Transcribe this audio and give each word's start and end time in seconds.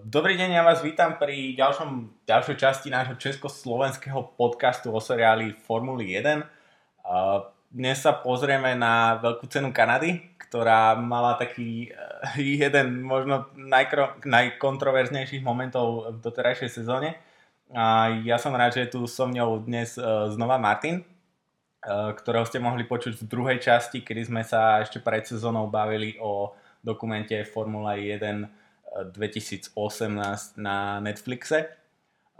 Dobrý 0.00 0.40
deň, 0.40 0.56
ja 0.56 0.64
vás 0.64 0.80
vítam 0.80 1.20
pri 1.20 1.52
ďalšom, 1.52 2.24
ďalšej 2.24 2.56
časti 2.56 2.88
nášho 2.88 3.12
československého 3.20 4.24
podcastu 4.40 4.88
o 4.88 4.96
seriáli 4.96 5.52
Formuly 5.52 6.16
1. 6.16 6.40
Dnes 7.68 8.00
sa 8.00 8.16
pozrieme 8.16 8.72
na 8.72 9.20
veľkú 9.20 9.44
cenu 9.52 9.68
Kanady, 9.68 10.32
ktorá 10.48 10.96
mala 10.96 11.36
taký 11.36 11.92
eh, 11.92 12.40
jeden 12.64 13.04
možno 13.04 13.52
najkro, 13.52 14.24
najkontroverznejších 14.24 15.44
momentov 15.44 16.08
v 16.08 16.24
doterajšej 16.24 16.70
sezóne. 16.72 17.20
A 17.76 18.16
ja 18.24 18.40
som 18.40 18.56
rád, 18.56 18.72
že 18.72 18.88
tu 18.88 19.04
so 19.04 19.28
mňou 19.28 19.68
dnes 19.68 20.00
eh, 20.00 20.04
znova 20.32 20.56
Martin, 20.56 21.04
eh, 21.04 22.16
ktorého 22.16 22.48
ste 22.48 22.64
mohli 22.64 22.88
počuť 22.88 23.20
v 23.20 23.28
druhej 23.28 23.58
časti, 23.60 24.00
kedy 24.00 24.24
sme 24.24 24.40
sa 24.40 24.80
ešte 24.80 25.04
pred 25.04 25.28
sezónou 25.28 25.68
bavili 25.68 26.16
o 26.16 26.56
dokumente 26.80 27.36
Formula 27.44 28.00
1 28.00 28.61
2018 28.92 29.74
na 30.60 31.00
Netflixe. 31.00 31.82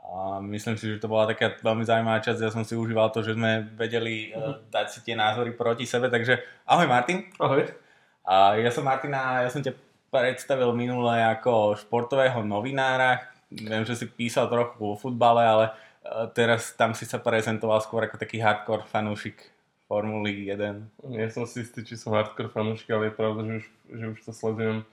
A 0.03 0.43
myslím 0.43 0.77
si, 0.77 0.93
že 0.93 1.01
to 1.01 1.09
bola 1.09 1.31
taká 1.31 1.57
veľmi 1.63 1.87
zaujímavá 1.87 2.21
časť. 2.21 2.43
Ja 2.43 2.53
som 2.53 2.67
si 2.67 2.77
užíval 2.77 3.15
to, 3.15 3.25
že 3.25 3.39
sme 3.39 3.71
vedeli 3.79 4.35
uh, 4.35 4.61
dať 4.69 4.87
si 4.93 4.99
tie 5.07 5.17
názory 5.17 5.55
proti 5.57 5.89
sebe. 5.89 6.13
Takže 6.13 6.43
ahoj 6.69 6.85
Martin. 6.91 7.31
Ahoj. 7.41 7.65
A 8.27 8.59
ja 8.61 8.69
som 8.69 8.85
Martina, 8.85 9.41
ja 9.41 9.49
som 9.49 9.65
ťa 9.65 9.73
predstavil 10.13 10.75
minule 10.77 11.17
ako 11.23 11.79
športového 11.81 12.45
novinára. 12.45 13.31
Viem, 13.49 13.87
že 13.89 13.97
si 13.97 14.07
písal 14.11 14.51
trochu 14.53 14.83
o 14.85 14.99
futbale, 14.99 15.47
ale 15.47 15.65
uh, 15.71 16.29
teraz 16.35 16.75
tam 16.77 16.93
si 16.93 17.09
sa 17.09 17.23
prezentoval 17.23 17.81
skôr 17.81 18.05
ako 18.05 18.21
taký 18.21 18.43
hardcore 18.43 18.85
fanúšik 18.91 19.49
Formuly 19.87 20.51
1. 20.51 21.09
Nie 21.09 21.29
som 21.33 21.45
si 21.49 21.65
istý, 21.65 21.87
či 21.87 21.97
som 21.97 22.13
hardcore 22.13 22.53
fanúšik, 22.53 22.91
ale 22.93 23.09
je 23.09 23.15
pravda, 23.17 23.41
že 23.45 23.55
už, 23.61 23.67
že 23.93 24.05
už 24.13 24.19
to 24.29 24.33
sledujem 24.35 24.85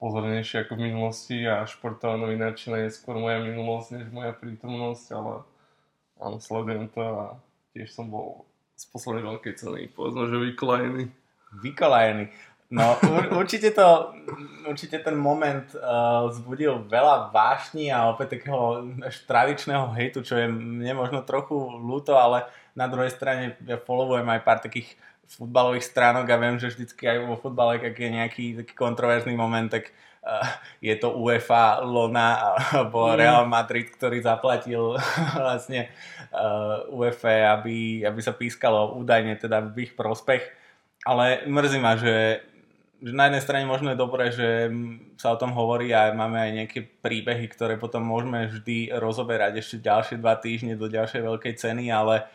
pozornejšie 0.00 0.64
ako 0.64 0.72
v 0.74 0.84
minulosti 0.90 1.38
a 1.44 1.68
športová 1.68 2.16
novinárčina 2.16 2.80
je 2.88 2.96
skôr 2.96 3.20
moja 3.20 3.38
minulosť 3.44 3.88
než 4.00 4.06
moja 4.08 4.32
prítomnosť, 4.32 5.06
ale 5.12 5.44
áno, 6.16 6.36
sledujem 6.40 6.88
to 6.88 7.04
a 7.04 7.24
tiež 7.76 7.92
som 7.92 8.08
bol 8.08 8.48
z 8.80 8.88
poslednej 8.88 9.28
veľkej 9.28 9.54
ceny, 9.60 9.92
povedzme, 9.92 10.24
že 10.32 10.40
vykolajený. 10.40 11.04
Vykolajený. 11.60 12.32
No 12.70 12.94
určite 13.34 13.74
to, 13.74 14.14
určite 14.62 15.02
ten 15.02 15.18
moment 15.18 15.66
uh, 15.74 16.30
zbudil 16.30 16.86
veľa 16.86 17.34
vášni 17.34 17.90
a 17.90 18.08
opäť 18.08 18.38
takého 18.38 18.94
tradičného 19.26 19.90
hejtu, 19.90 20.22
čo 20.22 20.38
je 20.38 20.46
mne 20.46 20.94
možno 20.94 21.26
trochu 21.26 21.58
ľúto, 21.58 22.14
ale 22.14 22.46
na 22.78 22.86
druhej 22.86 23.10
strane 23.10 23.58
ja 23.66 23.76
followujem 23.76 24.24
aj 24.32 24.40
pár 24.46 24.62
takých 24.62 24.94
futbalových 25.36 25.86
stránok 25.86 26.26
a 26.26 26.40
viem, 26.40 26.56
že 26.58 26.74
vždycky 26.74 27.06
aj 27.06 27.18
vo 27.22 27.38
futbale, 27.38 27.78
ak 27.78 27.94
je 27.94 28.10
nejaký 28.10 28.44
taký 28.62 28.74
kontroverzný 28.74 29.38
moment, 29.38 29.70
tak 29.70 29.94
uh, 30.26 30.42
je 30.82 30.94
to 30.98 31.14
UEFA 31.14 31.86
Lona 31.86 32.58
alebo 32.74 33.06
mm. 33.06 33.14
Real 33.14 33.44
Madrid, 33.46 33.88
ktorý 33.94 34.18
zaplatil 34.18 34.98
vlastne 35.38 35.86
uh, 36.34 36.88
UEFA, 36.90 37.54
aby, 37.60 38.02
aby 38.02 38.20
sa 38.20 38.34
pískalo 38.34 38.98
údajne 38.98 39.38
teda 39.38 39.70
v 39.70 39.86
ich 39.86 39.92
prospech. 39.94 40.42
Ale 41.06 41.48
mrzí 41.48 41.78
ma, 41.80 41.96
že, 41.96 42.44
že 43.00 43.12
na 43.16 43.30
jednej 43.30 43.40
strane 43.40 43.64
možno 43.64 43.88
je 43.94 44.02
dobré, 44.02 44.28
že 44.28 44.68
sa 45.16 45.32
o 45.32 45.40
tom 45.40 45.56
hovorí 45.56 45.94
a 45.96 46.12
máme 46.12 46.36
aj 46.36 46.52
nejaké 46.52 46.80
príbehy, 47.00 47.48
ktoré 47.48 47.80
potom 47.80 48.04
môžeme 48.04 48.52
vždy 48.52 48.92
rozoberať 49.00 49.64
ešte 49.64 49.80
ďalšie 49.80 50.20
dva 50.20 50.36
týždne 50.36 50.76
do 50.76 50.92
ďalšej 50.92 51.24
veľkej 51.24 51.54
ceny, 51.56 51.88
ale 51.88 52.28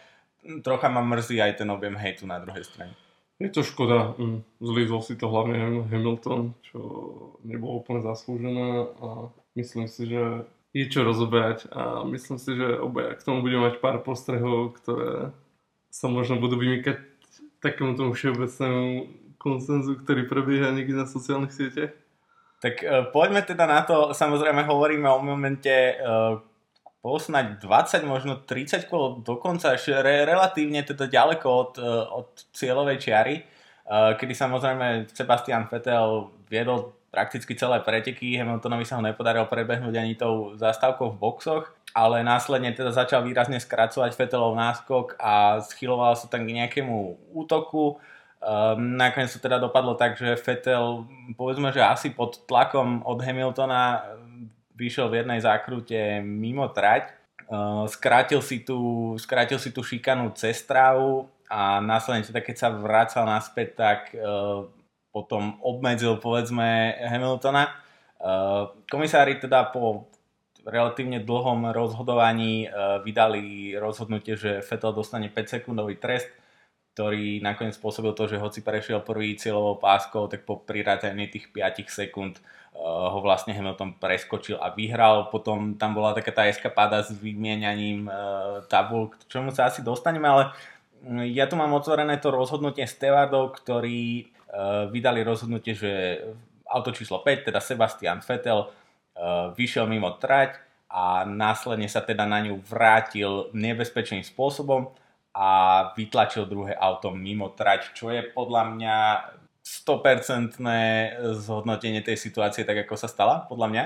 trocha 0.61 0.88
ma 0.89 1.01
mrzí 1.01 1.41
aj 1.41 1.61
ten 1.63 1.69
objem 1.69 1.97
hejtu 1.97 2.29
na 2.29 2.39
druhej 2.39 2.65
strane. 2.65 2.93
Je 3.35 3.51
to 3.51 3.67
škoda. 3.67 4.15
Mm, 4.15 4.47
zlízol 4.63 5.01
si 5.03 5.19
to 5.19 5.27
hlavne 5.27 5.83
Hamilton, 5.91 6.55
čo 6.63 6.79
nebolo 7.43 7.83
úplne 7.83 7.99
zaslúžené 7.99 8.95
a 8.95 9.07
myslím 9.59 9.91
si, 9.91 10.07
že 10.07 10.47
je 10.75 10.85
čo 10.88 11.03
rozoberať 11.03 11.71
a 11.71 12.03
myslím 12.07 12.39
si, 12.39 12.55
že 12.55 12.79
obaja 12.79 13.16
k 13.16 13.23
tomu 13.23 13.43
budeme 13.43 13.71
mať 13.71 13.79
pár 13.83 14.03
postrehov, 14.03 14.75
ktoré 14.79 15.31
sa 15.91 16.07
možno 16.11 16.39
budú 16.39 16.59
vymýkať 16.59 17.00
takému 17.63 17.95
tomu 17.95 18.12
všeobecnému 18.12 19.07
konsenzu, 19.39 20.00
ktorý 20.03 20.27
prebieha 20.27 20.75
niekde 20.75 21.00
na 21.00 21.07
sociálnych 21.07 21.56
sieťach. 21.56 21.95
Tak 22.59 22.75
uh, 22.83 23.07
poďme 23.12 23.44
teda 23.44 23.67
na 23.67 23.83
to, 23.88 24.12
samozrejme 24.12 24.67
hovoríme 24.67 25.07
o 25.07 25.19
momente 25.23 25.95
uh, 25.95 26.39
bolo 27.05 27.21
snať 27.21 27.61
20, 27.61 28.01
možno 28.09 28.41
30 28.41 28.89
kolo 28.89 29.21
dokonca, 29.21 29.77
ešte 29.77 29.93
re, 30.01 30.25
relatívne 30.25 30.81
teda 30.81 31.05
ďaleko 31.05 31.45
od, 31.45 31.73
e, 31.77 31.85
od 32.09 32.27
cieľovej 32.49 32.97
čiary, 32.97 33.35
e, 33.38 33.43
kedy 34.17 34.33
samozrejme 34.33 35.05
Sebastian 35.13 35.69
Vettel 35.69 36.33
viedol 36.49 36.97
prakticky 37.13 37.53
celé 37.53 37.85
preteky, 37.85 38.41
Hamiltonovi 38.41 38.89
sa 38.89 38.97
ho 38.97 39.05
nepodarilo 39.05 39.45
prebehnúť 39.45 39.95
ani 40.01 40.17
tou 40.17 40.57
zastávkou 40.57 41.13
v 41.13 41.19
boxoch, 41.21 41.65
ale 41.94 42.25
následne 42.25 42.73
teda 42.73 42.89
začal 42.89 43.21
výrazne 43.21 43.61
skracovať 43.61 44.11
Vettelov 44.17 44.57
náskok 44.57 45.15
a 45.21 45.61
schyloval 45.61 46.17
sa 46.17 46.27
tam 46.27 46.44
k 46.44 46.57
nejakému 46.59 47.31
útoku. 47.31 48.01
Um, 48.44 48.99
nakoniec 48.99 49.31
to 49.31 49.39
teda 49.39 49.63
dopadlo 49.63 49.95
tak, 49.95 50.19
že 50.19 50.35
Vettel 50.35 51.07
povedzme, 51.39 51.71
že 51.71 51.79
asi 51.79 52.11
pod 52.11 52.44
tlakom 52.44 52.99
od 53.07 53.23
Hamiltona 53.23 54.03
vyšiel 54.75 55.08
v 55.08 55.24
jednej 55.24 55.40
zákrute 55.40 56.19
mimo 56.22 56.68
trať, 56.69 57.16
uh, 57.47 57.88
skrátil, 57.88 58.44
si 58.44 58.62
tú, 58.62 59.16
skrátil 59.16 59.58
si 59.58 59.72
tú 59.72 59.81
šikanu 59.81 60.36
cez 60.36 60.62
trávu 60.68 61.31
a 61.47 61.80
následne 61.80 62.28
teda 62.28 62.44
keď 62.44 62.56
sa 62.56 62.69
vracal 62.69 63.24
naspäť, 63.25 63.68
tak 63.80 64.00
uh, 64.13 64.68
potom 65.16 65.58
obmedzil 65.63 66.19
povedzme 66.19 67.00
Hamiltona. 67.08 67.72
Uh, 68.19 68.75
komisári 68.91 69.40
teda 69.40 69.72
po 69.72 70.12
relatívne 70.66 71.22
dlhom 71.22 71.69
rozhodovaní 71.69 72.66
vydali 73.06 73.78
rozhodnutie, 73.78 74.34
že 74.34 74.66
Vettel 74.66 74.97
dostane 74.97 75.30
5 75.30 75.62
sekundový 75.62 76.02
trest, 76.02 76.25
ktorý 76.97 77.38
nakoniec 77.38 77.78
spôsobil 77.78 78.18
to, 78.18 78.25
že 78.25 78.42
hoci 78.42 78.66
prešiel 78.66 79.06
prvý 79.06 79.38
cieľovou 79.38 79.78
páskou, 79.78 80.25
tak 80.25 80.42
po 80.42 80.57
prirátaní 80.66 81.30
tých 81.30 81.53
5 81.53 81.86
sekúnd 81.86 82.42
Eh, 82.42 82.64
ho 82.84 83.19
vlastne 83.24 83.56
Hamilton 83.56 83.96
preskočil 83.97 84.59
a 84.59 84.69
vyhral. 84.75 85.31
Potom 85.31 85.80
tam 85.80 85.96
bola 85.96 86.12
taká 86.12 86.36
tá 86.36 86.44
eskapáda 86.46 87.02
s 87.02 87.16
vymienianím 87.16 88.12
uh, 88.12 88.62
tabul, 88.68 89.16
k 89.16 89.31
čomu 89.31 89.56
sa 89.56 89.72
asi 89.72 89.80
dostaneme, 89.81 90.28
ale 90.28 90.44
mm, 91.02 91.25
ja 91.31 91.47
tu 91.47 91.56
mám 91.56 91.72
otvorené 91.72 92.19
to 92.19 92.30
rozhodnutie 92.30 92.84
Stevardov, 92.84 93.56
ktorí 93.63 94.28
uh, 94.52 94.91
vydali 94.91 95.24
rozhodnutie, 95.24 95.74
že 95.74 95.91
auto 96.68 96.91
číslo 96.91 97.24
5, 97.24 97.47
teda 97.47 97.63
Sebastian 97.63 98.19
Vettel, 98.25 98.68
vyšiel 99.56 99.88
mimo 99.88 100.19
trať 100.19 100.59
a 100.92 101.24
následne 101.24 101.88
sa 101.88 102.03
teda 102.03 102.28
na 102.28 102.44
ňu 102.44 102.59
vrátil 102.68 103.47
nebezpečným 103.56 104.28
spôsobom 104.28 104.92
a 105.36 105.47
vytlačil 105.96 106.47
druhé 106.47 106.75
auto 106.75 107.12
mimo 107.12 107.52
trať, 107.52 107.92
čo 107.96 108.12
je 108.12 108.24
podľa 108.24 108.63
mňa 108.75 108.97
100% 109.65 110.61
zhodnotenie 111.41 112.05
tej 112.05 112.21
situácie 112.21 112.61
tak, 112.61 112.85
ako 112.85 112.93
sa 112.93 113.09
stala, 113.09 113.49
podľa 113.49 113.67
mňa. 113.73 113.83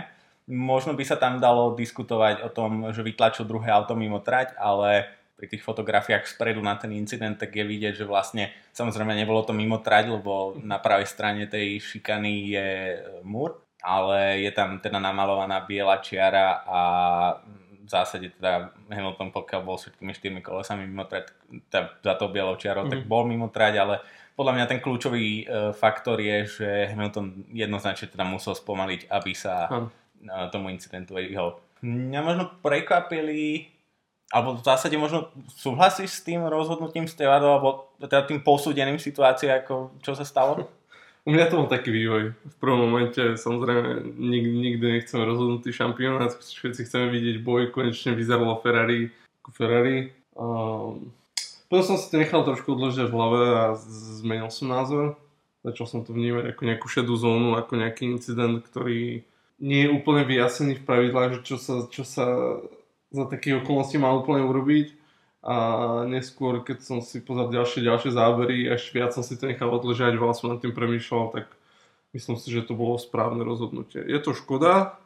Možno 0.52 0.92
by 0.92 1.04
sa 1.08 1.16
tam 1.16 1.40
dalo 1.40 1.72
diskutovať 1.72 2.44
o 2.44 2.50
tom, 2.52 2.92
že 2.92 3.00
vytlačil 3.00 3.48
druhé 3.48 3.72
auto 3.72 3.96
mimo 3.96 4.20
trať, 4.20 4.60
ale 4.60 5.08
pri 5.40 5.48
tých 5.48 5.64
fotografiách 5.64 6.28
spredu 6.28 6.60
na 6.60 6.76
ten 6.76 6.92
incident, 6.92 7.40
tak 7.40 7.56
je 7.56 7.64
vidieť, 7.64 8.04
že 8.04 8.04
vlastne 8.04 8.52
samozrejme 8.76 9.16
nebolo 9.16 9.40
to 9.48 9.56
mimo 9.56 9.80
trať, 9.80 10.12
lebo 10.12 10.60
na 10.60 10.84
pravej 10.84 11.08
strane 11.08 11.48
tej 11.48 11.80
šikany 11.80 12.52
je 12.52 12.70
múr, 13.24 13.56
ale 13.80 14.44
je 14.44 14.52
tam 14.52 14.84
teda 14.84 15.00
namalovaná 15.00 15.64
biela 15.64 16.04
čiara 16.04 16.60
a 16.68 16.82
v 17.80 17.88
zásade 17.88 18.36
teda 18.36 18.76
Hamilton, 18.92 19.32
pokiaľ 19.32 19.62
bol 19.64 19.80
všetkými 19.80 20.12
štyrmi 20.12 20.42
kolesami 20.44 20.84
mimo 20.84 21.08
trať, 21.08 21.32
teda 21.72 21.98
za 22.04 22.14
tou 22.20 22.28
bielou 22.28 22.60
čiarou, 22.60 22.84
mm-hmm. 22.86 23.00
tak 23.00 23.08
mhm. 23.08 23.10
bol 23.10 23.24
mimo 23.24 23.48
trať, 23.48 23.80
ale 23.80 23.96
podľa 24.40 24.56
mňa 24.56 24.66
ten 24.72 24.80
kľúčový 24.80 25.28
uh, 25.44 25.76
faktor 25.76 26.24
je, 26.24 26.48
že 26.48 26.70
Hamilton 26.96 27.52
jednoznačne 27.52 28.08
teda 28.08 28.24
musel 28.24 28.56
spomaliť, 28.56 29.12
aby 29.12 29.32
sa 29.36 29.68
uh, 29.68 29.92
tomu 30.48 30.72
incidentu 30.72 31.20
vyhol. 31.20 31.60
Mňa 31.84 32.20
možno 32.24 32.44
prekvapili, 32.64 33.68
alebo 34.32 34.56
v 34.56 34.64
zásade 34.64 34.96
možno 34.96 35.28
súhlasíš 35.52 36.24
s 36.24 36.24
tým 36.24 36.48
rozhodnutím 36.48 37.04
Stevadov, 37.12 37.52
alebo 37.60 37.70
teda 38.00 38.24
tým 38.24 38.40
posúdeným 38.40 38.96
situácií, 38.96 39.52
ako 39.52 40.00
čo 40.00 40.16
sa 40.16 40.24
stalo? 40.24 40.64
U 41.28 41.36
mňa 41.36 41.52
to 41.52 41.60
bol 41.60 41.68
taký 41.68 41.92
vývoj. 41.92 42.32
V 42.32 42.56
prvom 42.64 42.88
momente 42.88 43.20
samozrejme 43.20 44.08
nik, 44.16 44.46
nikdy 44.56 44.86
nechceme 44.98 45.28
rozhodnutý 45.28 45.76
šampionát, 45.76 46.32
všetci 46.32 46.88
chceme 46.88 47.12
vidieť 47.12 47.44
boj, 47.44 47.76
konečne 47.76 48.16
vyzeralo 48.16 48.56
Ferrari 48.64 49.12
Ferrari. 49.52 50.14
Um, 50.38 51.12
potom 51.70 51.86
som 51.86 51.98
si 52.02 52.10
to 52.10 52.18
nechal 52.18 52.42
trošku 52.42 52.74
odložiť 52.74 53.08
v 53.08 53.16
hlave 53.16 53.42
a 53.54 53.64
zmenil 54.20 54.50
som 54.50 54.74
názor. 54.74 55.22
Začal 55.62 55.86
som 55.86 56.00
to 56.02 56.18
vnímať 56.18 56.56
ako 56.56 56.62
nejakú 56.66 56.88
šedú 56.90 57.14
zónu, 57.14 57.54
ako 57.54 57.78
nejaký 57.78 58.10
incident, 58.10 58.66
ktorý 58.66 59.22
nie 59.60 59.82
je 59.86 59.94
úplne 59.94 60.26
vyjasnený 60.26 60.82
v 60.82 60.88
pravidlách, 60.88 61.30
že 61.40 61.42
čo 61.46 61.58
sa, 61.60 61.76
čo 61.92 62.04
sa 62.08 62.26
za 63.12 63.26
také 63.26 63.54
okolnosti 63.58 63.98
má 64.00 64.10
úplne 64.16 64.46
urobiť. 64.46 64.98
A 65.40 65.56
neskôr, 66.04 66.60
keď 66.68 66.84
som 66.84 67.00
si 67.00 67.24
pozal 67.24 67.48
ďalšie, 67.48 67.88
ďalšie 67.88 68.12
zábery, 68.12 68.68
ešte 68.68 69.00
viac 69.00 69.16
som 69.16 69.24
si 69.24 69.40
to 69.40 69.48
nechal 69.48 69.72
odležať, 69.72 70.20
veľa 70.20 70.36
som 70.36 70.52
nad 70.52 70.60
tým 70.60 70.76
premýšľal, 70.76 71.32
tak 71.32 71.48
myslím 72.12 72.36
si, 72.36 72.52
že 72.52 72.68
to 72.68 72.76
bolo 72.76 73.00
správne 73.00 73.48
rozhodnutie. 73.48 74.04
Je 74.04 74.20
to 74.20 74.36
škoda, 74.36 75.00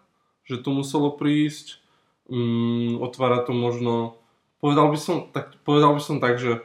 že 0.49 0.57
to 0.57 0.73
muselo 0.73 1.13
prísť. 1.13 1.77
Um, 2.25 2.97
otvára 3.03 3.45
to 3.45 3.53
možno, 3.53 4.17
povedal 4.63 4.87
by 4.87 4.99
som 4.99 5.27
tak, 5.27 5.59
povedal 5.67 5.91
by 5.91 6.01
som 6.01 6.23
tak, 6.23 6.39
že 6.39 6.63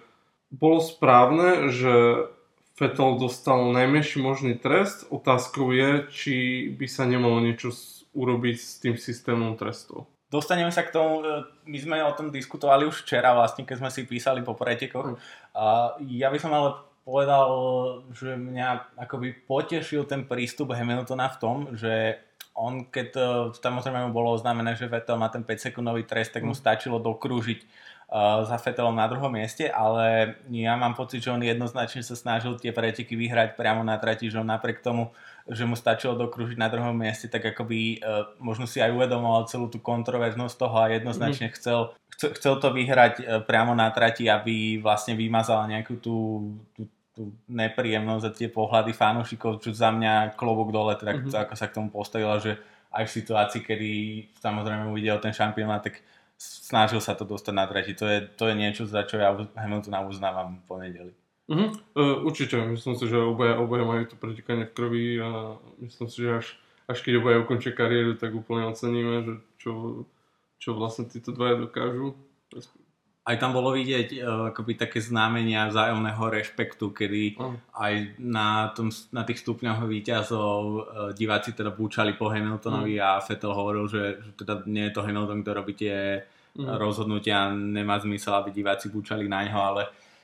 bolo 0.54 0.78
správne, 0.78 1.74
že 1.74 1.94
Vettel 2.78 3.18
dostal 3.18 3.74
najmenší 3.74 4.22
možný 4.22 4.54
trest. 4.54 5.10
Otázkou 5.10 5.74
je, 5.74 6.06
či 6.14 6.34
by 6.78 6.86
sa 6.86 7.10
nemalo 7.10 7.42
niečo 7.42 7.74
urobiť 8.14 8.56
s 8.56 8.78
tým 8.78 8.94
systémom 8.94 9.58
trestov. 9.58 10.06
Dostaneme 10.30 10.70
sa 10.70 10.86
k 10.86 10.94
tomu, 10.94 11.26
e, 11.26 11.42
my 11.66 11.78
sme 11.80 11.96
o 12.06 12.14
tom 12.14 12.30
diskutovali 12.30 12.86
už 12.86 13.02
včera 13.02 13.34
vlastne, 13.34 13.66
keď 13.66 13.76
sme 13.82 13.90
si 13.90 14.06
písali 14.06 14.46
po 14.46 14.54
pretekoch. 14.54 15.16
Mm. 15.16 15.18
A 15.58 15.96
ja 16.06 16.30
by 16.30 16.38
som 16.38 16.54
ale 16.54 16.78
povedal, 17.02 17.48
že 18.14 18.36
mňa 18.38 19.00
akoby 19.08 19.32
potešil 19.48 20.06
ten 20.06 20.28
prístup 20.28 20.76
Hamiltona 20.76 21.32
v 21.32 21.40
tom, 21.40 21.56
že 21.74 22.20
on 22.58 22.90
keď 22.90 23.14
tam 23.62 23.78
samozrejme 23.78 24.10
bolo 24.10 24.34
oznámené, 24.34 24.74
že 24.74 24.90
Vettel 24.90 25.14
má 25.14 25.30
ten 25.30 25.46
5 25.46 25.70
sekundový 25.70 26.02
trest, 26.02 26.34
tak 26.34 26.42
mu 26.42 26.52
mm. 26.52 26.58
stačilo 26.58 26.98
dokružiť 26.98 27.60
uh, 27.62 28.42
za 28.42 28.58
Vettelom 28.58 28.98
na 28.98 29.06
druhom 29.06 29.30
mieste, 29.30 29.70
ale 29.70 30.34
ja 30.50 30.74
mám 30.74 30.98
pocit, 30.98 31.22
že 31.22 31.30
on 31.30 31.38
jednoznačne 31.38 32.02
sa 32.02 32.18
snažil 32.18 32.58
tie 32.58 32.74
preteky 32.74 33.14
vyhrať 33.14 33.54
priamo 33.54 33.86
na 33.86 33.94
trati, 34.02 34.26
že 34.26 34.42
on 34.42 34.50
napriek 34.50 34.82
tomu 34.82 35.14
že 35.48 35.64
mu 35.64 35.80
stačilo 35.80 36.12
dokružiť 36.12 36.60
na 36.60 36.68
druhom 36.68 36.92
mieste, 36.92 37.24
tak 37.24 37.40
akoby 37.40 38.04
uh, 38.04 38.36
možno 38.36 38.68
si 38.68 38.84
aj 38.84 38.92
uvedomoval 38.92 39.48
celú 39.48 39.72
tú 39.72 39.80
kontroverznosť 39.80 40.54
toho 40.60 40.76
a 40.76 40.92
jednoznačne 40.92 41.48
mm. 41.48 41.54
chcel, 41.56 41.96
chcel, 42.12 42.54
to 42.60 42.68
vyhrať 42.68 43.46
priamo 43.48 43.72
na 43.72 43.88
trati, 43.88 44.28
aby 44.28 44.76
vlastne 44.76 45.16
vymazal 45.16 45.64
nejakú 45.64 45.96
tú, 46.04 46.16
tú, 46.76 46.84
tú 47.18 47.34
nepríjemnosť 47.50 48.24
a 48.24 48.30
tie 48.30 48.46
pohľady 48.46 48.94
fanúšikov, 48.94 49.58
čo 49.58 49.74
za 49.74 49.90
mňa 49.90 50.38
klobok 50.38 50.70
dole, 50.70 50.94
teda 50.94 51.18
mm-hmm. 51.18 51.34
ako 51.34 51.54
sa 51.58 51.66
k 51.66 51.74
tomu 51.74 51.90
postavila, 51.90 52.38
že 52.38 52.54
aj 52.94 53.10
v 53.10 53.14
situácii, 53.18 53.60
kedy 53.66 53.90
samozrejme 54.38 54.86
uvidel 54.86 55.18
ten 55.18 55.34
šampionát, 55.34 55.82
tak 55.82 55.98
snažil 56.38 57.02
sa 57.02 57.18
to 57.18 57.26
dostať 57.26 57.54
na 57.54 57.66
trati. 57.66 57.92
To 57.98 58.06
je, 58.06 58.22
to 58.22 58.46
je 58.46 58.54
niečo, 58.54 58.86
za 58.86 59.02
čo 59.02 59.18
ja 59.18 59.34
Hamiltona 59.58 60.06
uznávam 60.06 60.62
po 60.64 60.78
nedeli. 60.78 61.10
Uh-huh. 61.50 61.74
Uh, 61.96 62.22
určite, 62.28 62.60
myslím 62.60 62.94
si, 62.94 63.04
že 63.10 63.18
obaja, 63.18 63.58
obaja 63.58 63.82
majú 63.82 64.04
to 64.06 64.20
pretekanie 64.20 64.68
v 64.68 64.76
krvi 64.76 65.06
a 65.18 65.56
myslím 65.82 66.06
si, 66.06 66.18
že 66.22 66.30
až, 66.38 66.46
až 66.86 66.98
keď 67.02 67.24
obaja 67.24 67.42
ukončia 67.42 67.72
kariéru, 67.74 68.14
tak 68.14 68.36
úplne 68.36 68.70
oceníme, 68.70 69.26
že 69.26 69.34
čo, 69.58 69.72
čo 70.62 70.76
vlastne 70.78 71.10
títo 71.10 71.34
dvaja 71.34 71.66
dokážu. 71.66 72.14
Aj 73.28 73.36
tam 73.36 73.52
bolo 73.52 73.76
vidieť 73.76 74.08
uh, 74.24 74.48
akoby 74.56 74.80
také 74.80 75.04
znamenia 75.04 75.68
vzájomného 75.68 76.24
rešpektu, 76.32 76.96
kedy 76.96 77.36
uh. 77.36 77.52
aj 77.76 78.16
na, 78.16 78.72
tom, 78.72 78.88
na 79.12 79.20
tých 79.28 79.44
stupňoch 79.44 79.84
výťazov 79.84 80.60
uh, 80.64 80.80
diváci 81.12 81.52
teda 81.52 81.68
búčali 81.68 82.16
po 82.16 82.32
Hamiltonovi 82.32 82.96
uh. 82.96 83.04
a 83.04 83.10
Vettel 83.20 83.52
hovoril, 83.52 83.84
že, 83.84 84.24
že 84.24 84.30
teda 84.32 84.64
nie 84.64 84.88
je 84.88 84.96
to 84.96 85.04
Hamilton, 85.04 85.44
kto 85.44 85.50
robí 85.52 85.76
tie 85.76 86.24
uh. 86.24 86.80
rozhodnutia, 86.80 87.52
nemá 87.52 88.00
zmysel, 88.00 88.32
aby 88.40 88.48
diváci 88.48 88.88
búčali 88.88 89.28
na 89.28 89.44
ňo, 89.44 89.60
ale 89.60 89.82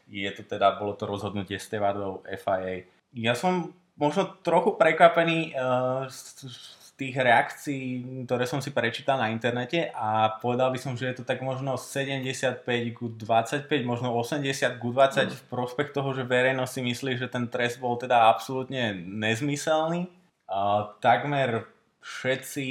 je 0.09 0.33
to 0.33 0.49
teda, 0.49 0.81
bolo 0.81 0.97
to 0.97 1.05
rozhodnutie 1.05 1.61
stevardov 1.61 2.25
FIA. 2.25 2.89
Ja 3.13 3.37
som 3.37 3.77
možno 4.01 4.33
trochu 4.41 4.81
prekvapený 4.81 5.53
uh, 5.53 6.09
z, 6.09 6.49
z 6.49 6.74
tých 6.95 7.19
reakcií, 7.19 7.87
ktoré 8.23 8.47
som 8.47 8.63
si 8.63 8.71
prečítal 8.71 9.19
na 9.19 9.35
internete 9.35 9.91
a 9.91 10.39
povedal 10.39 10.71
by 10.71 10.79
som, 10.79 10.95
že 10.95 11.11
je 11.11 11.17
to 11.19 11.25
tak 11.27 11.43
možno 11.43 11.75
75 11.75 12.63
ku 12.95 13.11
25, 13.11 13.67
možno 13.83 14.15
80 14.15 14.79
ku 14.79 14.95
20 14.95 15.27
mm. 15.27 15.31
v 15.35 15.43
prospech 15.51 15.91
toho, 15.91 16.15
že 16.15 16.23
verejnosť 16.23 16.71
si 16.71 16.81
myslí, 16.87 17.13
že 17.19 17.27
ten 17.27 17.51
trest 17.51 17.83
bol 17.83 17.99
teda 17.99 18.31
absolútne 18.31 18.95
nezmyselný. 18.95 20.07
Uh, 20.47 20.95
takmer 21.03 21.67
všetci 21.99 22.67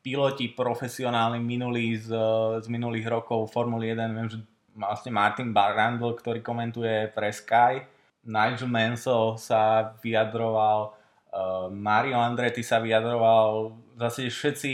piloti 0.00 0.48
profesionálni 0.48 1.42
minulí 1.42 2.00
z, 2.00 2.14
z 2.62 2.66
minulých 2.72 3.10
rokov 3.12 3.52
Formuly 3.52 3.92
1, 3.92 4.16
viem, 4.16 4.28
že 4.30 4.38
vlastne 4.72 5.12
Martin 5.12 5.52
Barrandl, 5.52 6.16
ktorý 6.16 6.40
komentuje 6.40 7.12
pre 7.12 7.28
Sky, 7.28 7.84
Nigel 8.26 8.70
Mansell 8.70 9.36
sa 9.38 9.92
vyjadroval, 10.02 10.94
uh, 11.36 11.68
Mario 11.68 12.16
Andretti 12.16 12.64
sa 12.64 12.80
vyjadroval, 12.80 13.76
zase 14.00 14.32
všetci, 14.32 14.72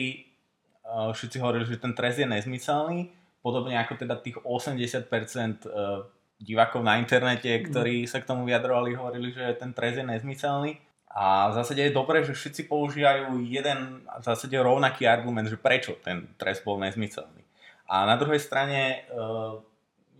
uh, 0.86 1.10
všetci 1.10 1.36
hovorili, 1.42 1.66
že 1.66 1.82
ten 1.82 1.90
trest 1.90 2.22
je 2.22 2.28
nezmyselný, 2.30 3.10
podobne 3.42 3.74
ako 3.82 3.98
teda 3.98 4.14
tých 4.22 4.38
80% 4.38 5.66
uh, 5.66 6.06
divákov 6.38 6.86
na 6.86 7.02
internete, 7.02 7.50
mhm. 7.50 7.62
ktorí 7.66 7.96
sa 8.06 8.22
k 8.22 8.28
tomu 8.30 8.46
vyjadrovali, 8.46 8.94
hovorili, 8.94 9.34
že 9.34 9.58
ten 9.58 9.74
trest 9.74 9.98
je 9.98 10.06
nezmyselný. 10.06 10.78
A 11.12 11.52
v 11.52 11.60
zásade 11.60 11.84
je 11.84 11.92
dobré, 11.92 12.24
že 12.24 12.32
všetci 12.32 12.72
používajú 12.72 13.44
jeden 13.44 14.00
v 14.00 14.22
zásade 14.24 14.56
rovnaký 14.56 15.04
argument, 15.04 15.44
že 15.44 15.60
prečo 15.60 16.00
ten 16.00 16.24
trest 16.40 16.64
bol 16.64 16.80
nezmyselný. 16.80 17.44
A 17.84 18.08
na 18.08 18.16
druhej 18.16 18.40
strane 18.40 19.04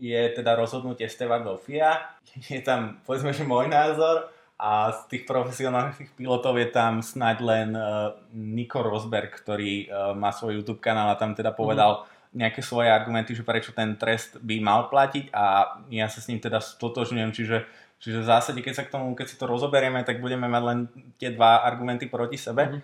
je 0.03 0.21
teda 0.35 0.59
rozhodnutie 0.59 1.07
Stevardov 1.07 1.63
FIA. 1.63 2.19
Je 2.51 2.59
tam, 2.59 2.99
povedzme, 3.07 3.31
že 3.31 3.47
môj 3.47 3.71
názor 3.71 4.35
a 4.63 4.95
z 4.95 5.01
tých 5.11 5.25
profesionálnych 5.27 6.15
pilotov 6.15 6.55
je 6.55 6.71
tam 6.71 7.03
snáď 7.03 7.37
len 7.43 7.69
uh, 7.75 8.15
Nico 8.31 8.79
Rosberg, 8.79 9.35
ktorý 9.35 9.91
uh, 9.91 10.15
má 10.15 10.31
svoj 10.31 10.63
YouTube 10.63 10.79
kanál 10.79 11.11
a 11.11 11.19
tam 11.19 11.35
teda 11.35 11.51
povedal 11.51 12.07
mm. 12.07 12.39
nejaké 12.39 12.63
svoje 12.63 12.87
argumenty, 12.87 13.35
že 13.35 13.43
prečo 13.43 13.75
ten 13.75 13.99
trest 13.99 14.39
by 14.39 14.63
mal 14.63 14.87
platiť 14.87 15.35
a 15.35 15.77
ja 15.91 16.07
sa 16.07 16.23
s 16.23 16.31
ním 16.31 16.39
teda 16.39 16.63
stotožňujem, 16.63 17.33
čiže 17.35 17.59
Čiže 18.03 18.19
v 18.19 18.31
zásade, 18.35 18.61
keď 18.67 18.75
sa 18.75 18.83
k 18.83 18.99
tomu, 18.99 19.15
keď 19.15 19.31
si 19.31 19.39
to 19.39 19.47
rozoberieme, 19.47 20.03
tak 20.03 20.19
budeme 20.19 20.51
mať 20.51 20.63
len 20.67 20.79
tie 21.23 21.31
dva 21.31 21.63
argumenty 21.63 22.11
proti 22.11 22.35
sebe. 22.35 22.67
Mm-hmm. 22.67 22.83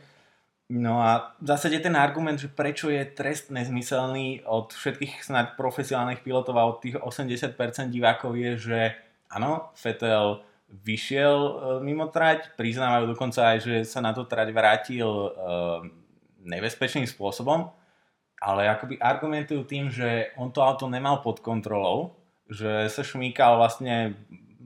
No 0.79 1.03
a 1.03 1.35
v 1.43 1.47
zásade 1.49 1.83
ten 1.83 1.99
argument, 1.99 2.39
že 2.39 2.47
prečo 2.47 2.87
je 2.87 3.03
trest 3.03 3.51
nezmyselný 3.51 4.47
od 4.47 4.71
všetkých 4.71 5.27
snad 5.27 5.59
profesionálnych 5.59 6.23
pilotov 6.23 6.55
a 6.55 6.71
od 6.71 6.79
tých 6.79 7.03
80% 7.03 7.57
divákov 7.91 8.39
je, 8.39 8.51
že 8.55 8.81
áno, 9.33 9.75
Fetel 9.75 10.47
vyšiel 10.69 11.37
e, 11.37 11.53
mimo 11.81 12.13
trať, 12.13 12.53
priznávajú 12.55 13.17
dokonca 13.17 13.57
aj, 13.57 13.59
že 13.65 13.75
sa 13.89 14.05
na 14.05 14.13
to 14.13 14.29
trať 14.29 14.53
vrátil 14.53 15.09
e, 15.09 15.31
nebezpečným 16.45 17.09
spôsobom, 17.09 17.73
ale 18.39 18.69
akoby 18.71 19.01
argumentujú 19.01 19.65
tým, 19.65 19.89
že 19.89 20.31
on 20.37 20.53
to 20.53 20.61
auto 20.63 20.87
nemal 20.87 21.25
pod 21.25 21.41
kontrolou, 21.41 22.21
že 22.49 22.87
sa 22.93 23.03
šmíkal 23.03 23.59
vlastne 23.59 24.15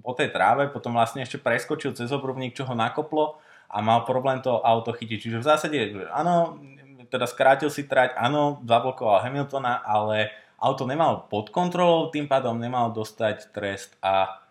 po 0.02 0.12
tej 0.18 0.34
tráve, 0.34 0.66
potom 0.68 0.98
vlastne 0.98 1.22
ešte 1.22 1.38
preskočil 1.38 1.94
cez 1.94 2.10
obrubník, 2.10 2.58
čo 2.58 2.66
ho 2.66 2.74
nakoplo 2.74 3.38
a 3.70 3.78
mal 3.80 4.02
problém 4.02 4.42
to 4.42 4.58
auto 4.60 4.90
chytiť. 4.90 5.18
Čiže 5.18 5.38
v 5.40 5.48
zásade, 5.48 5.78
áno, 6.10 6.58
teda 7.06 7.24
skrátil 7.30 7.70
si 7.70 7.86
trať, 7.86 8.18
áno, 8.18 8.60
zablokoval 8.66 9.22
Hamiltona, 9.22 9.80
ale 9.86 10.34
auto 10.58 10.84
nemal 10.84 11.30
pod 11.30 11.54
kontrolou, 11.54 12.10
tým 12.10 12.26
pádom 12.26 12.58
nemal 12.58 12.90
dostať 12.90 13.54
trest 13.54 13.94
a 14.02 14.41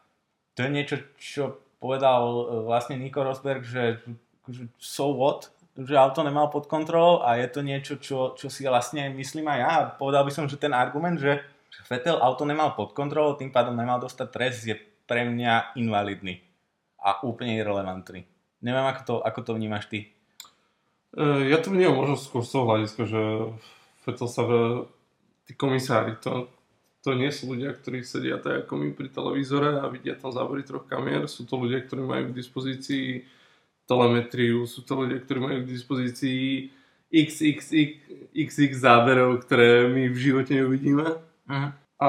to 0.55 0.60
je 0.63 0.70
niečo, 0.70 0.96
čo 1.17 1.43
povedal 1.81 2.22
e, 2.22 2.43
vlastne 2.67 3.00
Nico 3.00 3.25
Rosberg, 3.25 3.65
že, 3.65 4.03
že 4.48 4.70
so 4.77 5.15
what, 5.17 5.50
že 5.74 5.98
auto 5.98 6.22
nemal 6.22 6.51
pod 6.51 6.67
kontrolou 6.67 7.24
a 7.24 7.39
je 7.39 7.48
to 7.48 7.62
niečo, 7.63 7.98
čo, 7.98 8.38
čo 8.38 8.51
si 8.51 8.67
vlastne 8.67 9.10
myslím 9.15 9.48
aj 9.50 9.60
ja. 9.60 9.74
Povedal 9.96 10.27
by 10.27 10.31
som, 10.31 10.46
že 10.46 10.62
ten 10.62 10.75
argument, 10.75 11.17
že 11.17 11.41
Vettel 11.88 12.20
auto 12.20 12.48
nemal 12.48 12.75
pod 12.75 12.96
kontrolou, 12.96 13.36
tým 13.36 13.51
pádom 13.51 13.75
nemal 13.75 14.00
dostať 14.00 14.27
trest, 14.31 14.63
je 14.63 14.75
pre 15.08 15.27
mňa 15.27 15.75
invalidný 15.75 16.39
a 17.01 17.24
úplne 17.25 17.60
irrelevantný. 17.60 18.24
Neviem, 18.62 18.86
ako 18.88 19.01
to, 19.03 19.15
ako 19.25 19.39
to 19.41 19.51
vnímaš 19.58 19.89
ty. 19.91 20.12
E, 21.17 21.51
ja 21.51 21.58
to 21.60 21.74
vnímam 21.74 22.00
možno 22.00 22.15
skôr 22.15 22.43
z 22.46 22.51
toho 22.53 22.63
hľadiska, 22.67 23.01
že 23.08 23.22
Fetel 24.08 24.29
sa 24.29 24.43
v... 24.46 24.51
tí 25.48 25.58
komisári, 25.58 26.15
to, 26.22 26.48
to 27.01 27.17
nie 27.17 27.34
sú 27.34 27.50
ľudia, 27.53 27.74
ktorí 27.74 28.05
sedia 28.05 28.38
tak 28.38 28.65
ako 28.65 28.77
my 28.77 28.88
pri 28.93 29.10
televízore 29.10 29.81
a 29.81 29.89
vidia 29.89 30.13
tam 30.13 30.29
zábery 30.29 30.62
troch 30.62 30.86
kamier. 30.86 31.25
Sú 31.25 31.50
to 31.50 31.58
ľudia, 31.58 31.81
ktorí 31.81 32.05
majú 32.05 32.29
k 32.29 32.38
dispozícii 32.38 33.25
telemetriu, 33.89 34.70
sú 34.70 34.86
to 34.86 34.93
ľudia, 35.05 35.17
ktorí 35.20 35.39
majú 35.41 35.58
k 35.65 35.72
dispozícii 35.74 36.70
xx 37.12 38.72
záberov, 38.77 39.41
ktoré 39.43 39.89
my 39.89 40.13
v 40.13 40.17
živote 40.17 40.55
neuvidíme. 40.55 41.08
Uh-huh. 41.50 41.70
A 42.00 42.08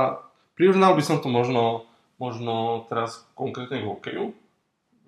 prirovnal 0.55 0.95
by 0.95 1.03
som 1.03 1.19
to 1.19 1.27
možno, 1.27 1.89
možno 2.21 2.87
teraz 2.87 3.25
konkrétne 3.35 3.83
k 3.83 3.89
hokeju 3.89 4.37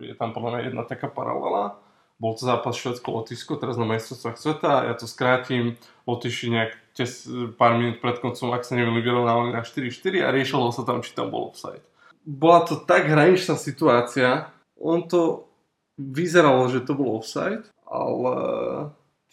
je 0.02 0.14
tam 0.18 0.34
podľa 0.34 0.50
mňa 0.50 0.60
jedna 0.70 0.82
taká 0.82 1.06
paralela. 1.06 1.78
Bol 2.22 2.38
to 2.38 2.46
zápas 2.46 2.78
Švedsko-Lotyšsko, 2.78 3.58
teraz 3.58 3.74
na 3.74 3.86
majstrovstvách 3.90 4.38
sveta. 4.38 4.86
Ja 4.86 4.94
to 4.94 5.10
skrátim. 5.10 5.74
Lotyši 6.06 6.46
nejak 6.54 6.72
tes, 6.94 7.26
pár 7.58 7.74
minút 7.74 7.98
pred 7.98 8.22
koncom, 8.22 8.54
ak 8.54 8.62
sa 8.62 8.78
neviem, 8.78 9.02
vyrovnávali 9.02 9.50
na 9.50 9.66
4-4 9.66 10.22
a 10.22 10.30
riešilo 10.30 10.70
sa 10.70 10.86
tam, 10.86 11.02
či 11.02 11.10
tam 11.10 11.34
bol 11.34 11.50
offside. 11.50 11.82
Bola 12.22 12.62
to 12.64 12.78
tak 12.78 13.10
hraničná 13.10 13.58
situácia, 13.58 14.48
on 14.78 15.04
to 15.04 15.50
vyzeralo, 15.98 16.70
že 16.70 16.86
to 16.86 16.94
bol 16.94 17.18
offside, 17.18 17.66
ale 17.84 18.34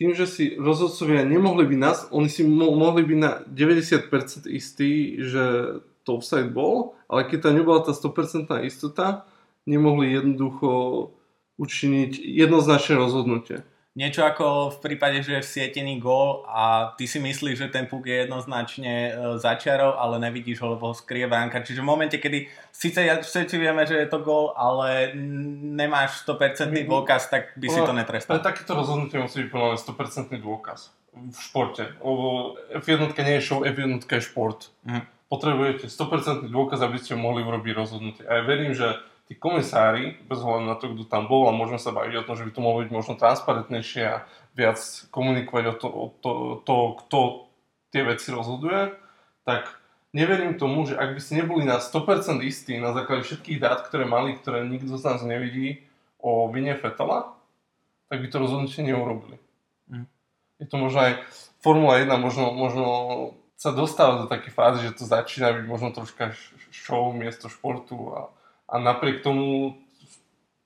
tým, 0.02 0.18
že 0.18 0.26
si 0.26 0.44
rozhodcovia 0.58 1.22
nemohli 1.22 1.70
byť 1.70 1.80
nás, 1.80 1.98
oni 2.10 2.30
si 2.30 2.42
mo- 2.42 2.74
mohli 2.74 3.06
byť 3.06 3.20
na 3.22 3.46
90% 3.46 4.50
istí, 4.50 5.22
že 5.22 5.78
to 6.02 6.18
offside 6.18 6.50
bol, 6.50 6.98
ale 7.06 7.30
keď 7.30 7.50
tam 7.50 7.54
nebola 7.62 7.86
tá 7.86 7.94
100% 7.94 8.50
istota, 8.66 9.30
nemohli 9.70 10.18
jednoducho 10.18 10.70
učiniť 11.62 12.18
jednoznačné 12.18 12.98
rozhodnutie. 12.98 13.62
niečo 13.94 14.24
ako 14.26 14.74
v 14.74 14.78
prípade, 14.82 15.22
že 15.22 15.38
je 15.38 15.46
vsietený 15.46 16.00
gól 16.02 16.48
a 16.48 16.96
ty 16.98 17.06
si 17.06 17.20
myslíš, 17.20 17.56
že 17.60 17.68
ten 17.70 17.86
puk 17.86 18.08
je 18.08 18.24
jednoznačne 18.26 18.94
e, 18.94 19.12
začiarov, 19.38 20.00
ale 20.00 20.18
nevidíš 20.18 20.64
ho, 20.64 20.74
lebo 20.74 20.90
ho 20.90 20.96
skrie 20.98 21.28
bránka. 21.28 21.62
Čiže 21.62 21.84
v 21.84 21.92
momente, 21.92 22.18
kedy 22.18 22.48
síce 22.72 23.04
všetci 23.04 23.56
vieme, 23.60 23.84
že 23.86 24.00
je 24.00 24.08
to 24.10 24.24
gól, 24.24 24.56
ale 24.58 25.12
nemáš 25.76 26.24
100% 26.24 26.72
dôkaz, 26.88 27.30
tak 27.30 27.54
by 27.60 27.68
si 27.68 27.80
to 27.84 27.94
netrestal. 27.94 28.40
Ale 28.40 28.48
takéto 28.48 28.74
rozhodnutie 28.74 29.20
musí 29.20 29.46
byť 29.46 29.50
plné 29.52 29.76
100% 29.78 30.40
dôkaz 30.40 30.90
v 31.12 31.40
športe. 31.44 31.84
Lebo 32.00 32.56
F1 32.72 33.12
nie 33.28 33.36
je 33.38 33.44
show, 33.44 33.60
F1 33.62 34.00
je 34.08 34.22
šport. 34.24 34.72
Mhm. 34.88 35.04
Potrebujete 35.32 35.88
100% 35.88 36.52
dôkaz, 36.52 36.84
aby 36.84 37.00
ste 37.00 37.16
mohli 37.16 37.40
urobiť 37.44 37.72
rozhodnutie. 37.72 38.24
A 38.28 38.40
ja 38.40 38.44
verím, 38.44 38.76
že 38.76 39.00
tí 39.32 39.40
komisári, 39.40 40.20
bez 40.28 40.44
hľadu 40.44 40.68
na 40.68 40.76
to, 40.76 40.92
kto 40.92 41.08
tam 41.08 41.32
bol, 41.32 41.48
a 41.48 41.56
môžeme 41.56 41.80
sa 41.80 41.96
baviť 41.96 42.20
o 42.20 42.26
tom, 42.28 42.36
že 42.36 42.44
by 42.44 42.52
to 42.52 42.60
mohlo 42.60 42.84
byť 42.84 42.92
možno 42.92 43.16
transparentnejšie 43.16 44.04
a 44.04 44.28
viac 44.60 44.76
komunikovať 45.08 45.64
o 45.72 45.76
to, 45.80 45.88
o 45.88 46.08
to, 46.20 46.32
to 46.68 46.76
kto 47.00 47.20
tie 47.96 48.04
veci 48.04 48.28
rozhoduje, 48.36 48.92
tak 49.48 49.72
neverím 50.12 50.60
tomu, 50.60 50.84
že 50.84 51.00
ak 51.00 51.16
by 51.16 51.20
ste 51.24 51.48
neboli 51.48 51.64
na 51.64 51.80
100% 51.80 52.44
istí 52.44 52.76
na 52.76 52.92
základe 52.92 53.24
všetkých 53.24 53.64
dát, 53.64 53.88
ktoré 53.88 54.04
mali, 54.04 54.36
ktoré 54.36 54.68
nikto 54.68 55.00
z 55.00 55.04
nás 55.08 55.24
nevidí 55.24 55.80
o 56.20 56.52
vine 56.52 56.76
Fetela, 56.76 57.32
tak 58.12 58.20
by 58.20 58.28
to 58.28 58.44
rozhodnutie 58.44 58.84
neurobili. 58.84 59.40
Mm. 59.88 60.12
Je 60.60 60.68
to 60.68 60.76
možno 60.76 61.08
aj 61.08 61.24
Formula 61.64 62.04
1 62.04 62.12
možno, 62.20 62.52
možno 62.52 62.86
sa 63.56 63.72
dostáva 63.72 64.20
do 64.20 64.28
také 64.28 64.52
fázy, 64.52 64.92
že 64.92 65.00
to 65.00 65.08
začína 65.08 65.56
byť 65.56 65.66
možno 65.72 65.96
troška 65.96 66.36
show 66.76 67.16
miesto 67.16 67.48
športu 67.48 67.96
a, 68.12 68.28
a 68.72 68.76
napriek 68.80 69.20
tomu 69.20 69.76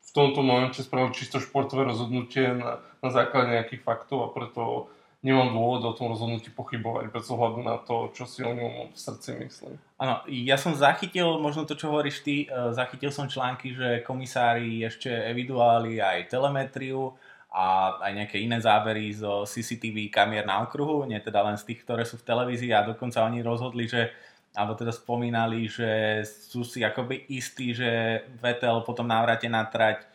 v 0.05 0.11
tomto 0.13 0.45
momente 0.45 0.79
spravil 0.85 1.11
čisto 1.11 1.41
športové 1.41 1.89
rozhodnutie 1.89 2.53
na, 2.53 2.79
na 3.01 3.09
základe 3.09 3.51
nejakých 3.51 3.81
faktov 3.81 4.29
a 4.29 4.31
preto 4.31 4.87
nemám 5.25 5.49
dôvod 5.49 5.81
o 5.89 5.97
tom 5.97 6.13
rozhodnutí 6.13 6.53
pochybovať 6.53 7.09
bez 7.09 7.25
ohľadu 7.33 7.65
na 7.65 7.81
to, 7.81 8.13
čo 8.13 8.29
si 8.29 8.45
o 8.45 8.53
ňom 8.53 8.93
v 8.93 8.97
srdci 8.97 9.41
myslím. 9.41 9.73
Áno, 9.97 10.21
ja 10.29 10.53
som 10.53 10.77
zachytil, 10.77 11.41
možno 11.41 11.65
to, 11.65 11.73
čo 11.73 11.89
hovoríš 11.89 12.21
ty, 12.21 12.45
e, 12.45 12.47
zachytil 12.77 13.09
som 13.09 13.25
články, 13.25 13.73
že 13.73 14.05
komisári 14.05 14.85
ešte 14.85 15.09
eviduálili 15.09 15.97
aj 15.97 16.29
telemetriu 16.29 17.17
a 17.49 17.97
aj 18.05 18.11
nejaké 18.13 18.37
iné 18.37 18.61
zábery 18.61 19.09
zo 19.17 19.49
CCTV 19.49 20.13
kamier 20.13 20.45
na 20.45 20.61
okruhu, 20.61 21.09
nie 21.09 21.17
teda 21.17 21.41
len 21.41 21.57
z 21.57 21.73
tých, 21.73 21.81
ktoré 21.81 22.05
sú 22.05 22.21
v 22.21 22.27
televízii 22.29 22.69
a 22.69 22.85
dokonca 22.85 23.25
oni 23.25 23.41
rozhodli, 23.41 23.89
že 23.89 24.13
alebo 24.55 24.73
teda 24.79 24.95
spomínali, 24.95 25.67
že 25.67 26.23
sú 26.23 26.63
si 26.63 26.81
akoby 26.81 27.27
istí, 27.27 27.75
že 27.75 28.23
Vettel 28.39 28.81
potom 28.87 29.05
návrate 29.05 29.51
na 29.51 29.67
trať 29.67 30.01
e, 30.01 30.05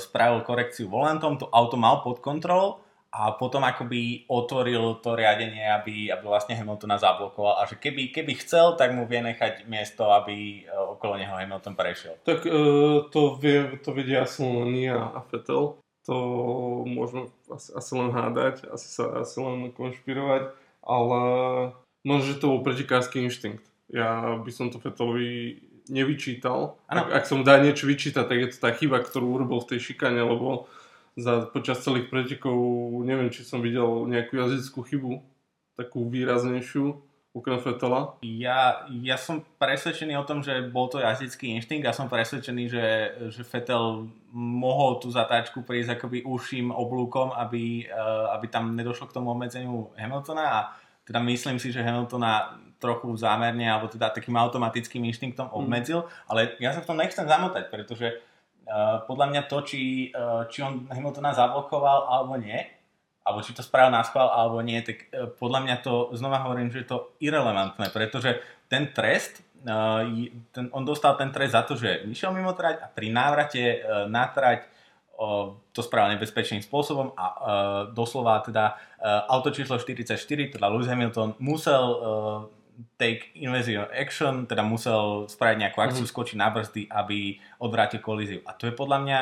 spravil 0.00 0.40
korekciu 0.42 0.88
volantom, 0.88 1.36
to 1.36 1.46
auto 1.52 1.76
mal 1.76 2.00
pod 2.00 2.24
kontrolou 2.24 2.80
a 3.12 3.36
potom 3.36 3.60
akoby 3.60 4.24
otvoril 4.24 5.04
to 5.04 5.12
riadenie, 5.12 5.68
aby, 5.68 6.08
aby 6.08 6.24
vlastne 6.24 6.56
Hamiltona 6.56 6.96
zablokoval 6.96 7.60
a 7.60 7.68
že 7.68 7.76
keby, 7.76 8.08
keby 8.08 8.40
chcel, 8.40 8.72
tak 8.80 8.96
mu 8.96 9.04
vie 9.04 9.20
nechať 9.20 9.68
miesto, 9.68 10.08
aby 10.08 10.64
e, 10.64 10.72
okolo 10.72 11.20
neho 11.20 11.36
Hamilton 11.36 11.76
prešiel. 11.76 12.16
Tak 12.24 12.48
e, 12.48 12.52
to, 13.12 13.36
vie, 13.36 13.76
to 13.84 13.92
vedia 13.92 14.24
asi 14.24 14.40
len 14.40 14.72
Nia 14.72 14.96
a 14.96 15.20
Vettel. 15.28 15.76
To 16.02 16.16
môžeme 16.82 17.30
asi, 17.46 17.70
asi 17.78 17.92
len 17.94 18.10
hádať, 18.10 18.66
asi 18.74 18.88
sa 18.90 19.22
asi 19.22 19.38
len 19.38 19.70
konšpirovať, 19.70 20.50
ale 20.82 21.20
možno, 22.02 22.26
že 22.26 22.40
to 22.42 22.50
bol 22.50 22.66
pretikársky 22.66 23.22
inštinkt 23.22 23.71
ja 23.92 24.40
by 24.40 24.50
som 24.50 24.72
to 24.72 24.80
Fettelovi 24.80 25.60
nevyčítal. 25.92 26.80
Ak, 26.88 27.12
ak 27.12 27.24
som 27.28 27.44
dá 27.44 27.60
niečo 27.60 27.84
vyčítať, 27.84 28.24
tak 28.24 28.38
je 28.38 28.48
to 28.54 28.58
tá 28.58 28.70
chyba, 28.72 29.04
ktorú 29.04 29.36
urobil 29.36 29.60
v 29.60 29.76
tej 29.76 29.92
šikane, 29.92 30.24
lebo 30.24 30.66
za, 31.18 31.44
počas 31.52 31.84
celých 31.84 32.08
pretekov 32.08 32.56
neviem, 33.04 33.28
či 33.28 33.44
som 33.44 33.60
videl 33.60 34.08
nejakú 34.08 34.40
jazdickú 34.40 34.80
chybu, 34.80 35.20
takú 35.76 36.08
výraznejšiu, 36.08 36.96
okrem 37.32 37.60
Fetela. 37.60 38.16
Ja, 38.24 38.84
ja 38.88 39.16
som 39.16 39.44
presvedčený 39.60 40.16
o 40.20 40.24
tom, 40.28 40.44
že 40.44 40.64
bol 40.68 40.88
to 40.88 41.00
jazdický 41.00 41.52
inštinkt 41.56 41.88
a 41.88 41.96
som 41.96 42.08
presvedčený, 42.08 42.64
že, 42.68 42.86
že 43.32 43.42
Fetel 43.44 44.08
mohol 44.32 45.00
tú 45.00 45.12
zatáčku 45.12 45.64
prísť 45.64 46.00
akoby 46.00 46.24
uším 46.24 46.72
oblúkom, 46.72 47.32
aby, 47.32 47.88
eh, 47.88 48.26
aby 48.32 48.46
tam 48.48 48.76
nedošlo 48.76 49.08
k 49.08 49.16
tomu 49.16 49.32
obmedzeniu 49.32 49.92
Hamiltona 49.96 50.44
a 50.44 50.60
teda 51.02 51.18
myslím 51.18 51.58
si, 51.58 51.74
že 51.74 51.82
Hamiltona 51.82 52.62
trochu 52.82 53.14
zámerne 53.14 53.62
alebo 53.62 53.86
teda 53.86 54.10
takým 54.10 54.34
automatickým 54.34 55.06
inštinktom 55.06 55.46
mm. 55.46 55.54
obmedzil, 55.54 56.02
mm. 56.02 56.26
ale 56.26 56.40
ja 56.58 56.74
sa 56.74 56.82
v 56.82 56.88
tom 56.90 56.98
nechcem 56.98 57.22
zamotať, 57.22 57.70
pretože 57.70 58.18
uh, 58.66 59.06
podľa 59.06 59.26
mňa 59.30 59.42
to, 59.46 59.58
či, 59.62 60.10
uh, 60.10 60.50
či 60.50 60.66
on 60.66 60.90
Hamiltona 60.90 61.30
zablokoval 61.30 62.10
alebo 62.10 62.34
nie, 62.42 62.58
alebo 63.22 63.38
či 63.38 63.54
to 63.54 63.62
spravil 63.62 63.94
na 63.94 64.02
schvál 64.02 64.26
alebo 64.34 64.58
nie, 64.58 64.82
tak 64.82 65.06
uh, 65.14 65.30
podľa 65.30 65.60
mňa 65.62 65.76
to, 65.86 66.10
znova 66.18 66.42
hovorím, 66.42 66.74
že 66.74 66.82
je 66.82 66.90
to 66.90 67.14
irrelevantné, 67.22 67.94
pretože 67.94 68.42
ten 68.66 68.90
trest, 68.90 69.46
uh, 69.62 70.02
ten, 70.50 70.66
on 70.74 70.82
dostal 70.82 71.14
ten 71.14 71.30
trest 71.30 71.54
za 71.54 71.62
to, 71.62 71.78
že 71.78 72.02
vyšiel 72.02 72.34
mimo 72.34 72.50
trať 72.50 72.82
a 72.82 72.90
pri 72.90 73.14
návrate 73.14 73.62
uh, 73.78 74.10
na 74.10 74.26
trať 74.26 74.66
to 75.72 75.80
spravil 75.80 76.18
nebezpečným 76.18 76.64
spôsobom 76.64 77.14
a 77.14 77.24
uh, 77.26 77.38
doslova 77.94 78.42
teda 78.42 78.74
uh, 78.74 79.28
auto 79.30 79.54
číslo 79.54 79.78
44, 79.78 80.18
teda 80.56 80.66
Lewis 80.66 80.90
Hamilton 80.90 81.38
musel 81.38 81.84
take 82.96 83.34
invasive 83.38 83.88
action, 83.92 84.46
teda 84.46 84.62
musel 84.64 85.28
spraviť 85.28 85.56
nejakú 85.58 85.78
akciu, 85.78 86.04
mm-hmm. 86.04 86.14
skočiť 86.16 86.36
na 86.38 86.48
brzdy, 86.48 86.82
aby 86.88 87.36
odvrátil 87.60 88.00
kolíziu. 88.00 88.40
A 88.48 88.56
to 88.56 88.66
je 88.66 88.74
podľa 88.74 88.98
mňa 89.02 89.18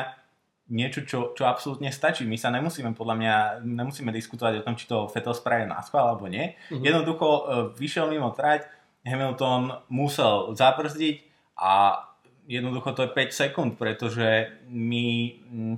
niečo, 0.71 1.03
čo, 1.03 1.35
čo 1.35 1.43
absolútne 1.45 1.91
stačí. 1.91 2.23
My 2.23 2.39
sa 2.39 2.47
nemusíme, 2.47 2.95
podľa 2.95 3.15
mňa, 3.19 3.35
nemusíme 3.65 4.09
diskutovať 4.15 4.63
o 4.63 4.65
tom, 4.65 4.79
či 4.79 4.87
to 4.87 5.11
Vettel 5.11 5.35
spravil 5.35 5.67
na 5.67 5.83
schvál 5.83 6.15
alebo 6.15 6.31
nie. 6.31 6.55
Mm-hmm. 6.71 6.83
Jednoducho 6.83 7.27
uh, 7.27 7.41
vyšiel 7.75 8.07
mimo 8.07 8.31
trať, 8.31 8.65
Hamilton 9.03 9.83
musel 9.89 10.53
zabrzdiť 10.53 11.15
a 11.59 12.05
jednoducho 12.47 12.93
to 12.93 13.03
je 13.05 13.15
5 13.15 13.41
sekúnd, 13.45 13.71
pretože 13.75 14.57
my... 14.69 15.05
Mm, 15.51 15.77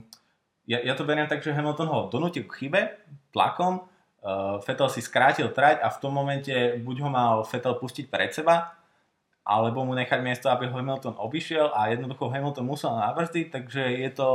ja, 0.63 0.80
ja 0.80 0.94
to 0.96 1.04
beriem 1.04 1.28
tak, 1.28 1.44
že 1.44 1.52
Hamilton 1.52 1.92
ho 1.92 2.00
donútil 2.08 2.48
k 2.48 2.68
chybe, 2.68 2.96
tlakom, 3.36 3.84
uh, 4.24 4.58
Vettel 4.63 4.89
si 4.89 5.03
skrátil 5.03 5.51
trať 5.51 5.84
a 5.84 5.92
v 5.92 6.00
tom 6.00 6.15
momente 6.15 6.51
buď 6.80 6.96
ho 7.03 7.10
mal 7.12 7.36
Vettel 7.44 7.75
pustiť 7.75 8.08
pred 8.08 8.32
seba, 8.32 8.74
alebo 9.44 9.84
mu 9.84 9.92
nechať 9.94 10.20
miesto, 10.24 10.48
aby 10.48 10.72
ho 10.72 10.75
Hamilton 10.80 11.20
obišiel 11.20 11.75
a 11.75 11.92
jednoducho 11.92 12.32
Hamilton 12.32 12.63
musel 12.63 12.96
nabrzdiť, 12.96 13.51
takže 13.51 13.84
je 14.00 14.10
to, 14.15 14.30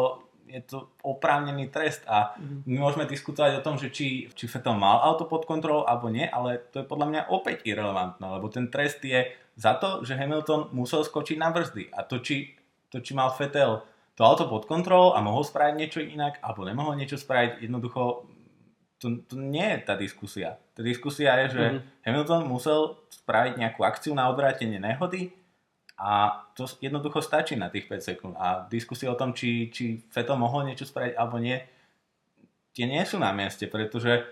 je 0.45 0.61
to 0.61 0.93
oprávnený 1.01 1.73
trest 1.73 2.05
a 2.05 2.37
mhm. 2.37 2.69
my 2.69 2.77
môžeme 2.85 3.05
diskutovať 3.09 3.59
o 3.59 3.65
tom, 3.65 3.81
že 3.81 3.89
či, 3.89 4.29
či 4.37 4.45
Vettel 4.45 4.77
mal 4.77 5.01
auto 5.01 5.25
pod 5.25 5.49
kontrolou 5.49 5.89
alebo 5.89 6.13
nie, 6.13 6.29
ale 6.29 6.61
to 6.71 6.85
je 6.85 6.87
podľa 6.87 7.07
mňa 7.09 7.23
opäť 7.33 7.65
irrelevantné, 7.65 8.25
lebo 8.29 8.53
ten 8.53 8.69
trest 8.69 9.01
je 9.01 9.33
za 9.59 9.75
to, 9.81 10.05
že 10.05 10.15
Hamilton 10.15 10.71
musel 10.77 11.03
skočiť 11.03 11.37
na 11.41 11.49
brzdy 11.51 11.91
a 11.91 12.05
to, 12.05 12.21
či, 12.21 12.55
to, 12.93 13.01
či 13.01 13.17
mal 13.17 13.33
Vettel 13.33 13.83
to 14.19 14.27
auto 14.27 14.51
pod 14.51 14.67
kontrolou 14.67 15.15
a 15.15 15.23
mohol 15.23 15.47
spraviť 15.47 15.75
niečo 15.79 16.01
inak, 16.03 16.43
alebo 16.43 16.67
nemohol 16.67 16.99
niečo 16.99 17.15
spraviť, 17.15 17.63
jednoducho 17.63 18.27
to, 18.99 19.23
to 19.31 19.35
nie 19.39 19.65
je 19.65 19.79
tá 19.87 19.95
diskusia. 19.95 20.59
Tá 20.75 20.83
diskusia 20.83 21.39
je, 21.47 21.47
že 21.55 21.65
mm-hmm. 21.65 22.03
Hamilton 22.07 22.43
musel 22.51 22.99
spraviť 23.11 23.55
nejakú 23.59 23.87
akciu 23.87 24.13
na 24.15 24.27
odvrátenie 24.27 24.83
nehody 24.83 25.31
a 25.99 26.43
to 26.55 26.67
jednoducho 26.79 27.23
stačí 27.23 27.55
na 27.55 27.71
tých 27.71 27.87
5 27.87 27.99
sekúnd. 28.03 28.35
A 28.39 28.67
diskusie 28.71 29.11
o 29.11 29.19
tom, 29.19 29.35
či, 29.35 29.71
či 29.71 30.03
Vettel 30.11 30.39
mohol 30.39 30.67
niečo 30.67 30.87
spraviť 30.87 31.15
alebo 31.15 31.39
nie, 31.39 31.59
tie 32.75 32.87
nie 32.87 33.03
sú 33.07 33.23
na 33.23 33.31
mieste, 33.31 33.71
pretože 33.71 34.27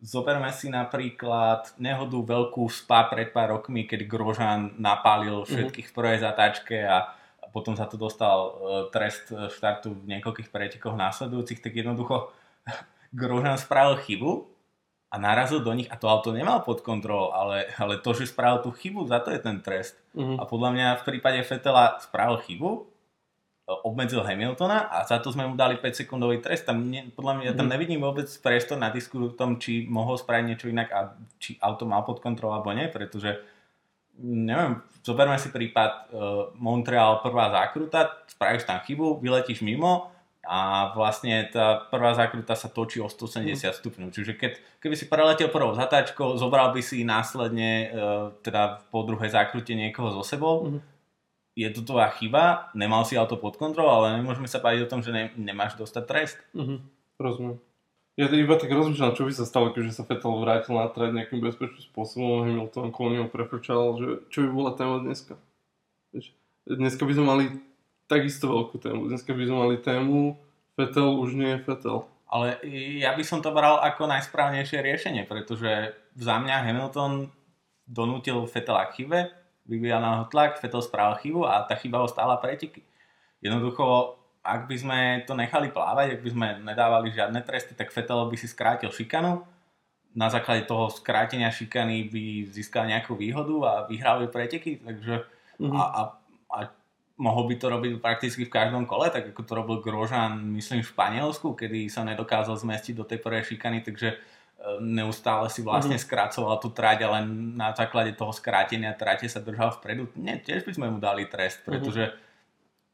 zoberme 0.00 0.48
si 0.52 0.68
napríklad 0.68 1.76
nehodu 1.80 2.16
veľkú 2.16 2.68
spa 2.68 3.08
pred 3.08 3.32
pár 3.32 3.56
rokmi, 3.56 3.88
keď 3.88 4.04
Grožan 4.08 4.76
napálil 4.80 5.44
mhm. 5.44 5.48
všetkých 5.48 5.88
mm-hmm. 5.88 5.96
v 5.96 6.04
prvej 6.04 6.18
zatáčke 6.24 6.76
a 6.88 7.12
potom 7.52 7.72
za 7.72 7.88
to 7.88 7.96
dostal 7.96 8.36
e, 8.36 8.52
trest 8.92 9.32
štartu 9.32 9.96
v 9.96 10.12
niekoľkých 10.12 10.52
pretekoch 10.52 10.92
následujúcich, 10.92 11.64
tak 11.64 11.72
jednoducho 11.72 12.28
Grožan 13.12 13.58
spravil 13.58 14.00
chybu 14.02 14.46
a 15.06 15.14
narazil 15.16 15.62
do 15.62 15.72
nich 15.72 15.86
a 15.88 15.96
to 15.96 16.10
auto 16.10 16.34
nemal 16.34 16.60
pod 16.66 16.82
kontrolou, 16.82 17.30
ale, 17.30 17.70
ale 17.78 18.02
to, 18.02 18.10
že 18.12 18.28
spravil 18.28 18.60
tú 18.66 18.74
chybu, 18.74 19.06
za 19.06 19.22
to 19.22 19.30
je 19.30 19.38
ten 19.38 19.62
trest. 19.62 19.94
Mm-hmm. 20.18 20.36
A 20.38 20.42
podľa 20.44 20.70
mňa 20.74 20.88
v 21.00 21.02
prípade 21.06 21.40
Fetela 21.46 21.96
spravil 22.02 22.42
chybu, 22.42 22.70
e, 22.74 22.80
obmedzil 23.86 24.26
Hamiltona 24.26 24.90
a 24.90 25.06
za 25.06 25.22
to 25.22 25.30
sme 25.30 25.46
mu 25.46 25.54
dali 25.54 25.78
5 25.78 26.02
sekundový 26.04 26.42
trest. 26.42 26.66
Tam 26.66 26.90
ne, 26.90 27.06
podľa 27.14 27.32
mňa 27.38 27.48
mm-hmm. 27.54 27.58
tam 27.58 27.66
mhm. 27.70 27.72
nevidím 27.78 28.00
vôbec 28.02 28.26
priestor 28.26 28.76
na 28.76 28.90
diskusiu 28.90 29.30
o 29.30 29.38
tom, 29.38 29.62
či 29.62 29.86
mohol 29.86 30.18
spraviť 30.18 30.44
niečo 30.44 30.66
inak 30.68 30.88
a 30.90 31.14
či 31.38 31.54
auto 31.62 31.86
mal 31.86 32.02
pod 32.02 32.18
kontrolou 32.18 32.58
alebo 32.58 32.74
nie, 32.74 32.90
pretože 32.90 33.38
neviem, 34.20 34.80
zoberme 35.04 35.36
si 35.36 35.52
prípad 35.52 35.92
uh, 35.92 36.48
Montreal 36.56 37.20
prvá 37.20 37.52
zákruta, 37.52 38.24
spravíš 38.32 38.64
tam 38.64 38.80
chybu, 38.80 39.20
vyletíš 39.20 39.60
mimo, 39.60 40.08
a 40.46 40.94
vlastne 40.94 41.50
tá 41.50 41.90
prvá 41.90 42.14
zákruta 42.14 42.54
sa 42.54 42.70
točí 42.70 43.02
o 43.02 43.10
170 43.10 43.58
mm. 43.58 43.76
stupňov. 43.82 44.08
Čiže 44.14 44.38
keď, 44.38 44.62
keby 44.78 44.94
si 44.94 45.10
preletel 45.10 45.50
prvou 45.50 45.74
zatáčkou, 45.74 46.38
zobral 46.38 46.70
by 46.70 46.80
si 46.80 47.02
následne 47.02 47.70
e, 47.70 47.86
teda 48.46 48.86
po 48.94 49.02
druhej 49.02 49.34
zákrute 49.34 49.74
niekoho 49.74 50.14
so 50.14 50.22
sebou, 50.22 50.70
mm. 50.70 50.80
je 51.58 51.68
to 51.74 51.82
tvoja 51.82 52.14
chyba, 52.14 52.70
nemal 52.78 53.02
si 53.02 53.18
auto 53.18 53.34
pod 53.34 53.58
kontrolou, 53.58 54.06
ale 54.06 54.22
nemôžeme 54.22 54.46
sa 54.46 54.62
baviť 54.62 54.86
o 54.86 54.90
tom, 54.90 55.02
že 55.02 55.10
ne, 55.10 55.34
nemáš 55.34 55.74
dostať 55.74 56.04
trest. 56.06 56.38
Mm-hmm. 56.54 56.78
Rozumiem. 57.18 57.58
Ja 58.16 58.32
iba 58.32 58.56
tak 58.56 58.72
rozmýšľam, 58.72 59.12
čo 59.12 59.28
by 59.28 59.32
sa 59.36 59.44
stalo, 59.44 59.76
keďže 59.76 60.00
sa 60.00 60.08
Vettel 60.08 60.40
vrátil 60.40 60.72
na 60.72 60.88
trať 60.88 61.12
nejakým 61.12 61.36
bezpečným 61.36 61.84
spôsobom, 61.92 62.48
Hamilton 62.48 62.88
okolo 62.88 63.08
neho 63.12 63.28
prefrčal, 63.28 64.00
že 64.00 64.08
čo 64.32 64.48
by 64.48 64.48
bola 64.56 64.70
téma 64.72 65.04
dneska. 65.04 65.36
Dneska 66.64 67.04
by 67.04 67.12
sme 67.12 67.26
mali 67.28 67.44
takisto 68.06 68.50
veľkú 68.50 68.78
tému. 68.78 69.10
Dneska 69.10 69.34
by 69.34 69.42
sme 69.46 69.56
mali 69.56 69.76
tému 69.78 70.38
Vettel 70.76 71.08
už 71.08 71.34
nie 71.34 71.56
je 71.56 71.62
Vettel. 71.64 71.98
Ale 72.26 72.58
ja 73.00 73.14
by 73.14 73.22
som 73.22 73.38
to 73.40 73.54
bral 73.54 73.78
ako 73.80 74.10
najsprávnejšie 74.10 74.82
riešenie, 74.82 75.22
pretože 75.24 75.94
za 76.18 76.36
mňa 76.42 76.68
Hamilton 76.68 77.30
donútil 77.86 78.44
Vettela 78.50 78.90
k 78.90 79.02
chybe, 79.02 79.30
vyvíjal 79.64 80.02
na 80.02 80.10
ho 80.20 80.24
tlak, 80.26 80.58
Vettel 80.58 80.82
spravil 80.82 81.22
chybu 81.22 81.46
a 81.46 81.64
tá 81.64 81.78
chyba 81.78 82.02
ho 82.02 82.08
stála 82.10 82.36
preteky. 82.36 82.82
Jednoducho 83.40 84.18
ak 84.46 84.70
by 84.70 84.76
sme 84.78 84.98
to 85.26 85.34
nechali 85.34 85.74
plávať, 85.74 86.16
ak 86.16 86.20
by 86.22 86.30
sme 86.30 86.46
nedávali 86.62 87.10
žiadne 87.10 87.42
tresty, 87.42 87.74
tak 87.74 87.90
Vettel 87.90 88.30
by 88.30 88.36
si 88.38 88.46
skrátil 88.46 88.94
šikanu. 88.94 89.42
Na 90.16 90.32
základe 90.32 90.64
toho 90.64 90.88
skrátenia 90.88 91.50
šikany 91.52 92.08
by 92.08 92.24
získal 92.48 92.88
nejakú 92.88 93.18
výhodu 93.18 93.52
a 93.66 93.72
vyhral 93.90 94.22
by 94.24 94.32
preteky. 94.32 94.80
Takže 94.80 95.14
mm-hmm. 95.60 95.76
a, 95.76 95.82
a, 95.82 96.02
a 96.48 96.58
mohol 97.16 97.48
by 97.48 97.54
to 97.56 97.66
robiť 97.72 97.92
prakticky 97.98 98.44
v 98.44 98.52
každom 98.52 98.84
kole, 98.84 99.08
tak 99.08 99.32
ako 99.32 99.42
to 99.42 99.52
robil 99.56 99.76
Grožan, 99.80 100.52
myslím, 100.52 100.84
v 100.84 100.92
Španielsku, 100.92 101.56
kedy 101.56 101.88
sa 101.88 102.04
nedokázal 102.04 102.60
zmestiť 102.60 102.94
do 102.96 103.08
tej 103.08 103.24
prvej 103.24 103.56
šikany, 103.56 103.80
takže 103.80 104.08
e, 104.12 104.16
neustále 104.84 105.48
si 105.48 105.64
vlastne 105.64 105.96
mm-hmm. 105.96 106.12
skracoval 106.12 106.60
tú 106.60 106.68
trať, 106.68 107.08
ale 107.08 107.24
na 107.56 107.72
základe 107.72 108.12
toho 108.12 108.36
skrátenia 108.36 108.92
trate 108.92 109.24
sa 109.32 109.40
držal 109.40 109.72
vpredu. 109.80 110.12
Nie, 110.12 110.44
tiež 110.44 110.68
by 110.68 110.72
sme 110.76 110.86
mu 110.92 111.00
dali 111.00 111.24
trest, 111.24 111.64
mhm. 111.64 111.68
pretože 111.72 112.04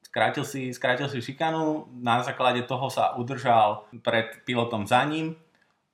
skrátil 0.07 0.45
si, 0.47 0.71
skrátil 0.71 1.11
si 1.11 1.19
šikanu, 1.19 1.91
na 1.99 2.23
základe 2.23 2.62
toho 2.62 2.87
sa 2.87 3.19
udržal 3.19 3.91
pred 4.07 4.47
pilotom 4.47 4.87
za 4.87 5.02
ním, 5.02 5.35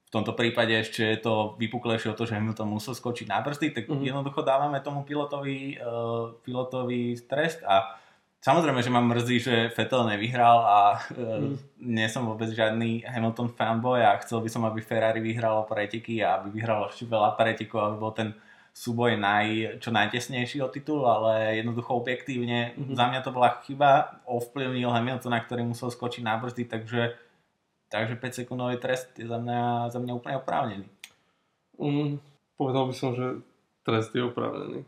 v 0.09 0.17
tomto 0.17 0.33
prípade 0.33 0.73
ešte 0.73 1.05
je 1.05 1.21
to 1.21 1.53
vypuklejšie 1.61 2.09
o 2.09 2.17
to, 2.17 2.25
že 2.25 2.33
Hamilton 2.33 2.73
musel 2.73 2.97
skočiť 2.97 3.29
na 3.29 3.45
brzdy, 3.45 3.77
tak 3.77 3.85
mm-hmm. 3.93 4.09
jednoducho 4.09 4.41
dávame 4.41 4.81
tomu 4.81 5.05
pilotovi, 5.05 5.77
uh, 5.77 6.33
pilotovi 6.41 7.13
trest 7.29 7.61
a 7.61 8.01
samozrejme, 8.43 8.81
že 8.83 8.91
ma 8.91 9.03
mrzí, 9.03 9.37
že 9.43 9.55
Vettel 9.75 10.07
nevyhral 10.07 10.59
a 10.63 10.79
uh, 11.15 11.43
mm. 11.43 11.83
nie 11.83 12.07
som 12.07 12.27
vôbec 12.27 12.51
žiadny 12.51 13.07
Hamilton 13.07 13.51
fanboy 13.53 14.03
a 14.03 14.19
chcel 14.23 14.43
by 14.43 14.49
som, 14.51 14.63
aby 14.67 14.83
Ferrari 14.83 15.19
vyhralo 15.19 15.67
preteky 15.67 16.23
a 16.23 16.41
aby 16.41 16.59
vyhralo 16.59 16.91
ešte 16.91 17.07
veľa 17.07 17.35
pretekov, 17.35 17.81
aby 17.83 17.97
bol 17.99 18.15
ten 18.15 18.35
súboj 18.79 19.19
naj, 19.19 19.79
čo 19.83 19.91
najtesnejší 19.91 20.63
o 20.63 20.71
titul, 20.71 21.03
ale 21.03 21.59
jednoducho 21.59 21.99
objektívne 21.99 22.79
mm-hmm. 22.79 22.95
za 22.95 23.05
mňa 23.11 23.21
to 23.27 23.35
bola 23.35 23.59
chyba, 23.67 24.23
ovplyvnil 24.23 24.95
Hamiltona, 24.95 25.43
ktorý 25.43 25.67
musel 25.67 25.91
skočiť 25.91 26.23
na 26.23 26.39
brzdy, 26.39 26.63
takže, 26.71 27.19
takže 27.91 28.15
5 28.15 28.39
sekundový 28.39 28.79
trest 28.79 29.11
je 29.19 29.27
za 29.27 29.35
mňa, 29.43 29.91
za 29.91 29.99
mňa 29.99 30.13
úplne 30.15 30.39
oprávnený. 30.39 30.87
Mm, 31.75 32.23
povedal 32.55 32.87
by 32.87 32.95
som, 32.95 33.19
že 33.19 33.43
trest 33.83 34.15
je 34.15 34.23
oprávnený. 34.23 34.87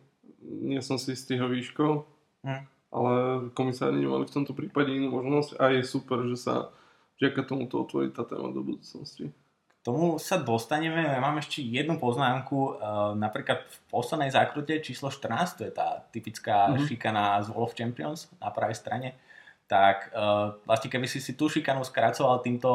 Nie 0.63 0.87
som 0.87 0.95
si 0.95 1.19
istý 1.19 1.35
jeho 1.35 1.51
výškou, 1.51 2.07
mm. 2.47 2.63
Ale 2.91 3.49
komisári 3.55 4.03
nemali 4.03 4.27
v 4.27 4.35
tomto 4.35 4.53
prípade 4.53 4.91
inú 4.91 5.15
možnosť 5.15 5.59
a 5.63 5.75
je 5.75 5.83
super, 5.87 6.27
že 6.27 6.37
sa 6.39 6.75
vďaka 7.23 7.47
tomuto 7.47 7.79
otvorí 7.83 8.11
tá 8.11 8.27
téma 8.27 8.51
do 8.51 8.67
budúcnosti 8.67 9.31
tomu 9.81 10.21
sa 10.21 10.37
dostaneme. 10.37 11.01
Ja 11.01 11.21
mám 11.25 11.41
ešte 11.41 11.65
jednu 11.65 11.97
poznámku. 11.97 12.77
Uh, 12.77 13.17
napríklad 13.17 13.65
v 13.65 13.77
poslednej 13.89 14.31
zákrute 14.33 14.85
číslo 14.85 15.09
14, 15.09 15.57
to 15.57 15.63
je 15.65 15.73
tá 15.73 16.05
typická 16.13 16.69
mm-hmm. 16.69 16.85
šikana 16.85 17.41
z 17.41 17.49
Wall 17.53 17.65
of 17.65 17.77
Champions 17.77 18.29
na 18.37 18.53
pravej 18.53 18.77
strane, 18.77 19.09
tak 19.65 20.13
uh, 20.13 20.61
vlastne 20.69 20.93
keby 20.93 21.09
si 21.09 21.25
si 21.25 21.33
tú 21.33 21.49
šikanu 21.49 21.81
skracoval 21.87 22.45
týmto, 22.45 22.73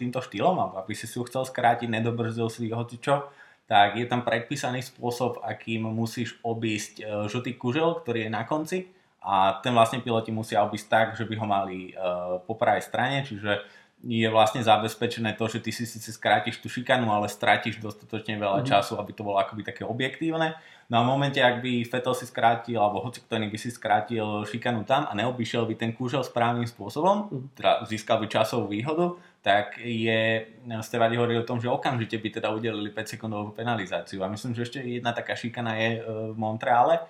týmto 0.00 0.24
štýlom, 0.24 0.80
aby 0.80 0.96
si 0.96 1.04
si 1.04 1.20
ju 1.20 1.28
chcel 1.28 1.44
skrátiť, 1.44 1.92
nedobrzdil 1.92 2.48
si 2.48 2.72
hocičo, 2.72 3.28
tak 3.66 3.98
je 3.98 4.06
tam 4.08 4.22
predpísaný 4.22 4.80
spôsob, 4.80 5.42
akým 5.44 5.84
musíš 5.84 6.40
obísť 6.40 7.04
uh, 7.04 7.28
žltý 7.28 7.60
kužel, 7.60 8.00
ktorý 8.00 8.26
je 8.26 8.30
na 8.32 8.48
konci 8.48 8.95
a 9.26 9.58
ten 9.58 9.74
vlastne 9.74 9.98
piloti 9.98 10.30
musia 10.30 10.62
obísť 10.62 10.86
tak, 10.86 11.06
že 11.18 11.26
by 11.26 11.34
ho 11.34 11.46
mali 11.50 11.90
uh, 11.98 12.38
po 12.46 12.54
pravej 12.54 12.86
strane, 12.86 13.26
čiže 13.26 13.66
je 14.06 14.28
vlastne 14.30 14.62
zabezpečené 14.62 15.34
to, 15.34 15.50
že 15.50 15.58
ty 15.58 15.74
si 15.74 15.82
síce 15.82 16.14
skrátiš 16.14 16.62
tú 16.62 16.70
šikanu, 16.70 17.10
ale 17.10 17.26
strátiš 17.26 17.82
dostatočne 17.82 18.38
veľa 18.38 18.62
mm-hmm. 18.62 18.70
času, 18.70 19.00
aby 19.02 19.10
to 19.10 19.26
bolo 19.26 19.42
akoby 19.42 19.66
také 19.66 19.82
objektívne. 19.82 20.54
No 20.86 21.02
a 21.02 21.02
v 21.02 21.10
momente, 21.10 21.42
ak 21.42 21.58
by 21.58 21.82
Fetel 21.82 22.14
si 22.14 22.30
skrátil, 22.30 22.78
alebo 22.78 23.02
hoci 23.02 23.18
kto 23.18 23.42
by 23.42 23.58
si 23.58 23.74
skrátil 23.74 24.46
šikanu 24.46 24.86
tam 24.86 25.10
a 25.10 25.12
neobyšiel 25.18 25.66
by 25.66 25.74
ten 25.74 25.90
kúžel 25.90 26.22
správnym 26.22 26.68
spôsobom, 26.68 27.26
mm-hmm. 27.26 27.58
teda 27.58 27.82
získal 27.90 28.22
by 28.22 28.26
časovú 28.30 28.70
výhodu, 28.70 29.18
tak 29.42 29.82
je, 29.82 30.54
Stevadi 30.82 31.18
hovorí 31.18 31.34
o 31.38 31.46
tom, 31.46 31.58
že 31.58 31.66
okamžite 31.66 32.18
by 32.22 32.28
teda 32.38 32.54
udelili 32.54 32.94
5 32.94 33.18
sekundovú 33.18 33.50
penalizáciu. 33.50 34.22
A 34.22 34.30
myslím, 34.30 34.54
že 34.54 34.62
ešte 34.62 34.78
jedna 34.82 35.10
taká 35.10 35.34
šikana 35.34 35.74
je 35.78 35.90
e, 35.98 36.00
v 36.30 36.36
Montreale, 36.38 37.02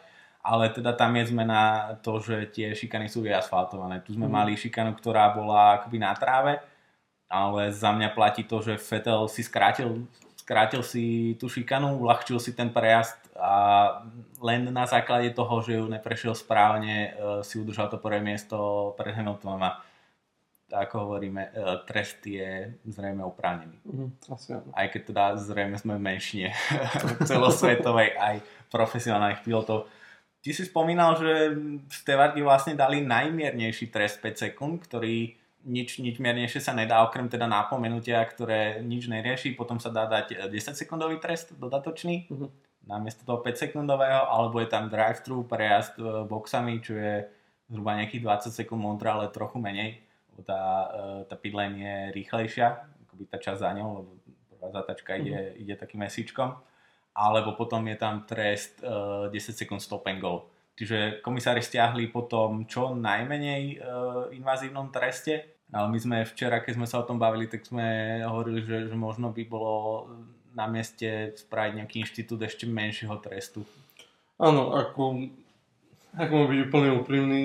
ale 0.46 0.70
teda 0.70 0.94
tam 0.94 1.10
je 1.18 1.34
zmena 1.34 1.90
to, 2.06 2.22
že 2.22 2.46
tie 2.54 2.70
šikany 2.70 3.10
sú 3.10 3.26
vyasfaltované. 3.26 3.98
Tu 4.06 4.14
sme 4.14 4.30
mm. 4.30 4.32
mali 4.32 4.54
šikanu, 4.54 4.94
ktorá 4.94 5.34
bola 5.34 5.82
akoby 5.82 5.98
na 5.98 6.14
tráve, 6.14 6.62
ale 7.26 7.74
za 7.74 7.90
mňa 7.90 8.14
platí 8.14 8.46
to, 8.46 8.62
že 8.62 8.78
Vettel 8.78 9.26
si 9.26 9.42
skrátil, 9.42 10.06
skrátil 10.38 10.86
si 10.86 11.34
tú 11.42 11.50
šikanu, 11.50 11.98
uľahčil 11.98 12.38
si 12.38 12.54
ten 12.54 12.70
prejazd 12.70 13.18
a 13.34 13.52
len 14.38 14.70
na 14.70 14.86
základe 14.86 15.34
toho, 15.34 15.58
že 15.66 15.82
ju 15.82 15.90
neprešiel 15.90 16.38
správne, 16.38 16.94
e, 16.94 17.42
si 17.42 17.58
udržal 17.58 17.90
to 17.90 17.98
prvé 17.98 18.22
miesto 18.22 18.94
pred 18.94 19.18
Hamiltonom 19.18 19.58
a 19.66 19.82
ako 20.70 21.10
hovoríme, 21.10 21.42
e, 21.42 21.50
trest 21.90 22.22
je 22.22 22.70
zrejme 22.86 23.26
oprávnený. 23.26 23.82
Mm, 23.82 24.10
asi 24.30 24.54
Aj 24.54 24.86
keď 24.86 25.02
teda 25.10 25.24
zrejme 25.42 25.74
sme 25.74 25.98
v 25.98 26.06
menšine 26.06 26.48
celosvetovej 27.30 28.14
aj 28.14 28.36
profesionálnych 28.70 29.42
pilotov. 29.42 29.90
Ty 30.46 30.54
si 30.54 30.62
spomínal, 30.62 31.18
že 31.18 31.58
Stevardi 31.90 32.38
vlastne 32.38 32.78
dali 32.78 33.02
najmiernejší 33.02 33.90
trest 33.90 34.22
5 34.22 34.46
sekúnd, 34.46 34.78
ktorý 34.86 35.34
nič, 35.66 35.98
nič 35.98 36.22
miernejšie 36.22 36.62
sa 36.62 36.70
nedá, 36.70 37.02
okrem 37.02 37.26
teda 37.26 37.50
napomenutia, 37.50 38.22
ktoré 38.22 38.78
nič 38.78 39.10
nerieši, 39.10 39.58
potom 39.58 39.82
sa 39.82 39.90
dá 39.90 40.06
dať 40.06 40.46
10 40.46 40.54
eh, 40.54 40.74
sekundový 40.78 41.18
trest 41.18 41.50
dodatočný, 41.58 42.30
uh-huh. 42.30 42.46
namiesto 42.86 43.26
toho 43.26 43.42
5 43.42 43.58
sekundového, 43.58 44.22
alebo 44.22 44.62
je 44.62 44.70
tam 44.70 44.86
drive-thru, 44.86 45.50
prejazd 45.50 45.98
eh, 45.98 46.22
boxami, 46.30 46.78
čo 46.78 46.94
je 46.94 47.26
zhruba 47.66 47.98
nejakých 47.98 48.22
20 48.46 48.54
sekúnd 48.54 48.78
montra, 48.78 49.18
ale 49.18 49.34
trochu 49.34 49.58
menej, 49.58 49.98
lebo 50.30 50.46
tá, 50.46 50.62
eh, 50.94 51.20
tá 51.26 51.34
pitlane 51.34 51.82
je 51.82 51.96
rýchlejšia, 52.22 52.66
akoby 53.10 53.26
tá 53.26 53.42
časť 53.42 53.66
za 53.66 53.70
ňou, 53.74 53.90
lebo 53.98 54.10
prvá 54.54 54.70
zatačka 54.70 55.18
uh-huh. 55.18 55.26
ide, 55.26 55.40
ide 55.58 55.74
takým 55.74 56.06
mesičkom, 56.06 56.54
alebo 57.16 57.56
potom 57.56 57.80
je 57.88 57.96
tam 57.96 58.28
trest 58.28 58.84
10 58.84 59.32
sekúnd 59.32 59.80
stop 59.80 60.04
and 60.12 60.20
go. 60.20 60.52
Čiže 60.76 61.24
komisári 61.24 61.64
stiahli 61.64 62.12
potom 62.12 62.68
čo 62.68 62.92
najmenej 62.92 63.80
invazívnom 64.36 64.92
treste, 64.92 65.64
ale 65.72 65.88
my 65.88 65.98
sme 65.98 66.16
včera, 66.28 66.60
keď 66.60 66.72
sme 66.76 66.86
sa 66.86 67.00
o 67.00 67.08
tom 67.08 67.16
bavili, 67.16 67.48
tak 67.48 67.64
sme 67.64 68.20
hovorili, 68.22 68.60
že, 68.62 68.92
že 68.92 68.96
možno 68.96 69.32
by 69.32 69.42
bolo 69.48 70.06
na 70.52 70.68
mieste 70.68 71.32
spraviť 71.36 71.72
nejaký 71.80 71.96
inštitút 72.04 72.40
ešte 72.44 72.68
menšieho 72.68 73.16
trestu. 73.18 73.64
Áno, 74.36 74.76
ako, 74.76 75.32
ak 76.12 76.28
mám 76.28 76.48
byť 76.52 76.60
úplne 76.68 76.90
úprimný, 77.00 77.44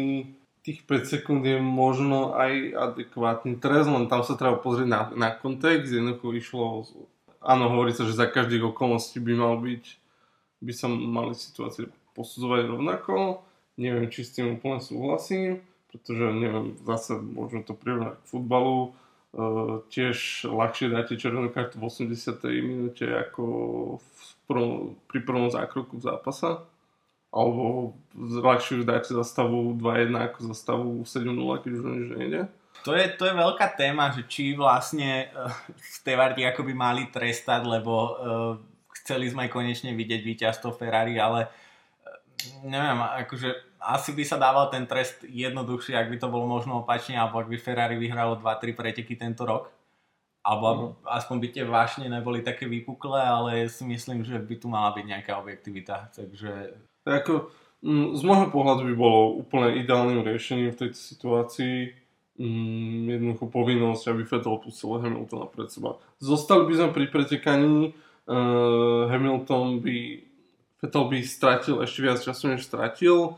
tých 0.62 0.86
5 0.86 1.10
sekúnd 1.18 1.42
je 1.42 1.58
možno 1.58 2.38
aj 2.38 2.54
adekvátny 2.94 3.58
trest, 3.58 3.90
len 3.90 4.06
tam 4.06 4.22
sa 4.22 4.38
treba 4.38 4.62
pozrieť 4.62 4.88
na, 4.88 5.02
na 5.18 5.30
kontext, 5.34 5.90
jednoducho 5.90 6.38
išlo, 6.38 6.86
áno, 7.42 7.74
hovorí 7.74 7.92
sa, 7.92 8.06
že 8.06 8.18
za 8.18 8.30
každých 8.30 8.72
okolností 8.72 9.18
by 9.18 9.34
mal 9.34 9.58
byť, 9.58 9.84
by 10.62 10.74
sa 10.74 10.88
mali 10.88 11.34
situácie 11.34 11.90
posudzovať 12.14 12.70
rovnako, 12.70 13.42
neviem, 13.82 14.08
či 14.14 14.22
s 14.22 14.38
tým 14.38 14.62
úplne 14.62 14.80
súhlasím, 14.80 15.66
pretože 15.90 16.24
neviem, 16.32 16.78
zase 16.86 17.20
môžeme 17.20 17.66
to 17.66 17.74
prirovnať 17.74 18.16
k 18.22 18.30
futbalu, 18.30 18.94
uh, 19.34 19.84
tiež 19.92 20.48
ľahšie 20.48 20.94
dáte 20.94 21.18
červenú 21.18 21.50
kartu 21.52 21.82
v 21.82 21.90
80. 21.90 22.40
minúte 22.62 23.06
ako 23.10 23.44
v 24.00 24.22
prvom, 24.48 24.74
pri 25.10 25.20
prvom 25.26 25.50
zákroku 25.50 26.00
v 26.00 26.06
zápase, 26.06 26.62
alebo 27.32 27.96
ľahšie 28.20 28.84
už 28.84 28.86
dáte 28.86 29.12
za 29.16 29.24
stavu 29.24 29.74
2-1 29.76 30.12
ako 30.16 30.40
za 30.52 30.56
stavu 30.56 30.88
7-0, 31.08 31.64
keď 31.64 31.72
už 31.74 31.82
nič 31.84 32.10
nejde. 32.12 32.42
To 32.82 32.98
je, 32.98 33.06
to 33.14 33.30
je 33.30 33.34
veľká 33.38 33.78
téma, 33.78 34.10
že 34.10 34.26
či 34.26 34.58
vlastne 34.58 35.30
uh, 35.38 35.54
Stevardi 35.78 36.42
akoby 36.42 36.74
mali 36.74 37.14
trestať, 37.14 37.62
lebo 37.70 37.94
uh, 37.94 38.12
chceli 39.02 39.30
sme 39.30 39.54
konečne 39.54 39.94
vidieť 39.94 40.22
víťazstvo 40.26 40.74
Ferrari, 40.74 41.22
ale 41.22 41.46
uh, 41.46 42.66
neviem, 42.66 42.98
akože 43.22 43.72
asi 43.82 44.14
by 44.14 44.24
sa 44.26 44.38
dával 44.38 44.70
ten 44.70 44.86
trest 44.86 45.26
jednoduchšie, 45.26 45.98
ak 45.98 46.10
by 46.14 46.18
to 46.22 46.30
bolo 46.30 46.46
možno 46.46 46.86
opačne, 46.86 47.18
alebo 47.18 47.42
ak 47.42 47.50
by 47.50 47.58
Ferrari 47.58 47.98
vyhralo 47.98 48.38
2-3 48.38 48.78
preteky 48.78 49.18
tento 49.18 49.42
rok. 49.46 49.74
Alebo 50.42 50.98
mm. 50.98 51.06
aspoň 51.06 51.38
by 51.38 51.48
tie 51.54 51.64
vášne 51.66 52.06
neboli 52.10 52.42
také 52.42 52.66
vypuklé, 52.66 53.22
ale 53.22 53.70
si 53.70 53.86
myslím, 53.86 54.26
že 54.26 54.42
by 54.42 54.56
tu 54.58 54.70
mala 54.70 54.94
byť 54.94 55.06
nejaká 55.06 55.38
objektivita. 55.38 56.14
Takže... 56.14 56.82
Ako, 57.06 57.54
mm, 57.86 58.18
z 58.18 58.22
môjho 58.26 58.48
pohľadu 58.50 58.90
by 58.90 58.96
bolo 58.98 59.38
úplne 59.42 59.78
ideálnym 59.82 60.26
riešením 60.26 60.74
v 60.74 60.80
tejto 60.82 60.98
situácii 60.98 62.01
mm, 62.42 63.06
jednoducho 63.06 63.46
povinnosť, 63.54 64.04
aby 64.10 64.22
Vettel 64.26 64.58
pustil 64.58 64.98
Hamiltona 64.98 65.46
pred 65.46 65.70
seba. 65.70 66.02
Zostali 66.18 66.66
by 66.66 66.74
sme 66.74 66.90
pri 66.90 67.06
pretekaní, 67.14 67.94
uh, 68.26 69.06
Hamilton 69.06 69.86
by 69.86 69.98
Vettel 70.82 71.06
by 71.14 71.18
stratil 71.22 71.78
ešte 71.86 72.00
viac 72.02 72.18
času, 72.18 72.58
než 72.58 72.66
stratil. 72.66 73.38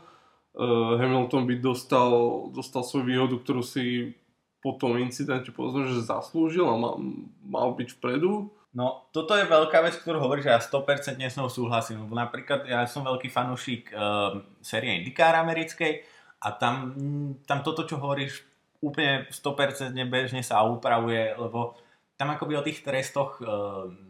Uh, 0.56 0.96
Hamilton 0.96 1.44
by 1.44 1.60
dostal, 1.60 2.48
dostal 2.56 2.80
svoju 2.80 3.04
výhodu, 3.04 3.36
ktorú 3.36 3.60
si 3.60 4.16
po 4.64 4.80
tom 4.80 4.96
incidente 4.96 5.52
povedzme, 5.52 5.92
že 5.92 6.08
zaslúžil 6.08 6.64
a 6.64 6.72
mal, 6.80 6.96
mal 7.44 7.68
byť 7.76 8.00
vpredu. 8.00 8.48
No, 8.74 9.06
toto 9.12 9.36
je 9.36 9.44
veľká 9.44 9.84
vec, 9.84 9.94
ktorú 10.00 10.24
hovorí, 10.24 10.40
že 10.40 10.50
ja 10.50 10.58
100% 10.58 11.20
s 11.20 11.36
ňou 11.36 11.52
súhlasím. 11.52 12.08
Lebo 12.08 12.16
napríklad 12.16 12.64
ja 12.64 12.88
som 12.88 13.04
veľký 13.04 13.28
fanúšik 13.28 13.92
uh, 13.92 14.40
série 14.64 14.98
IndyCar 14.98 15.36
americkej 15.36 16.02
a 16.40 16.48
tam, 16.56 16.96
tam 17.44 17.60
toto, 17.60 17.84
čo 17.84 18.00
hovoríš, 18.00 18.53
úplne 18.84 19.24
100% 19.32 19.96
bežne 20.12 20.44
sa 20.44 20.60
upravuje, 20.68 21.32
lebo 21.40 21.80
tam 22.14 22.30
akoby 22.30 22.54
o 22.54 22.62
tých 22.62 22.86
trestoch 22.86 23.42
e, 23.42 23.44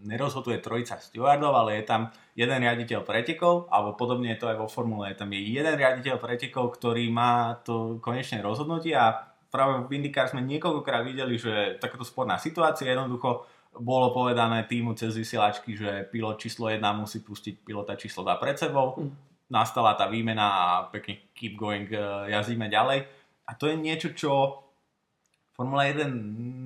nerozhoduje 0.05 0.61
trojica 0.61 1.01
stewardov, 1.01 1.57
ale 1.57 1.81
je 1.81 1.85
tam 1.89 2.13
jeden 2.37 2.61
riaditeľ 2.61 3.01
pretekov, 3.01 3.73
alebo 3.73 3.97
podobne 3.97 4.37
je 4.37 4.41
to 4.45 4.51
aj 4.53 4.61
vo 4.61 4.69
formule, 4.69 5.09
je 5.09 5.17
tam 5.17 5.33
je 5.33 5.41
jeden 5.41 5.73
riaditeľ 5.73 6.21
pretekov, 6.21 6.77
ktorý 6.77 7.09
má 7.09 7.65
to 7.65 7.97
konečné 8.05 8.45
rozhodnutie 8.45 8.93
a 8.93 9.33
práve 9.49 9.89
v 9.89 10.03
IndyCar 10.03 10.29
sme 10.29 10.45
niekoľkokrát 10.45 11.01
videli, 11.01 11.41
že 11.41 11.81
takáto 11.81 12.05
sporná 12.05 12.37
situácia 12.37 12.93
jednoducho 12.93 13.49
bolo 13.81 14.13
povedané 14.13 14.69
týmu 14.69 14.95
cez 14.95 15.17
vysielačky, 15.17 15.75
že 15.75 16.07
pilot 16.13 16.39
číslo 16.39 16.71
1 16.71 16.83
musí 16.95 17.25
pustiť 17.25 17.65
pilota 17.65 17.97
číslo 17.97 18.23
2 18.23 18.37
pred 18.39 18.57
sebou. 18.61 19.01
Mm. 19.01 19.11
Nastala 19.51 19.97
tá 19.97 20.07
výmena 20.07 20.47
a 20.47 20.67
pekne 20.93 21.33
keep 21.33 21.57
going, 21.57 21.89
e, 21.89 21.99
jazdíme 22.31 22.69
ďalej. 22.69 23.09
A 23.45 23.51
to 23.57 23.69
je 23.69 23.77
niečo, 23.77 24.13
čo 24.17 24.64
Formula 25.55 25.87
1 25.87 26.11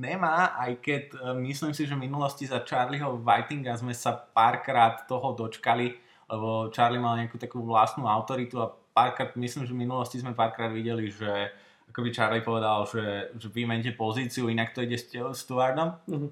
nemá, 0.01 0.57
aj 0.57 0.73
keď 0.81 1.03
e, 1.13 1.17
myslím 1.53 1.77
si, 1.77 1.85
že 1.85 1.93
v 1.93 2.09
minulosti 2.09 2.49
za 2.49 2.65
Charlieho 2.65 3.21
Whitinga 3.21 3.77
sme 3.77 3.93
sa 3.93 4.17
párkrát 4.17 5.05
toho 5.05 5.37
dočkali, 5.37 5.93
lebo 6.33 6.73
Charlie 6.73 6.97
mal 6.97 7.21
nejakú 7.21 7.37
takú 7.37 7.61
vlastnú 7.61 8.09
autoritu 8.09 8.57
a 8.65 8.73
párkrát, 8.97 9.37
myslím, 9.37 9.69
že 9.69 9.77
v 9.77 9.83
minulosti 9.85 10.17
sme 10.25 10.33
párkrát 10.33 10.73
videli, 10.73 11.13
že 11.13 11.53
ako 11.93 12.01
by 12.01 12.09
Charlie 12.13 12.45
povedal, 12.45 12.89
že, 12.89 13.33
že 13.37 13.49
vymente 13.53 13.93
pozíciu, 13.93 14.49
inak 14.49 14.73
to 14.73 14.81
ide 14.81 14.97
s 14.97 15.09
Stewardom. 15.13 16.01
Mm-hmm. 16.09 16.31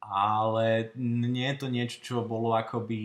Ale 0.00 0.96
nie 0.96 1.52
je 1.52 1.56
to 1.60 1.68
niečo, 1.68 1.96
čo 2.00 2.14
bolo 2.24 2.56
akoby, 2.56 3.04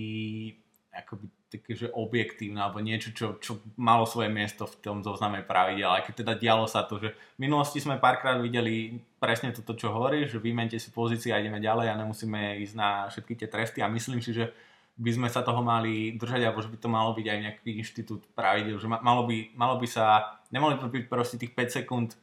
akoby 0.95 1.27
také, 1.59 1.73
že 1.75 1.87
objektívne 1.93 2.59
alebo 2.59 2.83
niečo, 2.83 3.15
čo, 3.15 3.39
čo 3.39 3.63
malo 3.79 4.03
svoje 4.03 4.27
miesto 4.31 4.67
v 4.67 4.75
tom 4.83 4.97
zozname 5.01 5.45
pravidel. 5.45 5.91
Aj 5.91 6.03
keď 6.03 6.25
teda 6.25 6.33
dialo 6.35 6.65
sa 6.67 6.83
to, 6.83 6.99
že 6.99 7.15
v 7.35 7.39
minulosti 7.47 7.79
sme 7.79 8.01
párkrát 8.01 8.39
videli 8.39 8.99
presne 9.19 9.55
toto, 9.55 9.75
čo 9.75 9.91
hovorí, 9.91 10.27
že 10.27 10.41
vymente 10.41 10.77
si 10.77 10.91
pozície 10.91 11.31
a 11.31 11.39
ideme 11.39 11.63
ďalej 11.63 11.91
a 11.91 11.99
nemusíme 11.99 12.59
ísť 12.63 12.75
na 12.75 13.07
všetky 13.07 13.33
tie 13.39 13.47
tresty 13.47 13.79
a 13.79 13.91
myslím 13.91 14.19
si, 14.19 14.35
že 14.35 14.51
by 14.95 15.11
sme 15.11 15.27
sa 15.27 15.43
toho 15.43 15.59
mali 15.59 16.15
držať, 16.15 16.41
alebo 16.47 16.63
že 16.63 16.71
by 16.71 16.77
to 16.79 16.87
malo 16.87 17.11
byť 17.11 17.27
aj 17.27 17.39
nejaký 17.43 17.69
inštitút 17.83 18.21
pravidel, 18.31 18.79
že 18.79 18.87
malo 18.87 19.27
by, 19.27 19.51
malo 19.51 19.75
by 19.75 19.87
sa, 19.91 20.39
nemali 20.55 20.79
by 20.79 20.87
byť 20.87 21.05
proste 21.11 21.35
tých 21.35 21.51
5 21.51 21.83
sekúnd 21.83 22.15
e, 22.15 22.17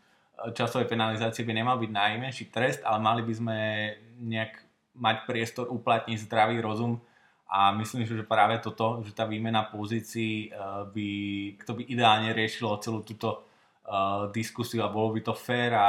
časovej 0.56 0.88
penalizácie 0.88 1.44
by 1.44 1.52
nemal 1.52 1.76
byť 1.76 1.90
najmenší 1.92 2.44
trest, 2.48 2.80
ale 2.80 2.96
mali 2.96 3.20
by 3.20 3.34
sme 3.36 3.58
nejak 4.24 4.56
mať 4.96 5.16
priestor 5.28 5.68
uplatniť 5.68 6.24
zdravý 6.24 6.64
rozum 6.64 7.00
a 7.52 7.68
myslím, 7.76 8.08
že 8.08 8.24
práve 8.24 8.56
toto, 8.64 9.04
že 9.04 9.12
tá 9.12 9.28
výmena 9.28 9.68
pozícií 9.68 10.48
eh, 10.48 10.56
by, 10.88 11.08
to 11.60 11.76
by 11.76 11.82
ideálne 11.84 12.32
riešilo 12.32 12.80
celú 12.80 13.04
túto 13.04 13.44
uh, 13.84 14.32
diskusiu 14.32 14.80
a 14.80 14.88
bolo 14.88 15.12
by 15.12 15.20
to 15.20 15.36
fér 15.36 15.76
a 15.76 15.88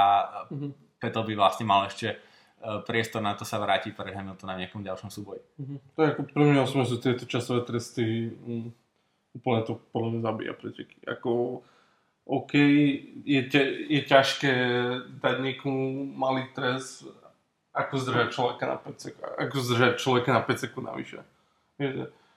mm-hmm. 0.52 0.99
preto 0.99 1.23
by 1.23 1.34
vlastne 1.39 1.63
mal 1.63 1.88
ešte 1.88 2.19
uh, 2.19 2.84
priestor 2.84 3.23
na 3.23 3.32
to 3.39 3.47
sa 3.47 3.63
vrátiť 3.63 3.95
pred 3.95 4.12
Hamilton 4.12 4.49
na 4.52 4.60
nejakom 4.60 4.84
ďalšom 4.84 5.08
súboji. 5.08 5.39
Mm-hmm. 5.56 5.80
To 5.95 5.99
je 6.04 6.08
ako 6.12 6.21
pre 6.28 6.43
mňa 6.43 6.62
osobne 6.67 6.86
sú 6.89 6.99
tieto 6.99 7.23
časové 7.23 7.63
tresty 7.63 8.36
um, 8.43 8.67
úplne 9.32 9.63
to 9.63 9.80
podľa 9.95 10.10
mňa 10.13 10.21
zabíja 10.21 10.54
preteky. 10.60 10.97
Ako 11.08 11.63
OK, 12.23 12.56
je, 13.23 13.41
te, 13.52 13.62
je 13.88 14.02
ťažké 14.04 14.54
dať 15.19 15.36
niekomu 15.43 16.08
malý 16.15 16.47
trest, 16.56 17.04
ako 17.76 17.93
zdržať 17.99 18.28
človeka 18.32 18.63
na 18.69 18.78
5 18.80 18.95
sekúnd, 18.95 19.28
ako 19.36 19.56
zdržať 19.60 19.93
človeka 19.99 20.30
na 20.32 20.41
5 20.45 20.63
sekúnd 20.63 20.86
navyše. 20.88 21.19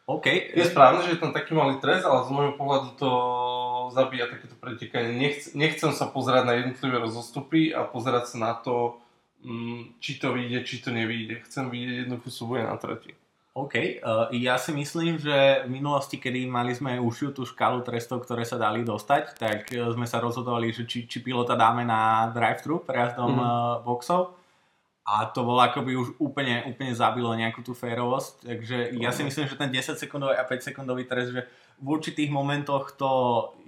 Okay. 0.07 0.55
Je 0.55 0.70
správne, 0.70 1.03
že 1.03 1.18
je 1.18 1.22
tam 1.22 1.35
taký 1.35 1.51
malý 1.51 1.83
trest, 1.83 2.07
ale 2.07 2.22
z 2.22 2.31
môjho 2.31 2.55
pohľadu 2.55 2.88
to 2.94 3.11
zabíja 3.90 4.31
takéto 4.31 4.55
pretekanie. 4.55 5.18
Nechc, 5.18 5.51
nechcem 5.59 5.90
sa 5.90 6.07
pozerať 6.07 6.46
na 6.46 6.55
jednotlivé 6.62 7.03
rozostupy 7.03 7.75
a 7.75 7.83
pozerať 7.83 8.31
sa 8.31 8.37
na 8.38 8.53
to, 8.55 9.03
mm, 9.42 9.99
či 9.99 10.22
to 10.22 10.31
vyjde, 10.31 10.62
či 10.62 10.79
to 10.79 10.94
nevyjde. 10.94 11.42
Chcem 11.51 11.66
vidieť 11.75 12.07
jednoduchú 12.07 12.31
súboje 12.31 12.62
na 12.62 12.79
trati. 12.79 13.18
OK, 13.57 13.75
uh, 14.05 14.29
ja 14.37 14.61
si 14.61 14.70
myslím, 14.77 15.16
že 15.16 15.64
v 15.64 15.81
minulosti, 15.81 16.20
kedy 16.20 16.44
mali 16.44 16.77
sme 16.77 17.01
ušiu 17.01 17.33
tú 17.33 17.49
škálu 17.49 17.81
trestov, 17.81 18.22
ktoré 18.22 18.44
sa 18.44 18.61
dali 18.61 18.85
dostať, 18.85 19.40
tak 19.40 19.72
uh, 19.72 19.90
sme 19.96 20.05
sa 20.05 20.20
rozhodovali, 20.20 20.77
že 20.77 20.85
či, 20.85 21.09
či 21.09 21.25
pilota 21.25 21.57
dáme 21.57 21.83
na 21.83 22.29
drive-thru 22.37 22.85
prejazdom 22.85 23.33
mm. 23.33 23.40
uh, 23.40 23.49
boxov 23.81 24.37
a 25.06 25.30
to 25.30 25.46
bolo 25.46 25.62
akoby 25.62 25.94
už 25.94 26.18
úplne, 26.18 26.66
úplne 26.66 26.90
zabilo 26.90 27.30
nejakú 27.30 27.62
tú 27.62 27.78
férovosť, 27.78 28.42
takže 28.42 28.76
ja 28.98 29.14
si 29.14 29.22
myslím, 29.22 29.46
že 29.46 29.54
ten 29.54 29.70
10 29.70 29.94
sekundový 29.94 30.34
a 30.34 30.42
5 30.42 30.66
sekundový 30.66 31.06
trest, 31.06 31.30
že 31.30 31.46
v 31.78 31.86
určitých 31.94 32.26
momentoch 32.34 32.98
to 32.98 33.12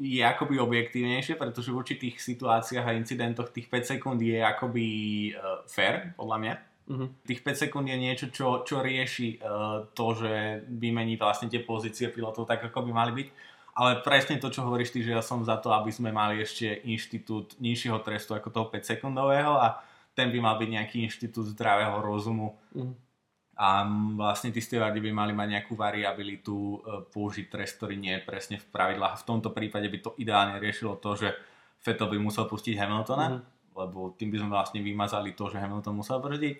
je 0.03 0.19
akoby 0.19 0.59
objektívnejšie, 0.59 1.39
pretože 1.39 1.71
v 1.71 1.79
určitých 1.79 2.19
situáciách 2.19 2.91
a 2.91 2.99
incidentoch 2.99 3.55
tých 3.55 3.71
5 3.71 3.95
sekúnd 3.95 4.19
je 4.19 4.43
akoby 4.43 4.87
uh, 5.39 5.63
fair, 5.71 6.11
podľa 6.19 6.37
mňa. 6.43 6.55
Uh-huh. 6.89 7.09
Tých 7.23 7.45
5 7.47 7.63
sekúnd 7.69 7.87
je 7.87 7.99
niečo, 8.01 8.27
čo, 8.35 8.67
čo 8.67 8.83
rieši 8.83 9.39
uh, 9.39 9.87
to, 9.95 10.07
že 10.19 10.65
vymení 10.67 11.15
vlastne 11.21 11.47
tie 11.47 11.63
pozície 11.63 12.11
pilotov 12.11 12.51
tak, 12.51 12.67
ako 12.67 12.83
by 12.83 12.91
mali 12.91 13.13
byť. 13.15 13.29
Ale 13.79 14.03
presne 14.03 14.43
to, 14.43 14.51
čo 14.51 14.67
hovoríš 14.67 14.91
ty, 14.91 15.07
že 15.07 15.15
ja 15.15 15.23
som 15.23 15.47
za 15.47 15.55
to, 15.63 15.71
aby 15.71 15.95
sme 15.95 16.11
mali 16.11 16.43
ešte 16.43 16.83
inštitút 16.83 17.55
nižšieho 17.63 18.03
trestu 18.03 18.35
ako 18.35 18.51
toho 18.51 18.67
5 18.75 18.99
sekundového 18.99 19.55
a 19.55 19.87
ten 20.19 20.35
by 20.35 20.39
mal 20.43 20.59
byť 20.59 20.69
nejaký 20.75 20.97
inštitút 21.07 21.55
zdravého 21.55 22.03
rozumu 22.03 22.59
mm. 22.75 22.93
a 23.55 23.87
vlastne 24.19 24.51
tí 24.51 24.59
stevardi 24.59 24.99
by 24.99 25.15
mali 25.15 25.31
mať 25.31 25.49
nejakú 25.55 25.79
variabilitu 25.79 26.55
e, 26.59 26.77
použiť 27.07 27.47
trest, 27.47 27.79
ktorý 27.79 27.95
nie 27.95 28.19
je 28.19 28.27
presne 28.27 28.59
v 28.59 28.67
pravidlách. 28.67 29.23
V 29.23 29.27
tomto 29.31 29.55
prípade 29.55 29.87
by 29.87 29.99
to 30.03 30.11
ideálne 30.19 30.59
riešilo 30.59 30.99
to, 30.99 31.15
že 31.15 31.31
Feto 31.79 32.11
by 32.11 32.19
musel 32.19 32.51
pustiť 32.51 32.75
Hamiltona, 32.75 33.39
mm. 33.39 33.41
lebo 33.79 34.19
tým 34.19 34.35
by 34.35 34.43
sme 34.43 34.51
vlastne 34.51 34.83
vymazali 34.83 35.39
to, 35.39 35.47
že 35.47 35.63
Hamilton 35.63 35.95
musel 35.95 36.19
brzdiť 36.19 36.57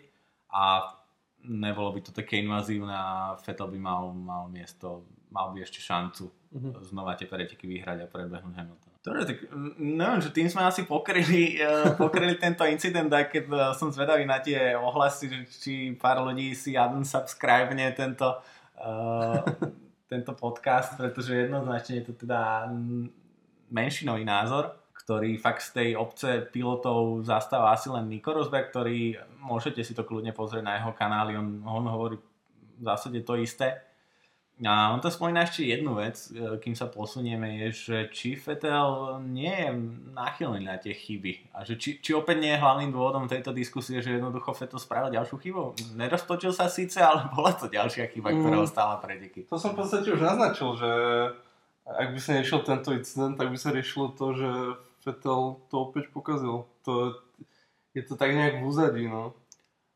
a 0.55 0.95
nebolo 1.43 1.91
by 1.91 2.01
to 2.07 2.11
také 2.15 2.39
invazívne 2.39 2.95
a 2.95 3.35
Feto 3.43 3.67
by 3.67 3.79
mal, 3.79 4.15
mal 4.15 4.47
miesto, 4.47 5.03
mal 5.35 5.51
by 5.51 5.67
ešte 5.67 5.83
šancu 5.83 6.31
mm-hmm. 6.31 6.73
znova 6.87 7.19
tie 7.19 7.27
preteky 7.27 7.67
vyhrať 7.67 8.07
a 8.07 8.11
predbehnúť 8.11 8.55
Hamilton. 8.55 8.88
Dobre, 8.99 9.23
tak 9.23 9.39
neviem, 9.79 10.19
že 10.19 10.35
tým 10.35 10.51
sme 10.51 10.67
asi 10.67 10.83
pokryli, 10.83 11.63
uh, 11.63 11.95
pokryli 12.03 12.35
tento 12.35 12.67
incident, 12.67 13.07
aj 13.09 13.31
keď 13.31 13.45
uh, 13.47 13.59
som 13.73 13.95
zvedavý 13.95 14.27
na 14.27 14.43
tie 14.43 14.75
ohlasy, 14.75 15.31
že 15.31 15.39
či 15.49 15.73
pár 15.95 16.19
ľudí 16.27 16.51
si 16.53 16.75
unsubscribe 16.75 17.79
tento, 17.95 18.43
uh, 18.83 19.39
tento 20.13 20.33
podcast, 20.35 20.99
pretože 20.99 21.47
jednoznačne 21.47 22.03
je 22.03 22.05
to 22.11 22.15
teda 22.27 22.67
menšinový 23.71 24.27
názor, 24.27 24.75
ktorý 24.93 25.39
fakt 25.39 25.63
z 25.63 25.71
tej 25.73 25.89
obce 25.95 26.45
pilotov 26.51 27.23
zastáva 27.23 27.73
asi 27.73 27.89
len 27.89 28.11
Nico 28.11 28.35
Rosberg, 28.35 28.69
ktorý 28.75 29.15
môžete 29.39 29.81
si 29.87 29.95
to 29.95 30.03
kľudne 30.03 30.35
pozrieť 30.35 30.65
na 30.67 30.75
jeho 30.83 30.93
kanály, 30.93 31.39
on, 31.39 31.63
on 31.65 31.87
hovorí 31.87 32.19
v 32.79 32.83
zásade 32.83 33.23
to 33.23 33.39
isté 33.39 33.88
a 34.67 34.91
on 34.91 34.99
to 34.99 35.07
spomína 35.07 35.47
ešte 35.47 35.63
jednu 35.63 35.95
vec, 35.95 36.19
e, 36.35 36.59
kým 36.59 36.75
sa 36.75 36.91
posunieme, 36.91 37.63
je, 37.63 37.69
že 37.71 37.99
či 38.11 38.35
Fetel 38.35 39.23
nie 39.23 39.55
je 39.55 39.71
náchylný 40.11 40.67
na 40.67 40.75
tie 40.83 40.99
chyby. 40.99 41.55
A 41.55 41.63
že 41.63 41.79
či, 41.79 42.03
či 42.03 42.11
opäť 42.11 42.43
nie 42.43 42.51
je 42.51 42.59
hlavným 42.59 42.91
dôvodom 42.91 43.31
tejto 43.31 43.55
diskusie, 43.55 44.03
že 44.03 44.19
jednoducho 44.19 44.51
Fetel 44.51 44.83
spravil 44.83 45.15
ďalšiu 45.15 45.39
chybu. 45.39 45.63
Neroztočil 45.95 46.51
sa 46.51 46.67
síce, 46.67 46.99
ale 46.99 47.31
bola 47.31 47.55
to 47.55 47.71
ďalšia 47.71 48.11
chyba, 48.11 48.35
ktorá 48.35 48.59
mm. 48.59 48.67
ostala 48.67 48.99
preteky. 48.99 49.47
To 49.47 49.63
som 49.63 49.79
v 49.79 49.87
podstate 49.87 50.11
už 50.11 50.27
naznačil, 50.27 50.75
že 50.75 50.91
ak 51.87 52.09
by 52.13 52.21
sa 52.21 52.43
nešiel 52.43 52.61
tento 52.67 52.91
incident, 52.91 53.39
tak 53.39 53.55
by 53.55 53.59
sa 53.59 53.71
riešilo 53.71 54.11
to, 54.19 54.27
že 54.35 54.51
Fetel 55.07 55.63
to 55.71 55.77
opäť 55.87 56.11
pokazil. 56.11 56.67
To, 56.83 57.15
je 57.95 58.03
to 58.03 58.19
tak 58.19 58.35
nejak 58.35 58.59
v 58.59 58.67
úzadí, 58.67 59.07
no. 59.07 59.39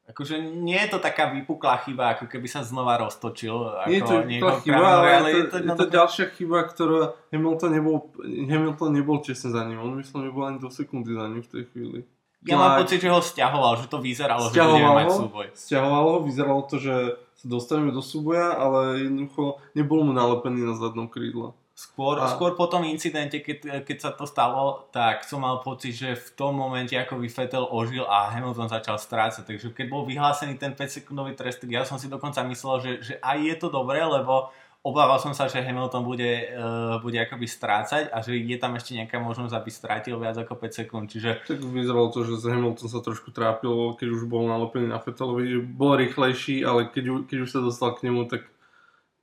Akože 0.02 0.42
nie 0.42 0.76
je 0.82 0.88
to 0.90 0.98
taká 0.98 1.30
vypuklá 1.30 1.78
chyba, 1.86 2.18
ako 2.18 2.26
keby 2.26 2.50
sa 2.50 2.66
znova 2.66 2.98
roztočil. 2.98 3.54
Ako 3.86 3.88
nie 3.88 4.02
je 4.02 4.02
to 4.02 4.16
vypuklá 4.18 4.54
chyba, 4.60 4.82
ale, 4.82 5.08
ale 5.14 5.28
je, 5.30 5.44
to, 5.46 5.56
je 5.62 5.70
to 5.78 5.86
ďalšia 5.86 6.26
chyba, 6.34 6.58
ktorá 6.66 7.14
Hamilton 7.30 7.70
nebol, 7.70 7.96
Hamilton 8.22 8.90
nebol 8.98 9.22
čestne 9.22 9.54
za 9.54 9.62
ním. 9.62 9.78
On 9.78 9.94
myslím, 9.94 10.26
nebol 10.26 10.42
ani 10.42 10.58
do 10.58 10.74
sekundy 10.74 11.14
za 11.14 11.30
ním 11.30 11.42
v 11.46 11.50
tej 11.50 11.64
chvíli. 11.70 12.00
Ja 12.42 12.58
mám 12.58 12.82
pocit, 12.82 12.98
že 12.98 13.06
ho 13.06 13.22
stiahoval, 13.22 13.78
že 13.78 13.86
to 13.86 14.02
vyzeralo, 14.02 14.50
že 14.50 14.58
budeme 14.58 14.90
mať 14.90 15.14
súboj. 15.14 15.46
Stiahoval 15.54 16.04
ho, 16.10 16.16
vyzeralo 16.26 16.66
to, 16.66 16.82
že 16.82 17.14
sa 17.38 17.46
dostaneme 17.46 17.94
do 17.94 18.02
súboja, 18.02 18.58
ale 18.58 19.06
jednoducho 19.06 19.62
nebol 19.78 20.02
mu 20.02 20.10
nalepený 20.10 20.66
na 20.66 20.74
zadnom 20.74 21.06
krídle. 21.06 21.54
Skôr, 21.72 22.20
a... 22.20 22.28
skôr 22.28 22.52
po 22.52 22.68
tom 22.68 22.85
incidente, 22.85 23.40
keď, 23.40 23.80
keď 23.88 23.98
sa 23.98 24.11
to 24.12 24.28
stalo, 24.28 24.92
tak 24.92 25.24
som 25.24 25.40
mal 25.40 25.64
pocit, 25.64 25.96
že 25.96 26.12
v 26.12 26.28
tom 26.37 26.52
momente 26.52 26.92
ako 26.92 27.16
by 27.16 27.28
Vettel 27.32 27.64
ožil 27.64 28.04
a 28.04 28.28
Hamilton 28.28 28.68
začal 28.68 29.00
strácať. 29.00 29.48
Takže 29.48 29.72
keď 29.72 29.87
bol 29.88 30.04
vyhlásený 30.04 30.61
ten 30.61 30.76
5-sekundový 30.76 31.32
trest, 31.32 31.64
ja 31.64 31.88
som 31.88 31.96
si 31.96 32.12
dokonca 32.12 32.44
myslel, 32.44 32.76
že, 32.85 32.92
že 33.00 33.14
aj 33.24 33.38
je 33.40 33.54
to 33.56 33.68
dobré, 33.72 34.04
lebo 34.04 34.52
obával 34.85 35.16
som 35.16 35.32
sa, 35.32 35.46
že 35.46 35.62
Hamilton 35.62 36.02
bude, 36.04 36.52
uh, 36.52 36.98
bude 37.00 37.16
akoby 37.22 37.46
strácať 37.46 38.11
a 38.11 38.18
že 38.20 38.35
je 38.35 38.58
tam 38.58 38.74
ešte 38.74 38.98
nejaká 38.98 39.16
možnosť, 39.22 39.54
aby 39.54 39.70
strátil 39.72 40.20
viac 40.20 40.37
ako 40.37 40.58
5 40.58 40.78
sekúnd. 40.85 41.06
Čiže... 41.08 41.46
Tak 41.46 41.62
vyzeralo 41.62 42.12
to, 42.12 42.26
že 42.26 42.52
Hamilton 42.52 42.90
sa 42.90 43.00
trošku 43.00 43.30
trápil, 43.30 43.94
keď 43.96 44.08
už 44.12 44.28
bol 44.28 44.44
nalopený 44.44 44.90
na 44.90 45.00
Fettelovi. 45.00 45.62
Bol 45.62 45.96
rýchlejší, 46.02 46.66
ale 46.66 46.90
keď, 46.90 47.30
keď 47.30 47.38
už 47.46 47.50
sa 47.50 47.64
dostal 47.64 47.94
k 47.94 48.11
nemu, 48.11 48.28
tak 48.28 48.44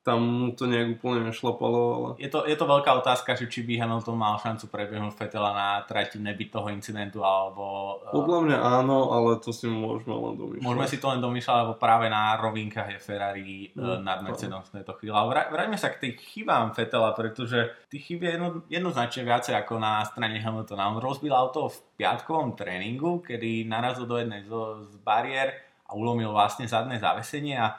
tam 0.10 0.22
to 0.58 0.66
nejak 0.66 0.98
úplne 0.98 1.30
nešlapalo. 1.30 1.82
Ale... 1.94 2.10
Je, 2.18 2.30
to, 2.34 2.50
je 2.50 2.58
to 2.58 2.66
veľká 2.66 2.90
otázka, 2.98 3.38
že 3.38 3.46
či 3.46 3.62
by 3.62 3.78
Hamilton 3.78 4.18
mal 4.18 4.42
šancu 4.42 4.66
prebehnúť 4.74 5.14
Fetela 5.14 5.54
na 5.54 5.70
trati 5.86 6.18
nebyť 6.18 6.50
toho 6.50 6.74
incidentu, 6.74 7.22
alebo... 7.22 7.98
Eh, 8.10 8.14
Podľa 8.18 8.40
mňa 8.50 8.58
áno, 8.58 9.14
ale 9.14 9.38
to 9.38 9.54
si 9.54 9.70
môžeme 9.70 10.18
len 10.18 10.34
domýšľať. 10.34 10.66
Môžeme 10.66 10.86
si 10.90 10.98
to 10.98 11.08
len 11.14 11.22
domýšľať, 11.22 11.58
lebo 11.62 11.74
práve 11.78 12.10
na 12.10 12.34
rovinkách 12.42 12.90
je 12.98 13.00
Ferrari 13.00 13.70
mm, 13.78 14.02
nad 14.02 14.26
Mercedes 14.26 14.66
v 14.74 14.82
tejto 14.82 14.98
chvíli. 14.98 15.14
Ale 15.14 15.30
vrajme 15.54 15.78
sa 15.78 15.94
k 15.94 16.02
tých 16.10 16.18
chybám 16.18 16.74
Fetela, 16.74 17.14
pretože 17.14 17.70
tých 17.94 18.10
chyb 18.10 18.26
je 18.26 18.32
jedno, 18.34 18.50
jednoznačne 18.66 19.22
viacej 19.30 19.54
ako 19.62 19.78
na 19.78 20.02
strane 20.10 20.42
Hamiltona. 20.42 20.90
On 20.90 20.98
rozbil 20.98 21.38
auto 21.38 21.70
v 21.70 21.78
piatkovom 22.02 22.58
tréningu, 22.58 23.22
kedy 23.22 23.70
narazil 23.70 24.10
do 24.10 24.18
jednej 24.18 24.42
z, 24.42 24.50
z 24.90 24.96
bariér 25.06 25.54
a 25.86 25.94
ulomil 25.94 26.34
vlastne 26.34 26.66
zadné 26.66 26.98
zavesenie 26.98 27.58
a 27.58 27.78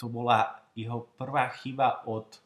to 0.00 0.08
bola 0.08 0.61
jeho 0.76 1.08
prvá 1.16 1.48
chyba 1.60 2.04
od 2.08 2.40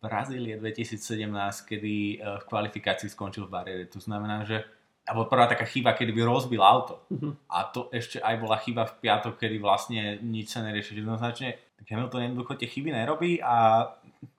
Brazílie 0.00 0.56
2017, 0.56 1.68
kedy 1.68 1.94
eh, 2.16 2.38
v 2.40 2.44
kvalifikácii 2.48 3.12
skončil 3.12 3.46
v 3.46 3.52
bariére. 3.52 3.84
To 3.92 4.00
znamená, 4.00 4.44
že 4.44 4.64
alebo 5.08 5.26
prvá 5.26 5.50
taká 5.50 5.66
chyba, 5.66 5.96
kedy 5.96 6.14
by 6.14 6.22
rozbil 6.22 6.62
auto. 6.62 7.02
Uh-huh. 7.10 7.34
A 7.50 7.66
to 7.66 7.90
ešte 7.90 8.22
aj 8.22 8.36
bola 8.38 8.60
chyba 8.62 8.86
v 8.86 8.94
piatok, 9.02 9.42
kedy 9.42 9.58
vlastne 9.58 10.22
nič 10.22 10.54
sa 10.54 10.62
nerieši. 10.62 11.02
Jednoznačne 11.02 11.58
Hamilton 11.90 12.30
jednoducho 12.30 12.54
tie 12.54 12.70
chyby 12.70 12.94
nerobí 12.94 13.42
a 13.42 13.88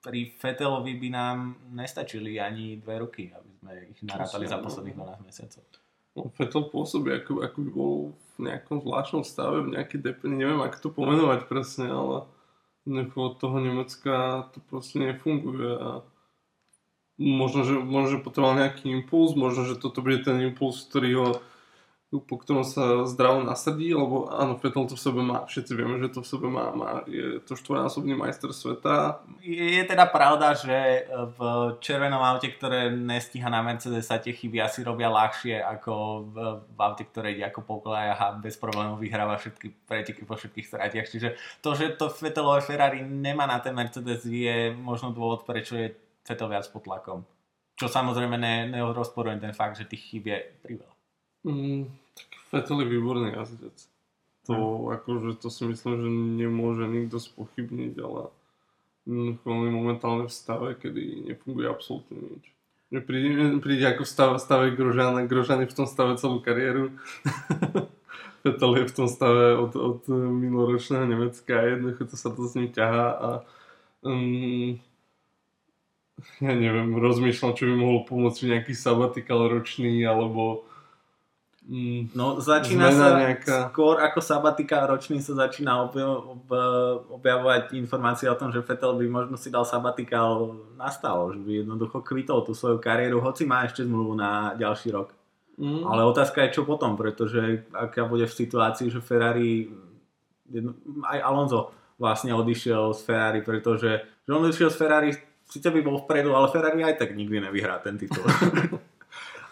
pri 0.00 0.32
Fetelovi 0.32 0.96
by 0.96 1.08
nám 1.12 1.38
nestačili 1.74 2.40
ani 2.40 2.80
dve 2.80 3.04
ruky, 3.04 3.28
aby 3.28 3.50
sme 3.60 3.72
ich 3.92 4.00
narátali 4.06 4.48
za 4.48 4.62
posledných 4.62 4.96
12 4.96 5.28
mesiacov. 5.28 5.62
No, 6.16 6.28
Fetel 6.32 6.64
pôsobí, 6.72 7.08
ako, 7.12 7.44
ako 7.44 7.58
by 7.60 7.70
bol 7.72 7.94
v 8.36 8.38
nejakom 8.48 8.80
zvláštnom 8.80 9.24
stave, 9.26 9.64
v 9.64 9.72
nejakej 9.76 10.00
depre, 10.00 10.28
neviem, 10.32 10.60
ako 10.60 10.76
to 10.80 10.88
pomenovať 10.96 11.40
presne, 11.44 11.92
ale 11.92 12.24
od 13.14 13.38
toho 13.38 13.60
Nemecka 13.62 14.48
to 14.54 14.58
proste 14.66 14.98
nefunguje 14.98 15.70
a 15.78 15.90
možno, 17.18 17.62
že, 17.62 17.78
možno, 17.78 18.18
že 18.18 18.24
potreboval 18.24 18.58
nejaký 18.58 18.90
impuls, 18.90 19.38
možno, 19.38 19.68
že 19.68 19.78
toto 19.78 20.02
bude 20.02 20.22
ten 20.26 20.42
impuls, 20.42 20.82
ktorý 20.90 21.10
ho 21.14 21.28
po 22.20 22.36
ktorom 22.36 22.60
sa 22.60 23.08
zdravo 23.08 23.40
nasadí, 23.40 23.96
lebo 23.96 24.28
áno, 24.28 24.60
Vettel 24.60 24.84
to 24.84 24.98
v 24.98 25.04
sebe 25.08 25.24
má, 25.24 25.48
všetci 25.48 25.72
vieme, 25.72 25.96
že 25.96 26.12
to 26.12 26.20
v 26.20 26.28
sebe 26.28 26.46
má, 26.52 26.68
má 26.76 27.00
je 27.08 27.40
to 27.40 27.56
štvornásobný 27.56 28.12
majster 28.12 28.52
sveta. 28.52 29.24
Je, 29.40 29.80
je 29.80 29.84
teda 29.88 30.04
pravda, 30.12 30.52
že 30.52 31.08
v 31.08 31.40
červenom 31.80 32.20
aute, 32.20 32.52
ktoré 32.52 32.92
nestíha 32.92 33.48
na 33.48 33.64
Mercedes 33.64 34.12
sa 34.12 34.20
tie 34.20 34.36
chyby 34.36 34.60
asi 34.60 34.84
robia 34.84 35.08
ľahšie 35.08 35.64
ako 35.64 35.92
v, 36.28 36.36
v 36.68 36.78
aute, 36.84 37.04
ktoré 37.08 37.32
ide 37.32 37.48
ako 37.48 37.64
pokola 37.64 38.12
a 38.12 38.36
bez 38.36 38.60
problémov 38.60 39.00
vyhráva 39.00 39.40
všetky 39.40 39.88
preteky 39.88 40.28
po 40.28 40.36
všetkých 40.36 40.68
stratiach. 40.68 41.08
Čiže 41.08 41.28
to, 41.64 41.72
že 41.72 41.96
to 41.96 42.12
Vettelové 42.12 42.60
Ferrari 42.60 43.00
nemá 43.00 43.48
na 43.48 43.56
ten 43.64 43.72
Mercedes 43.72 44.28
je 44.28 44.68
možno 44.76 45.16
dôvod, 45.16 45.48
prečo 45.48 45.80
je 45.80 45.96
Vettel 46.28 46.52
viac 46.52 46.68
pod 46.68 46.84
tlakom. 46.84 47.24
Čo 47.72 47.88
samozrejme 47.88 48.36
ne, 48.36 48.68
ten 49.40 49.56
fakt, 49.56 49.80
že 49.80 49.88
tých 49.88 50.12
chyb 50.12 50.28
je 50.28 50.38
priveľa. 50.60 50.91
Mm, 51.42 51.90
Vettel 52.52 52.80
je 52.80 52.86
výborný 52.86 53.32
jazdec. 53.34 53.76
To, 54.46 54.54
hmm. 54.54 54.94
akože, 54.98 55.38
to 55.38 55.48
si 55.50 55.62
myslím, 55.70 55.94
že 56.02 56.08
nemôže 56.42 56.84
nikto 56.90 57.22
spochybniť, 57.22 57.94
ale 58.02 58.30
veľmi 59.42 59.70
momentálne 59.70 60.26
v 60.26 60.34
stave, 60.34 60.74
kedy 60.78 61.30
nefunguje 61.30 61.66
absolútne 61.70 62.18
nič. 62.18 62.44
Príde, 62.92 63.56
príde 63.64 63.84
ako 63.88 64.04
v 64.04 64.10
stave, 64.10 64.34
stave 64.36 64.66
Grožana, 64.76 65.24
Grožan 65.24 65.64
je 65.64 65.70
v 65.70 65.76
tom 65.78 65.88
stave 65.88 66.18
celú 66.20 66.44
kariéru. 66.44 66.92
Vettel 68.44 68.72
je 68.82 68.84
v 68.90 68.94
tom 68.94 69.08
stave 69.08 69.54
od, 69.54 69.72
od 69.78 70.02
minuloročného 70.10 71.06
Nemecka 71.06 71.54
a 71.56 71.72
jednoducho 71.72 72.10
to 72.10 72.16
sa 72.18 72.34
to 72.34 72.42
s 72.42 72.58
ním 72.58 72.74
ťahá 72.74 73.06
a 73.14 73.28
um, 74.02 74.76
ja 76.42 76.52
neviem, 76.52 76.98
rozmýšľam, 76.98 77.54
čo 77.54 77.70
by 77.70 77.74
mohol 77.78 78.02
pomôcť 78.02 78.50
nejaký 78.50 78.74
sabatikal 78.74 79.46
ročný 79.46 80.02
alebo 80.02 80.66
no 82.18 82.42
začína 82.42 82.90
sa 82.90 83.22
nejaká... 83.22 83.70
skôr 83.70 84.02
ako 84.02 84.18
sabatika 84.18 84.82
ročný 84.82 85.22
sa 85.22 85.46
začína 85.46 85.86
ob, 85.86 85.94
ob, 85.94 86.46
objavovať 87.22 87.78
informácie 87.78 88.26
o 88.26 88.34
tom, 88.34 88.50
že 88.50 88.66
Fetel 88.66 88.98
by 88.98 89.06
možno 89.06 89.38
si 89.38 89.46
dal 89.46 89.62
sabatikál 89.62 90.58
nastalo, 90.74 91.30
že 91.30 91.38
by 91.38 91.62
jednoducho 91.62 92.02
kvitol 92.02 92.42
tú 92.42 92.50
svoju 92.50 92.82
kariéru, 92.82 93.22
hoci 93.22 93.46
má 93.46 93.62
ešte 93.62 93.86
zmluvu 93.86 94.18
na 94.18 94.58
ďalší 94.58 94.90
rok. 94.90 95.14
Mm. 95.54 95.86
Ale 95.86 96.02
otázka 96.02 96.42
je 96.42 96.58
čo 96.58 96.66
potom, 96.66 96.98
pretože 96.98 97.62
aká 97.70 98.10
bude 98.10 98.26
v 98.26 98.34
situácii, 98.34 98.90
že 98.90 98.98
Ferrari, 98.98 99.70
jedno, 100.50 100.74
aj 101.06 101.18
Alonso 101.22 101.70
vlastne 101.94 102.34
odišiel 102.34 102.90
z 102.90 103.00
Ferrari, 103.06 103.40
pretože 103.46 104.02
že 104.02 104.30
on 104.34 104.42
odišiel 104.42 104.70
z 104.74 104.78
Ferrari, 104.82 105.10
síce 105.46 105.70
by 105.70 105.78
bol 105.78 106.02
vpredu, 106.02 106.34
ale 106.34 106.50
Ferrari 106.50 106.82
aj 106.82 106.98
tak 106.98 107.14
nikdy 107.14 107.38
nevyhrá 107.38 107.78
ten 107.78 107.94
titul. 107.94 108.26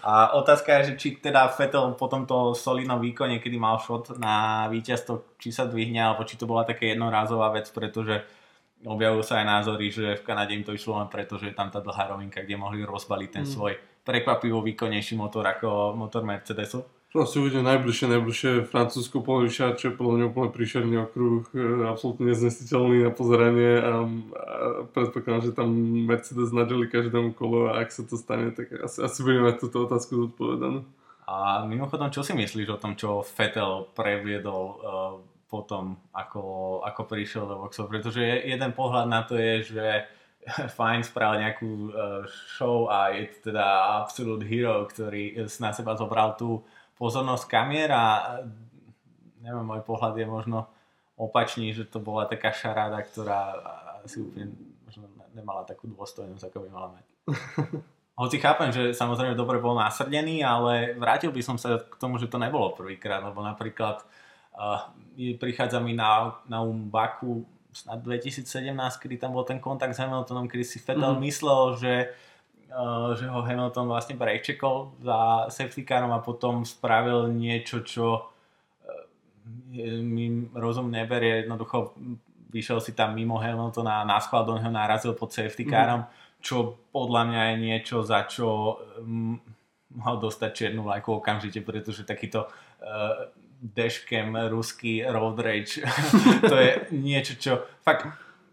A 0.00 0.32
otázka 0.36 0.80
je, 0.80 0.92
že 0.92 0.94
či 0.96 1.08
teda 1.20 1.52
Vettel 1.52 1.92
po 1.94 2.08
tomto 2.08 2.56
solidnom 2.56 3.00
výkone, 3.00 3.36
kedy 3.36 3.56
mal 3.60 3.76
shot 3.76 4.16
na 4.16 4.64
víťazstvo, 4.72 5.36
či 5.36 5.52
sa 5.52 5.68
dvihne, 5.68 6.00
alebo 6.00 6.24
či 6.24 6.40
to 6.40 6.48
bola 6.48 6.64
taká 6.64 6.88
jednorázová 6.88 7.52
vec, 7.52 7.68
pretože 7.68 8.24
objavujú 8.80 9.22
sa 9.24 9.44
aj 9.44 9.46
názory, 9.46 9.92
že 9.92 10.16
v 10.16 10.24
Kanade 10.24 10.56
im 10.56 10.64
to 10.64 10.72
išlo 10.72 10.96
len 10.96 11.12
preto, 11.12 11.36
že 11.36 11.52
je 11.52 11.56
tam 11.56 11.68
tá 11.68 11.84
dlhá 11.84 12.16
rovinka, 12.16 12.40
kde 12.40 12.56
mohli 12.56 12.80
rozbaliť 12.80 13.28
ten 13.28 13.44
mm. 13.44 13.52
svoj 13.52 13.72
prekvapivo 14.00 14.64
výkonnejší 14.64 15.20
motor 15.20 15.44
ako 15.44 15.92
motor 15.92 16.24
Mercedesu. 16.24 16.80
Asi 17.10 17.42
bude 17.42 17.58
najbližšie, 17.58 18.06
najbližšie 18.06 18.50
Francúzsko 18.70 19.18
polišia, 19.18 19.74
čo 19.74 19.90
je 19.90 19.98
podľa 19.98 20.14
mňa 20.14 20.26
úplne 20.30 20.54
príšerný 20.54 21.10
okruh, 21.10 21.42
e, 21.50 21.90
absolútne 21.90 22.30
neznesiteľný 22.30 23.02
na 23.02 23.10
pozeranie 23.10 23.82
a, 23.82 23.82
a 23.82 23.94
predpokladám, 24.94 25.50
že 25.50 25.56
tam 25.58 25.74
Mercedes 26.06 26.54
nadeli 26.54 26.86
každému 26.86 27.34
kolo 27.34 27.66
a 27.66 27.82
ak 27.82 27.90
sa 27.90 28.06
to 28.06 28.14
stane, 28.14 28.54
tak 28.54 28.70
asi, 28.78 29.02
asi 29.02 29.18
budeme 29.26 29.50
mať 29.50 29.56
túto 29.58 29.82
otázku 29.90 30.30
zodpovedanú. 30.30 30.86
A 31.26 31.66
mimochodom, 31.66 32.14
čo 32.14 32.22
si 32.22 32.30
myslíš 32.30 32.78
o 32.78 32.78
tom, 32.78 32.94
čo 32.94 33.26
Vettel 33.26 33.90
previedol 33.90 34.62
uh, 34.78 34.78
potom, 35.50 35.98
ako, 36.14 36.42
ako 36.86 37.10
prišiel 37.10 37.42
do 37.50 37.58
boxov? 37.58 37.90
Pretože 37.90 38.22
jeden 38.22 38.70
pohľad 38.70 39.10
na 39.10 39.26
to 39.26 39.34
je, 39.34 39.74
že 39.74 39.86
fajn 40.78 41.02
spravil 41.02 41.42
nejakú 41.42 41.70
uh, 41.90 42.22
show 42.54 42.86
a 42.86 43.10
je 43.18 43.50
teda 43.50 43.98
absolute 43.98 44.46
hero, 44.46 44.86
ktorý 44.86 45.42
na 45.58 45.74
seba 45.74 45.98
zobral 45.98 46.38
tú 46.38 46.62
pozornosť 47.00 47.48
kamier 47.48 47.88
a 47.88 48.36
neviem, 49.40 49.64
môj 49.64 49.80
pohľad 49.88 50.20
je 50.20 50.28
možno 50.28 50.68
opačný, 51.16 51.72
že 51.72 51.88
to 51.88 51.96
bola 51.96 52.28
taká 52.28 52.52
šaráda, 52.52 53.00
ktorá 53.00 53.56
asi 54.04 54.20
úplne 54.20 54.52
možno 54.84 55.08
nemala 55.32 55.64
takú 55.64 55.88
dôstojnosť, 55.88 56.52
ako 56.52 56.58
by 56.64 56.68
mala 56.68 56.88
mať. 56.92 57.04
Hoci 58.20 58.36
chápem, 58.36 58.68
že 58.68 58.92
samozrejme 58.92 59.32
dobre 59.32 59.64
bol 59.64 59.72
násrdený, 59.80 60.44
ale 60.44 60.92
vrátil 60.92 61.32
by 61.32 61.40
som 61.40 61.56
sa 61.56 61.80
k 61.80 61.96
tomu, 61.96 62.20
že 62.20 62.28
to 62.28 62.36
nebolo 62.36 62.76
prvýkrát, 62.76 63.24
lebo 63.24 63.40
napríklad 63.40 64.04
uh, 64.60 64.92
prichádza 65.40 65.80
mi 65.80 65.96
na, 65.96 66.36
na 66.44 66.60
um 66.60 66.92
Baku 66.92 67.48
snad 67.72 68.04
2017, 68.04 68.44
kedy 69.00 69.16
tam 69.16 69.32
bol 69.32 69.48
ten 69.48 69.56
kontakt 69.56 69.96
s 69.96 70.02
Hamiltonom, 70.04 70.52
kedy 70.52 70.64
si 70.68 70.76
Vettel 70.84 71.16
mm-hmm. 71.16 71.24
myslel, 71.24 71.60
že 71.80 71.92
Eh, 72.02 72.29
že 73.18 73.26
ho 73.26 73.42
Hamilton 73.42 73.90
vlastne 73.90 74.14
breakcheckol 74.14 74.94
za 75.02 75.50
safety 75.50 75.82
carom 75.82 76.14
a 76.14 76.22
potom 76.22 76.62
spravil 76.62 77.26
niečo, 77.30 77.82
čo 77.82 78.30
eh, 79.74 79.98
mi 79.98 80.46
rozum 80.54 80.90
neberie, 80.90 81.42
jednoducho 81.44 81.98
vyšiel 82.50 82.78
si 82.82 82.92
tam 82.94 83.14
mimo 83.14 83.38
Hamiltona 83.38 84.02
a 84.02 84.06
na 84.06 84.18
do 84.18 84.52
neho 84.58 84.70
narazil 84.70 85.14
pod 85.14 85.30
safety 85.34 85.66
mhm. 85.66 85.70
carom, 85.70 86.00
mm. 86.06 86.10
čo 86.42 86.78
podľa 86.90 87.22
mňa 87.30 87.42
je 87.42 87.56
niečo, 87.58 87.96
za 88.02 88.26
čo 88.26 88.78
mm, 89.02 89.36
mal 89.98 90.18
dostať 90.18 90.50
čiernu 90.50 90.82
vlajku 90.86 91.18
okamžite, 91.18 91.62
pretože 91.62 92.06
takýto 92.06 92.46
uh, 92.46 93.30
dashcam 93.58 94.34
ruský 94.50 95.02
road 95.06 95.38
rage, 95.42 95.82
to 96.50 96.54
je 96.58 96.70
niečo, 96.94 97.34
čo 97.38 97.52
fakt 97.82 98.06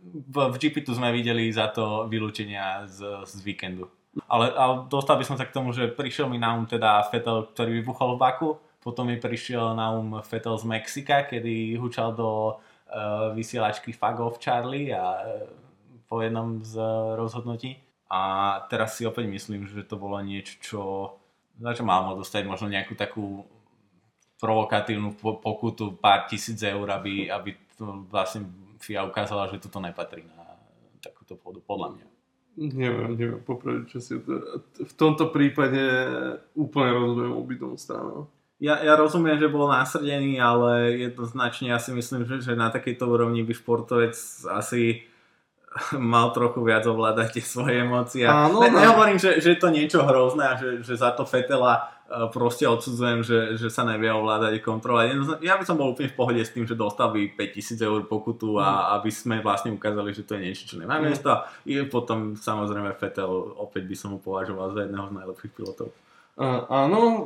v, 0.08 0.36
v 0.54 0.56
GP 0.58 0.86
tu 0.86 0.96
sme 0.96 1.12
videli 1.12 1.52
za 1.52 1.68
to 1.68 2.08
vylúčenia 2.08 2.88
z, 2.88 3.26
z 3.28 3.38
víkendu. 3.44 3.90
Ale, 4.26 4.50
ale 4.58 4.74
dostal 4.90 5.22
by 5.22 5.26
som 5.28 5.38
sa 5.38 5.46
k 5.46 5.54
tomu, 5.54 5.70
že 5.70 5.94
prišiel 5.94 6.26
mi 6.26 6.42
na 6.42 6.58
um 6.58 6.66
teda 6.66 7.06
Fetel, 7.14 7.54
ktorý 7.54 7.82
vybuchol 7.82 8.18
v 8.18 8.22
Baku, 8.22 8.50
potom 8.82 9.06
mi 9.06 9.22
prišiel 9.22 9.78
na 9.78 9.94
um 9.94 10.18
Fetel 10.26 10.58
z 10.58 10.66
Mexika, 10.66 11.30
kedy 11.30 11.78
hučal 11.78 12.18
do 12.18 12.58
uh, 12.58 13.30
vysielačky 13.38 13.94
off 14.02 14.42
Charlie 14.42 14.90
a 14.90 15.06
uh, 15.22 15.46
po 16.10 16.24
jednom 16.24 16.64
z 16.64 16.80
rozhodnutí. 17.20 17.78
A 18.08 18.22
teraz 18.72 18.96
si 18.96 19.04
opäť 19.04 19.28
myslím, 19.28 19.68
že 19.68 19.84
to 19.84 20.00
bolo 20.00 20.16
niečo, 20.24 20.56
čo, 20.64 20.82
za 21.60 21.76
čo 21.76 21.84
mal 21.84 22.16
dostať 22.16 22.48
možno 22.48 22.72
nejakú 22.72 22.96
takú 22.96 23.44
provokatívnu 24.40 25.20
pokutu 25.20 26.00
pár 26.00 26.30
tisíc 26.32 26.62
eur, 26.64 26.88
aby, 26.88 27.28
aby 27.28 27.58
to 27.76 28.08
vlastne 28.08 28.48
FIA 28.80 29.04
ukázala, 29.04 29.50
že 29.52 29.60
toto 29.60 29.84
nepatrí 29.84 30.24
na 30.24 30.56
takúto 31.04 31.36
pôdu, 31.36 31.60
podľa 31.60 31.98
mňa. 31.98 32.17
Neviem, 32.58 33.14
neviem 33.14 33.42
poprvé, 33.46 33.86
čo 33.86 34.02
si 34.02 34.18
to... 34.18 34.66
V 34.82 34.94
tomto 34.98 35.30
prípade 35.30 35.78
úplne 36.58 36.90
rozumiem 36.90 37.34
obidom 37.38 37.78
stranom. 37.78 38.26
Ja, 38.58 38.82
ja 38.82 38.98
rozumiem, 38.98 39.38
že 39.38 39.54
bol 39.54 39.70
násrdený, 39.70 40.42
ale 40.42 40.98
jednoznačne 40.98 41.70
ja 41.70 41.78
si 41.78 41.94
myslím, 41.94 42.26
že, 42.26 42.42
že 42.42 42.58
na 42.58 42.74
takejto 42.74 43.06
úrovni 43.06 43.46
by 43.46 43.54
športovec 43.54 44.18
asi 44.50 45.06
mal 45.94 46.34
trochu 46.34 46.66
viac 46.66 46.82
ovládať 46.90 47.38
tie 47.38 47.46
svoje 47.46 47.86
emócie. 47.86 48.26
Áno, 48.26 48.66
ne, 48.66 48.74
nehovorím, 48.74 49.22
že, 49.22 49.38
že 49.38 49.54
je 49.54 49.60
to 49.62 49.70
niečo 49.70 50.02
hrozné 50.02 50.44
a 50.50 50.58
že, 50.58 50.82
že 50.82 50.98
za 50.98 51.14
to 51.14 51.22
Fetela 51.30 51.94
proste 52.32 52.64
odsudzujem, 52.64 53.20
že, 53.20 53.40
že 53.60 53.68
sa 53.68 53.84
nevie 53.84 54.08
ovládať 54.08 54.58
a 54.58 54.64
kontrolovať. 54.64 55.44
Ja 55.44 55.60
by 55.60 55.66
som 55.68 55.76
bol 55.76 55.92
úplne 55.92 56.08
v 56.08 56.18
pohode 56.18 56.40
s 56.40 56.56
tým, 56.56 56.64
že 56.64 56.80
dostal 56.80 57.12
by 57.12 57.36
5000 57.36 57.84
eur 57.84 58.02
pokutu 58.08 58.56
a 58.58 58.68
mm. 58.68 58.88
aby 59.00 59.10
sme 59.12 59.36
vlastne 59.44 59.76
ukázali, 59.76 60.16
že 60.16 60.24
to 60.24 60.40
je 60.40 60.46
niečo, 60.48 60.64
čo 60.64 60.80
nemá 60.80 60.98
mm. 60.98 61.04
miesto. 61.04 61.30
A 61.30 61.44
potom 61.92 62.40
samozrejme 62.40 62.96
Fetel 62.96 63.32
opäť 63.60 63.84
by 63.84 63.96
som 64.00 64.16
mu 64.16 64.20
považoval 64.24 64.72
za 64.72 64.88
jedného 64.88 65.06
z 65.12 65.16
najlepších 65.20 65.54
pilotov. 65.54 65.92
A, 66.38 66.70
áno, 66.86 67.02
e, 67.02 67.20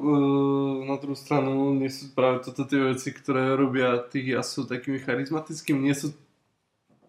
na 0.88 0.96
druhú 0.96 1.20
stranu 1.20 1.76
nie 1.76 1.92
sú 1.92 2.16
práve 2.16 2.48
toto 2.48 2.64
tie 2.64 2.80
veci, 2.80 3.12
ktoré 3.12 3.54
robia 3.60 4.00
tých 4.08 4.40
sú 4.42 4.64
takými 4.64 5.04
charizmatickými, 5.04 5.84
nie 5.84 5.94
sú 5.94 6.16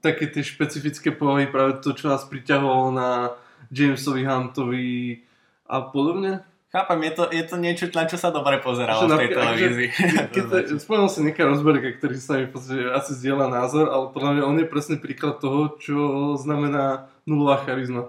také 0.03 0.27
tie 0.27 0.43
špecifické 0.43 1.15
povahy, 1.15 1.47
práve 1.47 1.79
to, 1.79 1.95
čo 1.95 2.11
nás 2.11 2.27
priťahovalo 2.27 2.91
na 2.91 3.33
Jamesovi 3.71 4.27
Huntovi 4.27 5.23
a 5.71 5.89
podobne. 5.89 6.52
Chápem, 6.73 7.05
je 7.05 7.13
to, 7.13 7.25
je 7.29 7.45
to 7.45 7.57
niečo, 7.61 7.85
na 7.93 8.09
čo 8.09 8.17
sa 8.17 8.33
dobre 8.33 8.57
pozeralo 8.57 9.05
v 9.05 9.29
tej 9.29 9.31
televízii. 9.37 9.89
Spomenul 10.81 11.13
si 11.13 11.21
nejaká 11.21 11.45
rozberka, 11.45 12.01
ktorý 12.01 12.17
sa 12.17 12.41
mi 12.41 12.49
podstate 12.49 12.89
asi 12.89 13.13
zdieľa 13.13 13.53
názor, 13.53 13.93
ale 13.93 14.09
podľa 14.09 14.31
mňa 14.41 14.43
on 14.49 14.57
je 14.57 14.73
presne 14.73 14.97
príklad 14.97 15.37
toho, 15.37 15.77
čo 15.77 15.97
znamená 16.41 17.13
nulová 17.29 17.61
charizma 17.61 18.09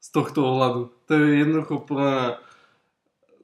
z 0.00 0.08
tohto 0.16 0.48
ohľadu. 0.48 0.80
To 0.88 1.12
je 1.12 1.44
jednoducho 1.44 1.84
podľa 1.84 2.40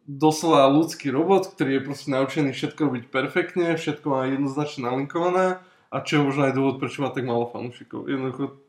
doslova 0.09 0.73
ľudský 0.73 1.13
robot, 1.13 1.53
ktorý 1.53 1.77
je 1.77 1.87
proste 1.93 2.09
naučený 2.17 2.57
všetko 2.57 2.81
robiť 2.81 3.05
perfektne, 3.13 3.77
všetko 3.77 4.07
má 4.09 4.25
jednoznačne 4.25 4.89
nalinkované 4.89 5.61
a 5.93 5.97
čo 6.01 6.25
je 6.25 6.27
možno 6.33 6.49
aj 6.49 6.57
dôvod, 6.57 6.81
prečo 6.81 7.05
má 7.05 7.13
tak 7.13 7.29
málo 7.29 7.53
fanúšikov. 7.53 8.09
Jednoducho 8.09 8.65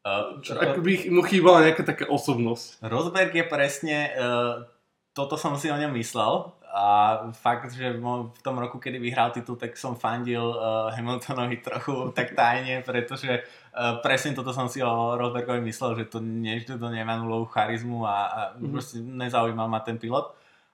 Uh, 0.00 0.40
ako 0.48 0.80
by 0.80 1.12
mu 1.12 1.20
chýbala 1.20 1.68
nejaká 1.68 1.84
taká 1.84 2.08
osobnosť. 2.08 2.80
Rosberg 2.88 3.36
je 3.36 3.44
presne, 3.44 4.08
uh, 4.16 4.64
toto 5.10 5.34
som 5.34 5.58
si 5.58 5.66
o 5.66 5.76
ňom 5.76 5.90
myslel 5.98 6.54
a 6.70 6.86
fakt, 7.34 7.74
že 7.74 7.98
v 7.98 8.40
tom 8.46 8.56
roku, 8.62 8.78
kedy 8.78 9.02
vyhral 9.02 9.34
titul, 9.34 9.58
tak 9.58 9.74
som 9.74 9.98
fandil 9.98 10.54
uh, 10.54 10.86
Hamiltonovi 10.94 11.58
trochu 11.58 11.92
tak 12.18 12.38
tajne, 12.38 12.86
pretože 12.86 13.42
uh, 13.42 13.98
presne 13.98 14.38
toto 14.38 14.54
som 14.54 14.70
si 14.70 14.78
o 14.78 15.18
Rosbergovi 15.18 15.58
myslel, 15.66 15.98
že 15.98 16.04
to 16.06 16.22
niečo 16.22 16.78
to 16.78 16.86
nemá 16.86 17.18
nulovú 17.18 17.50
charizmu 17.50 18.06
a, 18.06 18.16
a 18.30 18.40
mm-hmm. 18.54 18.70
proste 18.70 19.02
nezaujímal 19.02 19.66
ma 19.66 19.82
ten 19.82 19.98
pilot. 19.98 20.30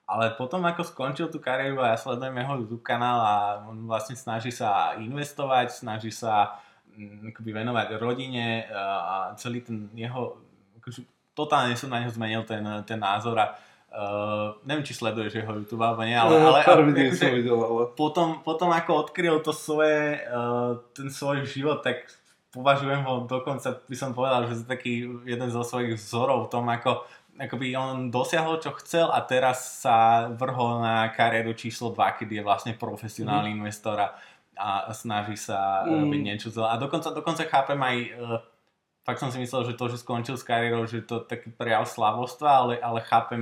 Ale 0.07 0.37
potom 0.39 0.63
ako 0.63 0.87
skončil 0.87 1.27
tú 1.27 1.43
kariéru 1.43 1.83
a 1.83 1.91
ja 1.91 1.97
sledujem 1.99 2.39
jeho 2.39 2.63
YouTube 2.63 2.85
kanál 2.85 3.19
a 3.19 3.33
on 3.67 3.91
vlastne 3.91 4.15
snaží 4.15 4.55
sa 4.55 4.95
investovať, 4.95 5.83
snaží 5.83 6.15
sa 6.15 6.55
mm, 6.95 7.35
akoby 7.35 7.51
venovať 7.51 7.99
rodine 7.99 8.63
a 8.71 9.35
celý 9.35 9.67
ten 9.67 9.91
jeho, 9.91 10.39
akože, 10.79 11.03
totálne 11.35 11.75
som 11.75 11.91
na 11.91 11.99
neho 11.99 12.13
zmenil 12.15 12.47
ten, 12.47 12.63
ten 12.87 13.03
názor 13.03 13.35
a 13.35 13.59
uh, 13.93 14.57
neviem, 14.67 14.83
či 14.83 14.97
sleduješ 14.97 15.39
jeho 15.39 15.53
YouTube 15.63 15.83
alebo 15.83 16.03
nie, 16.03 16.17
ale, 16.17 16.33
no, 16.35 16.51
ale, 16.51 16.59
akože, 16.63 17.15
som 17.15 17.31
videl, 17.31 17.59
ale... 17.59 17.83
Potom, 17.95 18.27
potom 18.43 18.69
ako 18.71 19.07
odkryl 19.07 19.39
to 19.39 19.55
svoje, 19.55 20.21
uh, 20.27 20.79
ten 20.91 21.07
svoj 21.07 21.47
život, 21.47 21.83
tak 21.83 22.07
považujem 22.51 23.03
ho 23.05 23.29
dokonca, 23.29 23.79
by 23.85 23.95
som 23.95 24.11
povedal, 24.11 24.49
že 24.49 24.63
je 24.63 24.67
taký 24.67 24.93
jeden 25.23 25.49
zo 25.51 25.61
svojich 25.61 25.99
vzorov 25.99 26.47
v 26.47 26.51
tom, 26.51 26.65
ako 26.67 27.05
akoby 27.37 27.77
on 27.77 28.09
dosiahol, 28.09 28.57
čo 28.57 28.73
chcel 28.81 29.13
a 29.13 29.21
teraz 29.21 29.85
sa 29.85 30.27
vrhol 30.33 30.81
na 30.81 31.13
kariéru 31.13 31.53
číslo 31.53 31.93
2, 31.93 32.17
kedy 32.23 32.41
je 32.41 32.43
vlastne 32.43 32.73
profesionálny 32.73 33.53
mm. 33.53 33.57
investor 33.61 33.97
a, 34.01 34.09
a 34.57 34.89
snaží 34.89 35.37
sa 35.37 35.85
mm. 35.85 36.01
robiť 36.01 36.21
niečo 36.25 36.49
zle. 36.49 36.65
A 36.65 36.81
dokonca, 36.81 37.13
dokonca 37.13 37.45
chápem 37.45 37.77
aj, 37.77 37.97
uh, 38.17 38.41
fakt 39.07 39.23
som 39.23 39.31
si 39.31 39.39
myslel, 39.39 39.71
že 39.71 39.79
to, 39.79 39.87
že 39.87 40.03
skončil 40.03 40.35
s 40.35 40.43
kariérou, 40.43 40.83
že 40.83 40.99
to 40.99 41.23
taký 41.23 41.47
prejav 41.55 41.87
slavostva, 41.87 42.49
ale, 42.67 42.73
ale 42.83 42.99
chápem, 43.07 43.39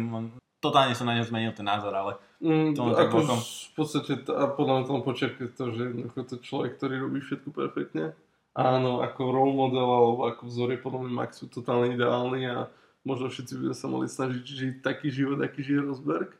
totálne 0.61 0.93
sa 0.93 1.09
na 1.09 1.17
ňo 1.17 1.25
zmenil 1.25 1.57
ten 1.57 1.65
názor, 1.65 1.89
ale 1.97 2.21
mm, 2.37 2.77
to 2.77 2.93
tak 2.93 3.09
ako 3.09 3.41
v 3.41 3.73
podstate, 3.73 4.13
a 4.29 4.45
podľa 4.53 4.73
mňa 4.77 4.83
to 4.85 4.93
počerkuje 5.01 5.47
to, 5.57 5.65
že 5.73 5.83
to 6.29 6.35
človek, 6.45 6.77
ktorý 6.77 7.09
robí 7.09 7.17
všetko 7.25 7.49
perfektne. 7.49 8.13
Áno, 8.55 9.03
ako 9.03 9.35
role 9.35 9.51
model 9.51 9.83
alebo 9.83 10.21
ako 10.31 10.47
vzor 10.47 10.69
je 10.71 10.79
podľa 10.79 10.99
mňa 11.03 11.11
Maxu 11.11 11.51
totálne 11.51 11.91
ideálny 11.91 12.47
a 12.47 12.71
možno 13.03 13.27
všetci 13.27 13.53
by 13.59 13.75
sa 13.75 13.91
mali 13.91 14.07
snažiť 14.07 14.43
žiť 14.45 14.75
taký 14.79 15.11
život, 15.11 15.43
aký 15.43 15.59
žije 15.65 15.81
Rosberg, 15.83 16.31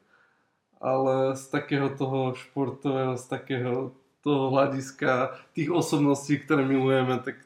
ale 0.80 1.36
z 1.36 1.44
takého 1.52 1.92
toho 1.92 2.32
športového, 2.40 3.20
z 3.20 3.26
takého 3.28 3.92
toho 4.26 4.50
hľadiska 4.50 5.38
tých 5.54 5.70
osobností, 5.70 6.42
ktoré 6.42 6.66
milujeme, 6.66 7.22
tak 7.22 7.44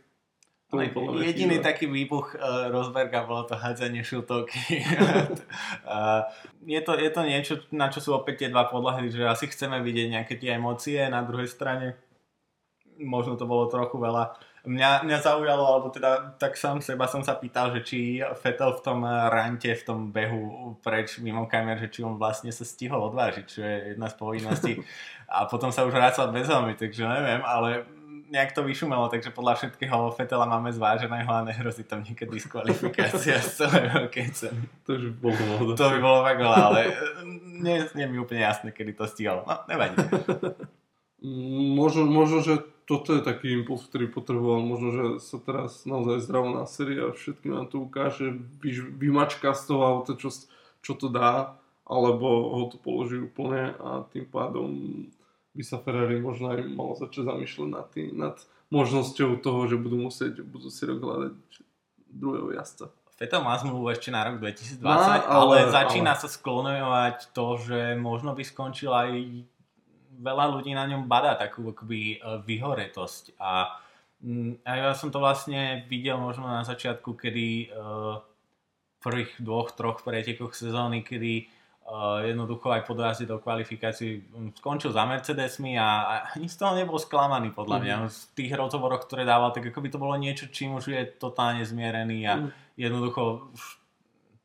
Jediný 1.25 1.57
chýba. 1.57 1.67
taký 1.73 1.85
výbuch 1.89 2.37
uh, 2.37 2.69
Rosberga 2.69 3.25
bolo 3.25 3.49
to 3.49 3.57
hádzanie 3.57 4.05
šiltovky. 4.05 4.85
uh, 5.83 6.29
je, 6.73 6.81
to, 6.85 6.93
je 6.93 7.09
to 7.09 7.21
niečo, 7.25 7.53
na 7.73 7.89
čo 7.89 7.99
sú 8.05 8.13
opäť 8.13 8.45
tie 8.45 8.49
dva 8.53 8.69
podlahy, 8.69 9.09
že 9.09 9.25
asi 9.25 9.49
chceme 9.49 9.81
vidieť 9.81 10.07
nejaké 10.13 10.37
tie 10.37 10.61
emócie, 10.61 11.01
na 11.09 11.25
druhej 11.25 11.49
strane 11.49 11.97
možno 13.01 13.39
to 13.39 13.47
bolo 13.47 13.65
trochu 13.71 13.97
veľa 13.97 14.37
Mňa, 14.67 15.07
mňa 15.07 15.19
zaujalo, 15.23 15.63
alebo 15.63 15.87
teda 15.87 16.35
tak 16.35 16.59
sám 16.59 16.83
seba 16.83 17.07
som 17.07 17.23
sa 17.23 17.39
pýtal, 17.39 17.71
že 17.71 17.79
či 17.79 17.99
Fetel 18.43 18.75
v 18.75 18.83
tom 18.83 19.07
rante, 19.07 19.71
v 19.71 19.83
tom 19.87 20.11
behu 20.11 20.75
preč 20.83 21.15
mimo 21.23 21.47
kamer, 21.47 21.79
že 21.79 21.87
či 21.87 21.99
on 22.03 22.19
vlastne 22.19 22.51
sa 22.51 22.67
stihol 22.67 23.07
odvážiť, 23.07 23.45
čo 23.47 23.63
je 23.63 23.75
jedna 23.95 24.11
z 24.11 24.15
povinností. 24.19 24.73
A 25.31 25.47
potom 25.47 25.71
sa 25.71 25.87
už 25.87 25.95
vrácal 25.95 26.27
bez 26.35 26.51
helmy, 26.51 26.75
takže 26.75 27.07
neviem, 27.07 27.39
ale 27.47 27.87
nejak 28.29 28.53
to 28.53 28.61
vyšumelo, 28.61 29.09
takže 29.09 29.33
podľa 29.33 29.57
všetkého 29.57 30.13
Fetela 30.13 30.45
máme 30.45 30.69
zváženého 30.69 31.29
a 31.29 31.45
nehrozí 31.45 31.83
tam 31.83 32.05
niekedy 32.05 32.37
diskvalifikácia 32.37 33.41
z 33.41 33.65
veľkej 33.65 34.27
ceny. 34.31 34.63
To 34.85 34.91
by 34.95 35.09
bolo 35.17 35.73
To 35.73 35.85
by 35.89 35.99
bolo 35.99 36.19
fakt 36.21 36.39
veľa, 36.39 36.59
ale 36.71 36.81
nie, 37.59 37.81
nie 37.97 38.05
je 38.05 38.11
mi 38.13 38.17
úplne 38.21 38.45
jasné, 38.45 38.69
kedy 38.69 38.93
to 38.93 39.09
stihol. 39.09 39.43
No, 39.43 39.65
nevadí. 39.65 39.97
Možno, 41.75 42.07
možno, 42.07 42.39
že 42.39 42.63
toto 42.87 43.11
je 43.11 43.21
taký 43.21 43.51
impuls, 43.53 43.83
ktorý 43.85 44.07
potreboval. 44.07 44.63
Možno, 44.63 44.89
že 44.95 45.05
sa 45.19 45.37
teraz 45.37 45.83
naozaj 45.83 46.23
zdravo 46.23 46.55
na 46.55 46.63
série 46.63 46.97
a 47.03 47.11
všetkým 47.11 47.51
nám 47.51 47.67
to 47.67 47.83
ukáže, 47.83 48.33
vymačka 48.95 49.51
z 49.51 49.63
toho 49.67 49.81
auta, 49.83 50.15
čo, 50.15 50.31
čo 50.79 50.93
to 50.95 51.11
dá, 51.11 51.59
alebo 51.83 52.55
ho 52.55 52.65
to 52.71 52.79
položí 52.79 53.19
úplne 53.19 53.75
a 53.77 54.05
tým 54.09 54.25
pádom 54.29 54.69
by 55.53 55.63
sa 55.65 55.81
Ferrari 55.81 56.21
možno 56.21 56.53
aj 56.53 56.61
malo 56.69 56.93
začať 56.93 57.25
zamýšľať 57.25 57.69
nad, 57.69 57.87
tým, 57.89 58.09
nad 58.13 58.37
možnosťou 58.69 59.41
toho, 59.41 59.65
že 59.65 59.81
budú 59.81 59.97
musieť 60.09 60.45
budú 60.45 60.69
si 60.69 60.85
rok 60.85 61.01
hľadať 61.01 61.35
druhého 62.09 62.49
jazdca. 62.53 62.93
Fetel 63.19 63.43
má 63.43 63.59
zmluvu 63.59 63.91
ešte 63.91 64.15
na 64.15 64.23
rok 64.23 64.39
2020, 64.39 64.79
no, 64.79 64.87
ale, 64.87 65.19
ale 65.27 65.55
začína 65.67 66.15
ale... 66.15 66.21
sa 66.23 66.27
sklonovať 66.31 67.35
to, 67.35 67.47
že 67.59 67.79
možno 67.99 68.31
by 68.31 68.43
skončil 68.47 68.95
aj 68.95 69.11
veľa 70.19 70.45
ľudí 70.55 70.71
na 70.71 70.87
ňom 70.87 71.07
badá 71.07 71.35
takú 71.35 71.75
akoby 71.75 72.15
e, 72.15 72.17
vyhoretosť 72.47 73.35
a, 73.39 73.75
mm, 74.23 74.63
a 74.63 74.71
ja 74.71 74.91
som 74.95 75.11
to 75.11 75.19
vlastne 75.19 75.83
videl 75.91 76.15
možno 76.15 76.47
na 76.47 76.63
začiatku, 76.63 77.15
kedy 77.15 77.71
uh, 77.71 78.19
prvých 78.99 79.39
dvoch, 79.39 79.71
troch 79.75 80.03
pretekoch 80.03 80.51
sezóny, 80.51 81.03
kedy 81.03 81.47
jednoducho 82.21 82.69
aj 82.69 82.85
po 82.85 82.93
dojazde 82.93 83.25
do 83.25 83.41
kvalifikácií 83.41 84.21
mm, 84.21 84.61
skončil 84.61 84.93
za 84.93 85.09
Mercedesmi 85.09 85.73
a, 85.75 85.89
a 86.05 86.13
ani 86.37 86.45
z 86.45 86.55
toho 86.61 86.77
nebol 86.77 87.01
sklamaný 87.01 87.49
podľa 87.49 87.77
mňa. 87.81 87.95
Mm. 87.97 88.05
V 88.05 88.17
tých 88.37 88.51
rozhovoroch, 88.53 89.09
ktoré 89.09 89.25
dával, 89.25 89.49
tak 89.49 89.73
ako 89.73 89.79
by 89.81 89.89
to 89.89 90.01
bolo 90.01 90.15
niečo, 90.15 90.53
čím 90.53 90.77
už 90.77 90.93
je 90.93 91.01
totálne 91.17 91.65
zmierený 91.65 92.19
a 92.29 92.33
mm. 92.45 92.77
jednoducho 92.77 93.49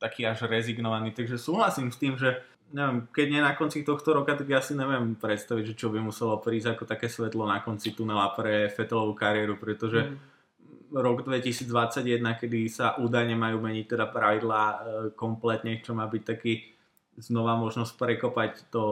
taký 0.01 0.25
až 0.25 0.49
rezignovaný. 0.49 1.13
Takže 1.13 1.37
súhlasím 1.37 1.93
s 1.93 2.01
tým, 2.01 2.17
že 2.17 2.41
neviem, 2.73 3.05
keď 3.13 3.27
nie 3.29 3.41
na 3.45 3.53
konci 3.53 3.85
tohto 3.85 4.17
roka, 4.17 4.33
tak 4.33 4.49
ja 4.49 4.65
si 4.65 4.73
neviem 4.73 5.13
predstaviť, 5.15 5.77
že 5.77 5.79
čo 5.79 5.93
by 5.93 6.01
muselo 6.01 6.41
prísť 6.41 6.75
ako 6.75 6.85
také 6.89 7.13
svetlo 7.13 7.45
na 7.45 7.61
konci 7.61 7.93
tunela 7.93 8.33
pre 8.33 8.73
Fetelovú 8.73 9.13
kariéru, 9.13 9.61
pretože 9.61 10.01
mm. 10.01 10.97
rok 10.97 11.29
2021, 11.29 12.25
kedy 12.41 12.61
sa 12.73 12.97
údajne 12.97 13.37
majú 13.37 13.61
meniť 13.61 13.85
teda 13.85 14.09
pravidlá 14.09 14.63
e, 14.65 14.77
kompletne, 15.13 15.85
čo 15.85 15.93
má 15.93 16.09
byť 16.09 16.23
taký 16.25 16.74
znova 17.19 17.55
možnosť 17.55 17.95
prekopať 17.95 18.53
to, 18.75 18.87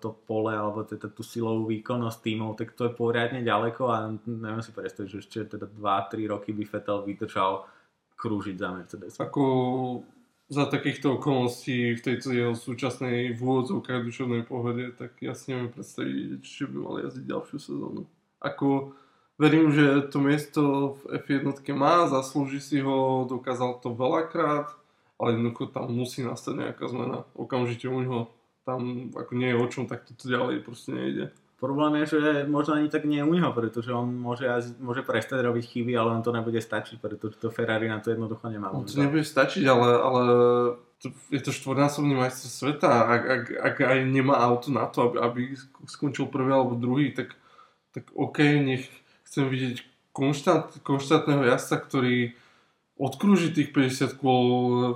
to 0.00 0.12
pole 0.24 0.52
alebo 0.52 0.84
teda 0.84 1.12
tú 1.12 1.20
silovú 1.20 1.68
výkonnosť 1.68 2.18
tímov, 2.24 2.56
tak 2.56 2.72
to 2.72 2.88
je 2.88 2.92
poriadne 2.96 3.44
ďaleko 3.44 3.82
a 3.92 3.96
neviem 4.24 4.64
si 4.64 4.72
predstaviť, 4.72 5.08
že 5.08 5.20
ešte 5.20 5.38
teda 5.58 5.68
2-3 5.68 6.32
roky 6.32 6.50
by 6.56 6.64
Fetel 6.64 7.04
vydržal 7.04 7.68
krúžiť 8.16 8.56
za 8.56 8.68
Mercedes. 8.72 9.14
Ako 9.20 9.44
za 10.48 10.64
takýchto 10.64 11.20
okolností 11.20 12.00
v 12.00 12.04
tejto 12.04 12.32
jeho 12.32 12.56
súčasnej 12.56 13.36
v 13.36 13.40
úvodzovkách 13.40 14.00
duševnej 14.00 14.42
pohode, 14.48 14.96
tak 14.96 15.20
ja 15.20 15.36
si 15.36 15.52
neviem 15.52 15.68
predstaviť, 15.68 16.40
či 16.40 16.64
by 16.64 16.76
mal 16.80 16.96
jazdiť 17.04 17.24
ďalšiu 17.28 17.58
sezónu. 17.60 18.02
Ako 18.40 18.96
verím, 19.36 19.76
že 19.76 20.08
to 20.08 20.24
miesto 20.24 20.62
v 21.04 21.20
F1 21.20 21.52
má, 21.76 22.08
zaslúži 22.08 22.64
si 22.64 22.80
ho, 22.80 23.28
dokázal 23.28 23.84
to 23.84 23.92
veľakrát, 23.92 24.72
ale 25.18 25.34
jednoducho 25.34 25.66
tam 25.74 25.90
musí 25.90 26.22
nastať 26.22 26.54
nejaká 26.54 26.86
zmena. 26.88 27.26
Okamžite 27.34 27.90
u 27.90 28.00
neho 28.00 28.20
tam 28.68 29.08
ako 29.16 29.32
nie 29.32 29.48
je 29.48 29.56
o 29.56 29.66
čom, 29.72 29.88
tak 29.88 30.04
toto 30.04 30.28
ďalej 30.28 30.60
proste 30.60 30.92
nejde. 30.92 31.32
Problém 31.58 32.04
je, 32.04 32.20
že 32.20 32.46
možno 32.46 32.78
ani 32.78 32.86
tak 32.86 33.08
nie 33.08 33.24
u 33.24 33.32
neho, 33.34 33.50
pretože 33.50 33.90
on 33.90 34.14
môže, 34.14 34.46
môže 34.78 35.02
prestať 35.02 35.42
robiť 35.42 35.64
chyby, 35.64 35.96
ale 35.96 36.14
on 36.14 36.22
to 36.22 36.30
nebude 36.30 36.60
stačiť, 36.60 37.02
pretože 37.02 37.40
to 37.40 37.50
Ferrari 37.50 37.88
na 37.90 37.98
to 37.98 38.12
jednoducho 38.14 38.46
nemá. 38.46 38.70
On 38.70 38.86
to 38.86 38.94
nebude 38.94 39.26
stačiť, 39.26 39.64
ale, 39.66 39.88
ale 39.98 40.22
to, 41.02 41.10
je 41.34 41.40
to 41.42 41.50
štvornásobný 41.50 42.14
majster 42.14 42.46
sveta. 42.46 43.10
Ak, 43.10 43.22
ak, 43.26 43.44
ak 43.58 43.76
aj 43.90 43.98
nemá 44.06 44.38
auto 44.38 44.70
na 44.70 44.86
to, 44.86 45.10
aby, 45.10 45.18
aby 45.18 45.40
skončil 45.90 46.30
prvý 46.30 46.54
alebo 46.54 46.78
druhý, 46.78 47.10
tak, 47.10 47.34
tak 47.90 48.06
OK, 48.14 48.38
nech 48.62 48.86
chcem 49.26 49.50
vidieť 49.50 49.82
konštant, 50.14 50.78
konštantného 50.86 51.42
jazdca, 51.42 51.74
ktorý 51.74 52.38
odkrúži 52.98 53.54
tých 53.54 53.70
50 53.70 54.18
kôl 54.18 54.46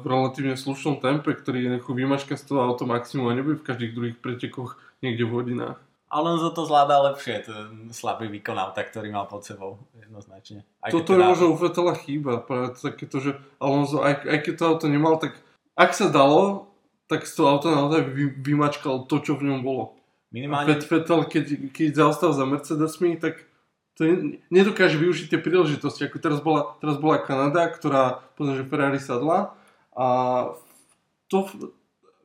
v 0.02 0.04
relatívne 0.04 0.58
slušnom 0.58 0.98
tempe, 0.98 1.32
ktorý 1.32 1.70
nechu 1.70 1.94
vymačka 1.94 2.34
z 2.34 2.50
toho 2.50 2.66
auto 2.66 2.84
maximum 2.84 3.30
a 3.30 3.38
nebude 3.38 3.62
v 3.62 3.66
každých 3.66 3.94
druhých 3.94 4.18
pretekoch 4.18 4.76
niekde 5.00 5.24
v 5.24 5.32
hodinách. 5.32 5.78
Alonso 6.12 6.52
to 6.52 6.68
zvládá 6.68 7.00
lepšie, 7.08 7.48
ten 7.48 7.88
slabý 7.88 8.28
výkon 8.28 8.52
auta, 8.60 8.84
ktorý 8.84 9.08
mal 9.08 9.24
pod 9.24 9.48
sebou, 9.48 9.80
jednoznačne. 9.96 10.60
Aj 10.84 10.92
Toto 10.92 11.16
je 11.16 11.24
teda... 11.24 11.30
možno 11.32 11.46
u 11.48 11.56
Vettela 11.56 11.96
chýba, 11.96 12.44
práve 12.44 12.76
takéto, 12.76 13.16
že 13.16 13.40
Alonso, 13.56 14.04
aj, 14.04 14.28
aj 14.28 14.38
keď 14.44 14.54
to 14.60 14.64
auto 14.68 14.86
nemal, 14.92 15.16
tak 15.16 15.40
ak 15.72 15.96
sa 15.96 16.12
dalo, 16.12 16.68
tak 17.08 17.24
z 17.24 17.32
toho 17.32 17.56
auta 17.56 17.72
naozaj 17.72 18.12
vy, 18.12 18.28
vymačkal 18.44 19.08
to, 19.08 19.24
čo 19.24 19.40
v 19.40 19.48
ňom 19.48 19.64
bolo. 19.64 19.96
Minimálne... 20.36 20.76
Vettel, 20.84 21.24
keď, 21.24 21.44
keď 21.72 21.88
zaostal 21.96 22.36
za 22.36 22.44
Mercedesmi, 22.44 23.16
tak 23.16 23.48
to 24.02 24.34
nedokáže 24.50 24.98
využiť 24.98 25.30
tie 25.30 25.38
príležitosti. 25.38 26.10
Ako 26.10 26.18
teraz 26.18 26.42
bola, 26.42 26.74
teraz 26.82 26.98
bola 26.98 27.22
Kanada, 27.22 27.70
ktorá, 27.70 28.26
potom, 28.34 28.58
že 28.58 28.66
Ferrari 28.66 28.98
sadla 28.98 29.54
a 29.94 30.06
to, 31.30 31.46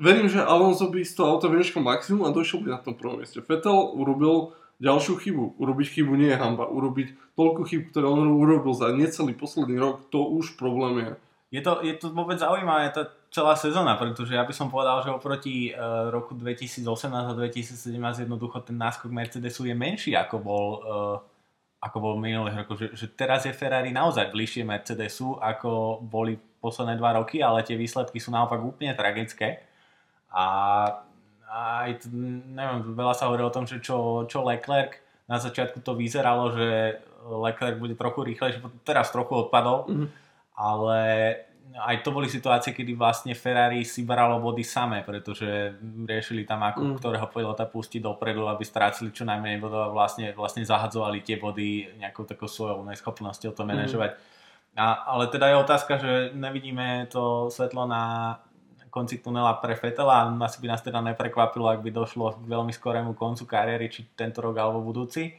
verím, 0.01 0.25
že 0.25 0.41
Alonso 0.41 0.89
by 0.89 1.05
z 1.05 1.13
toho 1.13 1.37
auta 1.37 1.45
vyneškal 1.45 1.85
maximum 1.85 2.25
a 2.25 2.33
došiel 2.33 2.65
by 2.65 2.69
na 2.73 2.81
tom 2.81 2.97
prvom 2.97 3.21
mieste. 3.21 3.37
Vettel 3.45 3.77
urobil 3.93 4.57
ďalšiu 4.81 5.21
chybu. 5.21 5.61
Urobiť 5.61 5.87
chybu 6.01 6.13
nie 6.17 6.33
je 6.33 6.37
hamba. 6.37 6.65
Urobiť 6.69 7.37
toľko 7.37 7.61
chyb, 7.69 7.81
ktoré 7.93 8.09
on 8.09 8.25
urobil 8.25 8.73
za 8.73 8.89
necelý 8.93 9.37
posledný 9.37 9.77
rok, 9.77 10.09
to 10.09 10.21
už 10.25 10.57
problém 10.57 11.05
je. 11.05 11.11
Je 11.47 11.61
to, 11.63 11.79
je 11.79 11.95
to 11.95 12.11
vôbec 12.11 12.35
zaujímavé, 12.35 12.91
tá 12.91 13.07
celá 13.31 13.55
sezóna, 13.55 13.95
pretože 13.95 14.35
ja 14.35 14.43
by 14.43 14.51
som 14.51 14.67
povedal, 14.67 14.99
že 14.99 15.15
oproti 15.15 15.71
uh, 15.71 16.11
roku 16.11 16.35
2018 16.35 16.83
a 17.07 17.33
2017 17.39 18.27
jednoducho 18.27 18.59
ten 18.67 18.75
náskok 18.75 19.07
Mercedesu 19.07 19.63
je 19.63 19.71
menší, 19.71 20.11
ako 20.11 20.35
bol, 20.43 20.65
uh, 20.83 21.17
ako 21.77 21.97
bol 22.01 22.13
minulých 22.17 22.65
rokov. 22.65 22.81
Že, 22.81 22.87
že 22.97 23.05
teraz 23.13 23.45
je 23.45 23.53
Ferrari 23.53 23.93
naozaj 23.93 24.33
bližšie 24.33 24.65
Mercedesu, 24.65 25.37
ako 25.37 26.01
boli 26.01 26.37
posledné 26.57 26.97
dva 26.97 27.15
roky, 27.15 27.39
ale 27.39 27.61
tie 27.61 27.77
výsledky 27.77 28.17
sú 28.17 28.33
naopak 28.33 28.57
úplne 28.59 28.97
tragické. 28.97 29.61
A 30.33 30.45
aj, 31.47 32.11
neviem, 32.51 32.97
veľa 32.97 33.15
sa 33.15 33.31
hovorí 33.31 33.45
o 33.45 33.53
tom, 33.53 33.63
že 33.63 33.79
čo, 33.79 34.27
čo 34.27 34.43
Leclerc, 34.43 34.99
na 35.27 35.39
začiatku 35.39 35.79
to 35.83 35.95
vyzeralo, 35.95 36.51
že 36.55 36.99
Leclerc 37.27 37.75
bude 37.79 37.95
trochu 37.95 38.23
rýchlejší, 38.23 38.63
teraz 38.87 39.11
trochu 39.11 39.47
odpadol, 39.47 39.87
mm-hmm. 39.87 40.07
ale 40.55 40.99
aj 41.77 42.01
to 42.01 42.09
boli 42.09 42.25
situácie, 42.25 42.73
kedy 42.73 42.97
vlastne 42.97 43.37
Ferrari 43.37 43.85
si 43.85 44.01
bralo 44.01 44.41
body 44.41 44.65
samé, 44.65 45.05
pretože 45.05 45.77
riešili 45.81 46.43
tam, 46.43 46.65
ako 46.65 46.81
mm. 46.81 46.95
ktorého 46.97 47.27
pilota 47.29 47.69
pustiť 47.69 48.01
dopredu, 48.01 48.49
aby 48.49 48.65
strácili 48.65 49.13
čo 49.13 49.23
najmenej 49.29 49.61
bodov 49.61 49.87
a 49.87 49.93
vlastne, 49.93 50.33
vlastne 50.33 50.65
zahadzovali 50.65 51.21
tie 51.21 51.37
body 51.37 52.01
nejakou 52.01 52.25
takou 52.25 52.49
svojou 52.49 52.81
neschopnosťou 52.81 53.53
to 53.53 53.63
manažovať. 53.63 54.17
Mm. 54.17 54.35
A, 54.77 54.85
ale 55.09 55.29
teda 55.33 55.49
je 55.49 55.63
otázka, 55.63 55.93
že 55.97 56.11
nevidíme 56.37 57.09
to 57.09 57.49
svetlo 57.49 57.89
na 57.89 58.37
konci 58.93 59.21
tunela 59.21 59.57
pre 59.57 59.73
Fetela. 59.73 60.29
Asi 60.41 60.57
by 60.61 60.67
nás 60.73 60.81
teda 60.81 61.01
neprekvapilo, 61.01 61.69
ak 61.69 61.81
by 61.81 61.89
došlo 61.93 62.41
k 62.41 62.45
veľmi 62.45 62.73
skorému 62.73 63.13
koncu 63.17 63.45
kariéry, 63.45 63.89
či 63.89 64.05
tento 64.17 64.41
rok 64.41 64.57
alebo 64.57 64.81
budúci. 64.85 65.33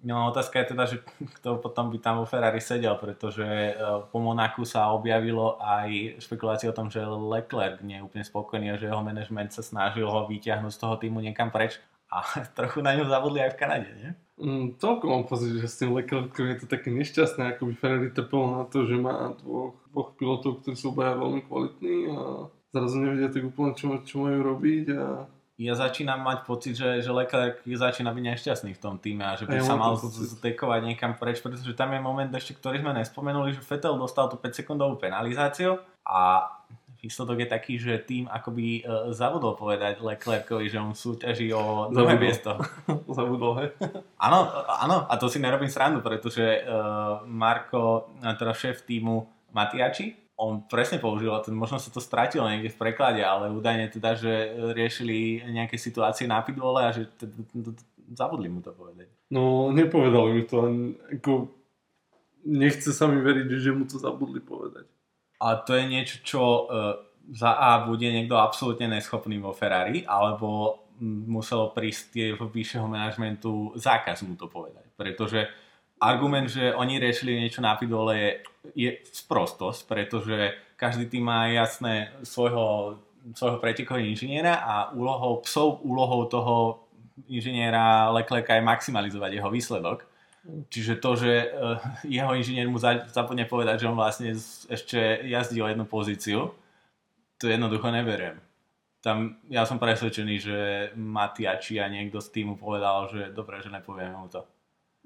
No 0.00 0.32
otázka 0.32 0.64
je 0.64 0.70
teda, 0.72 0.84
že 0.88 0.96
kto 1.40 1.60
potom 1.60 1.92
by 1.92 1.98
tam 2.00 2.24
vo 2.24 2.26
Ferrari 2.26 2.60
sedel, 2.60 2.96
pretože 2.96 3.44
e, 3.44 3.72
po 4.08 4.18
Monaku 4.20 4.64
sa 4.64 4.92
objavilo 4.96 5.60
aj 5.60 6.20
špekulácie 6.24 6.72
o 6.72 6.76
tom, 6.76 6.88
že 6.88 7.04
Leclerc 7.04 7.84
nie 7.84 8.00
je 8.00 8.06
úplne 8.08 8.24
spokojný 8.24 8.72
a 8.72 8.80
že 8.80 8.88
jeho 8.88 9.04
management 9.04 9.52
sa 9.52 9.60
snažil 9.60 10.08
ho 10.08 10.24
vyťahnuť 10.24 10.72
z 10.72 10.80
toho 10.80 10.94
týmu 10.96 11.20
niekam 11.20 11.52
preč 11.52 11.76
a 12.10 12.24
trochu 12.58 12.80
na 12.80 12.96
ňu 12.96 13.06
zavodli 13.06 13.44
aj 13.44 13.54
v 13.54 13.60
Kanade, 13.60 13.90
nie? 13.94 14.10
Mm, 14.40 14.80
toľko 14.80 15.04
mám 15.04 15.24
pocit, 15.28 15.52
že 15.52 15.68
s 15.68 15.78
tým 15.84 15.92
Leclercom 15.92 16.48
je 16.48 16.56
to 16.64 16.66
také 16.66 16.88
nešťastné, 16.88 17.54
ako 17.54 17.68
by 17.70 17.74
Ferrari 17.76 18.08
trpelo 18.08 18.56
na 18.56 18.64
to, 18.64 18.88
že 18.88 18.96
má 18.96 19.36
dvoch, 19.36 19.76
dvoch 19.92 20.16
pilotov, 20.16 20.64
ktorí 20.64 20.74
sú 20.80 20.96
obaja 20.96 21.12
veľmi 21.20 21.44
kvalitní 21.44 22.08
a 22.08 22.48
zrazu 22.72 23.04
nevedia 23.04 23.28
tak 23.28 23.44
úplne, 23.44 23.76
čo, 23.76 24.00
čo 24.00 24.24
majú 24.24 24.40
robiť 24.40 24.86
a 24.96 25.28
ja 25.60 25.76
začínam 25.76 26.24
mať 26.24 26.48
pocit, 26.48 26.72
že, 26.72 27.04
že 27.04 27.12
Leclerc 27.12 27.60
začína 27.68 28.16
byť 28.16 28.24
nešťastný 28.32 28.72
v 28.72 28.80
tom 28.80 28.96
týme 28.96 29.28
a 29.28 29.36
že 29.36 29.44
by 29.44 29.60
ja 29.60 29.68
sa 29.68 29.76
mal 29.76 29.92
zdekovať 30.00 30.80
niekam 30.88 31.20
preč, 31.20 31.44
pretože 31.44 31.76
tam 31.76 31.92
je 31.92 32.00
moment 32.00 32.32
ešte, 32.32 32.56
ktorý 32.56 32.80
sme 32.80 32.96
nespomenuli, 32.96 33.52
že 33.52 33.60
Vettel 33.60 34.00
dostal 34.00 34.32
tú 34.32 34.40
5 34.40 34.56
sekundovú 34.56 34.96
penalizáciu 34.96 35.76
a 36.08 36.48
výsledok 37.00 37.44
je 37.44 37.48
taký, 37.48 37.74
že 37.76 38.00
tým 38.04 38.24
akoby 38.28 38.84
uh, 38.84 39.12
zabudol 39.12 39.56
povedať 39.56 40.00
Leclercovi, 40.00 40.68
že 40.68 40.80
on 40.80 40.96
súťaží 40.96 41.52
o 41.52 41.88
druhé 41.92 42.16
miesto. 42.16 42.56
zabudol, 43.16 43.60
hej? 43.60 43.68
Áno, 44.20 44.48
áno, 44.64 45.08
a 45.08 45.14
to 45.16 45.28
si 45.28 45.40
nerobím 45.40 45.72
srandu, 45.72 46.04
pretože 46.04 46.64
uh, 46.64 47.24
Marko, 47.24 48.12
teda 48.20 48.52
šéf 48.52 48.84
týmu 48.84 49.28
Matiači, 49.52 50.19
on 50.40 50.64
presne 50.64 50.96
použil, 50.96 51.28
ten, 51.44 51.52
možno 51.52 51.76
sa 51.76 51.92
to 51.92 52.00
stratilo 52.00 52.48
niekde 52.48 52.72
v 52.72 52.80
preklade, 52.80 53.20
ale 53.20 53.52
údajne 53.52 53.92
teda, 53.92 54.16
že 54.16 54.32
riešili 54.72 55.44
nejaké 55.52 55.76
situácie 55.76 56.24
na 56.24 56.40
pitbole 56.40 56.80
a 56.80 56.88
že 56.96 57.12
teda, 57.20 57.76
zabudli 58.16 58.48
mu 58.48 58.64
to 58.64 58.72
povedať. 58.72 59.12
No, 59.28 59.68
nepovedali 59.68 60.40
mi 60.40 60.42
to, 60.48 60.64
ako 61.20 61.52
nechce 62.48 62.90
sa 62.96 63.04
mi 63.04 63.20
veriť, 63.20 63.46
že 63.52 63.70
mu 63.76 63.84
to 63.84 64.00
zabudli 64.00 64.40
povedať. 64.40 64.88
A 65.44 65.60
to 65.60 65.76
je 65.76 65.84
niečo, 65.84 66.16
čo 66.24 66.42
uh, 66.42 66.96
za 67.28 67.52
A 67.54 67.84
bude 67.84 68.08
niekto 68.08 68.40
absolútne 68.40 68.88
neschopný 68.88 69.36
vo 69.38 69.52
Ferrari, 69.52 70.02
alebo 70.08 70.80
muselo 71.04 71.72
prísť 71.72 72.02
tie 72.12 72.26
vyššieho 72.36 72.84
manažmentu 72.84 73.72
zákaz 73.76 74.20
mu 74.24 74.36
to 74.36 74.48
povedať. 74.52 74.84
Pretože 74.96 75.48
argument, 76.00 76.48
že 76.48 76.72
oni 76.72 76.96
riešili 76.96 77.36
niečo 77.36 77.60
na 77.60 77.76
pidole 77.76 78.16
je, 78.16 78.30
je 78.74 78.90
sprostosť, 79.12 79.84
pretože 79.84 80.56
každý 80.80 81.06
tým 81.12 81.28
má 81.28 81.52
jasné 81.52 82.08
svojho, 82.24 82.96
svojho 83.36 83.60
pretekového 83.60 84.08
inžiniera 84.08 84.64
a 84.64 84.74
úlohou 84.96 85.44
psov, 85.44 85.84
úlohou 85.84 86.24
toho 86.24 86.80
inžiniera 87.28 88.08
Leclerca 88.16 88.56
je 88.56 88.64
maximalizovať 88.64 89.30
jeho 89.36 89.50
výsledok. 89.52 90.08
Čiže 90.72 91.04
to, 91.04 91.10
že 91.20 91.32
uh, 91.52 91.76
jeho 92.08 92.32
inžinier 92.32 92.64
mu 92.64 92.80
zapomne 93.12 93.44
povedať, 93.44 93.84
že 93.84 93.88
on 93.92 94.00
vlastne 94.00 94.32
ešte 94.72 95.20
jazdí 95.28 95.60
o 95.60 95.68
jednu 95.68 95.84
pozíciu, 95.84 96.56
to 97.36 97.44
jednoducho 97.44 97.92
neberiem. 97.92 98.40
Tam 99.04 99.36
ja 99.52 99.68
som 99.68 99.76
presvedčený, 99.76 100.34
že 100.40 100.56
Matiači 100.96 101.76
a 101.76 101.92
niekto 101.92 102.24
z 102.24 102.32
týmu 102.32 102.56
povedal, 102.56 103.08
že 103.12 103.32
dobre, 103.36 103.60
že 103.60 103.68
nepovieme 103.68 104.16
mu 104.16 104.32
to. 104.32 104.48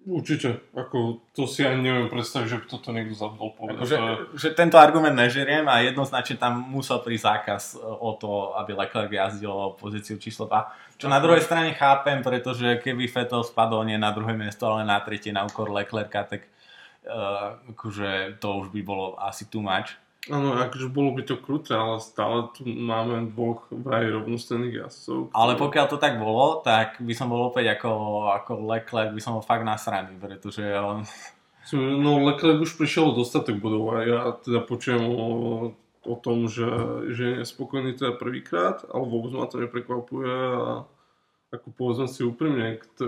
Určite, 0.05 0.69
ako 0.77 1.25
to 1.33 1.49
si 1.49 1.65
ani 1.65 1.81
neviem 1.81 2.13
predstaviť, 2.13 2.45
že 2.45 2.59
by 2.61 2.67
toto 2.69 2.93
niekto 2.93 3.17
zabudol 3.17 3.57
povedať. 3.57 3.81
Ako, 3.81 3.89
že, 3.89 3.99
že 4.37 4.49
tento 4.53 4.77
argument 4.77 5.17
nežeriem 5.17 5.65
a 5.65 5.81
jednoznačne 5.81 6.37
tam 6.37 6.61
musel 6.61 7.01
prísť 7.01 7.25
zákaz 7.25 7.63
e, 7.73 7.77
o 7.81 8.13
to, 8.13 8.53
aby 8.61 8.77
Leclerc 8.77 9.09
jazdil 9.09 9.49
o 9.49 9.73
pozíciu 9.73 10.21
číslo 10.21 10.45
2. 10.45 11.01
Čo 11.01 11.09
na 11.09 11.25
druhej 11.25 11.41
strane 11.41 11.73
chápem, 11.73 12.21
pretože 12.21 12.85
keby 12.85 13.09
Vettel 13.09 13.49
spadol 13.49 13.89
nie 13.89 13.97
na 13.97 14.13
druhé 14.13 14.37
miesto, 14.37 14.69
ale 14.69 14.85
na 14.85 15.01
tretie 15.01 15.33
na 15.33 15.49
úkor 15.49 15.73
Leclerca, 15.73 16.29
tak 16.29 16.53
uh, 17.09 17.57
akože 17.73 18.37
to 18.45 18.49
už 18.61 18.77
by 18.77 18.81
bolo 18.85 19.17
asi 19.17 19.49
too 19.49 19.65
much. 19.65 19.97
Áno, 20.33 20.57
akože 20.57 20.89
bolo 20.89 21.13
by 21.13 21.23
to 21.29 21.37
kruté, 21.37 21.77
ale 21.77 22.01
stále 22.01 22.49
tu 22.57 22.65
máme 22.65 23.29
dvoch 23.29 23.69
vraj 23.69 24.09
rovnostenných 24.09 24.89
jazdcov. 24.89 25.37
Ale 25.37 25.53
pokiaľ 25.61 25.87
to 25.93 26.01
tak 26.01 26.17
bolo, 26.17 26.65
tak 26.65 26.97
by 27.05 27.13
som 27.13 27.29
bol 27.29 27.53
opäť 27.53 27.77
ako, 27.77 27.93
ako 28.33 28.65
Leclerc, 28.65 29.13
by 29.13 29.21
som 29.21 29.37
bol 29.37 29.45
fakt 29.45 29.69
nasraný, 29.69 30.17
pretože 30.17 30.65
on... 30.81 31.05
No 31.77 32.25
Leclerc 32.25 32.57
už 32.57 32.73
prišiel 32.81 33.13
dostatok 33.13 33.61
bodov 33.61 33.93
a 33.93 33.97
ja 34.01 34.21
teda 34.41 34.65
počujem 34.65 35.05
o, 35.05 35.25
o 36.09 36.15
tom, 36.17 36.49
že, 36.49 36.73
že 37.13 37.23
je 37.29 37.41
nespokojný 37.45 37.93
teda 37.93 38.17
prvýkrát, 38.17 38.81
ale 38.89 39.05
vôbec 39.05 39.37
ma 39.37 39.45
to 39.45 39.61
neprekvapuje 39.61 40.33
a 40.33 40.89
ako 41.53 41.69
povedzme 41.77 42.09
si 42.09 42.25
úprimne, 42.25 42.81
kto, 42.81 43.05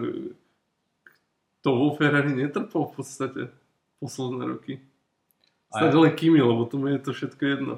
kto 1.64 1.68
vo 1.72 1.96
Ferrari 1.96 2.36
netrpel 2.36 2.84
v 2.88 2.92
podstate 2.92 3.40
posledné 4.04 4.52
roky. 4.52 4.84
Snad 5.76 5.94
len 5.94 6.12
Kimi, 6.16 6.40
lebo 6.40 6.64
tomu 6.64 6.88
je 6.92 7.00
to 7.00 7.12
všetko 7.12 7.42
jedno. 7.44 7.74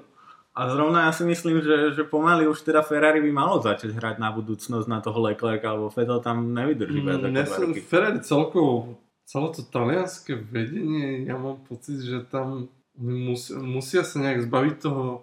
A 0.59 0.67
zrovna 0.75 1.07
ja 1.07 1.13
si 1.15 1.23
myslím, 1.23 1.63
že, 1.63 1.95
že 1.95 2.03
pomaly 2.03 2.51
už 2.51 2.67
teda 2.67 2.83
Ferrari 2.83 3.23
by 3.23 3.31
malo 3.31 3.63
začať 3.63 3.95
hrať 3.95 4.19
na 4.19 4.35
budúcnosť 4.35 4.91
na 4.91 4.99
toho 4.99 5.23
Leclerca, 5.23 5.71
alebo 5.71 5.87
Vettel 5.87 6.19
tam 6.19 6.51
nevydrží 6.51 6.99
mm, 6.99 7.31
ja 7.31 7.47
som 7.47 7.71
Ferrari 7.79 8.19
celkovo, 8.27 8.99
celé 9.23 9.49
to 9.55 9.63
talianské 9.63 10.35
vedenie, 10.35 11.23
ja 11.31 11.39
mám 11.39 11.63
pocit, 11.63 12.03
že 12.03 12.27
tam 12.27 12.67
mus, 12.99 13.55
musia 13.55 14.03
sa 14.03 14.19
nejak 14.19 14.51
zbaviť 14.51 14.75
toho 14.83 15.23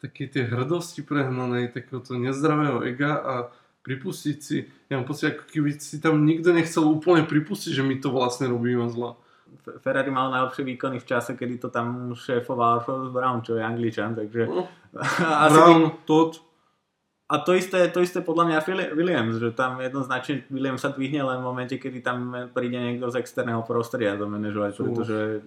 také 0.00 0.32
tie 0.32 0.48
hrdosti 0.48 1.04
prehnanej, 1.04 1.76
takéhoto 1.76 2.16
nezdravého 2.16 2.88
ega 2.88 3.20
a 3.20 3.34
pripustiť 3.84 4.38
si, 4.40 4.64
ja 4.88 4.96
mám 4.96 5.04
pocit, 5.04 5.36
ako 5.36 5.44
keby 5.44 5.76
si 5.76 6.00
tam 6.00 6.24
nikto 6.24 6.56
nechcel 6.56 6.88
úplne 6.88 7.28
pripustiť, 7.28 7.72
že 7.76 7.84
my 7.84 8.00
to 8.00 8.08
vlastne 8.08 8.48
robíme 8.48 8.88
zle. 8.88 9.12
Ferrari 9.80 10.10
mal 10.10 10.30
najlepšie 10.30 10.64
výkony 10.64 10.98
v 10.98 11.06
čase, 11.06 11.38
kedy 11.38 11.62
to 11.62 11.68
tam 11.70 12.12
šéfoval 12.16 12.82
Charles 12.82 13.12
Brown, 13.12 13.42
čo 13.42 13.54
je 13.54 13.62
angličan, 13.62 14.14
takže... 14.14 14.48
No, 14.48 14.66
asi 15.44 15.54
Brown, 15.54 15.82
by... 15.82 16.06
Todd. 16.06 16.32
A 17.24 17.40
to 17.40 17.56
isté, 17.56 17.88
to 17.88 18.04
isté 18.04 18.20
podľa 18.20 18.44
mňa 18.52 18.58
Williams, 18.92 19.40
že 19.40 19.56
tam 19.56 19.80
jednoznačne 19.80 20.44
Williams 20.52 20.84
sa 20.84 20.92
dvihne 20.92 21.24
len 21.24 21.40
v 21.40 21.48
momente, 21.48 21.80
kedy 21.80 22.04
tam 22.04 22.52
príde 22.52 22.76
niekto 22.76 23.08
z 23.08 23.24
externého 23.24 23.64
prostredia 23.64 24.12
do 24.12 24.28
manažovať, 24.28 24.76
pretože 24.76 25.40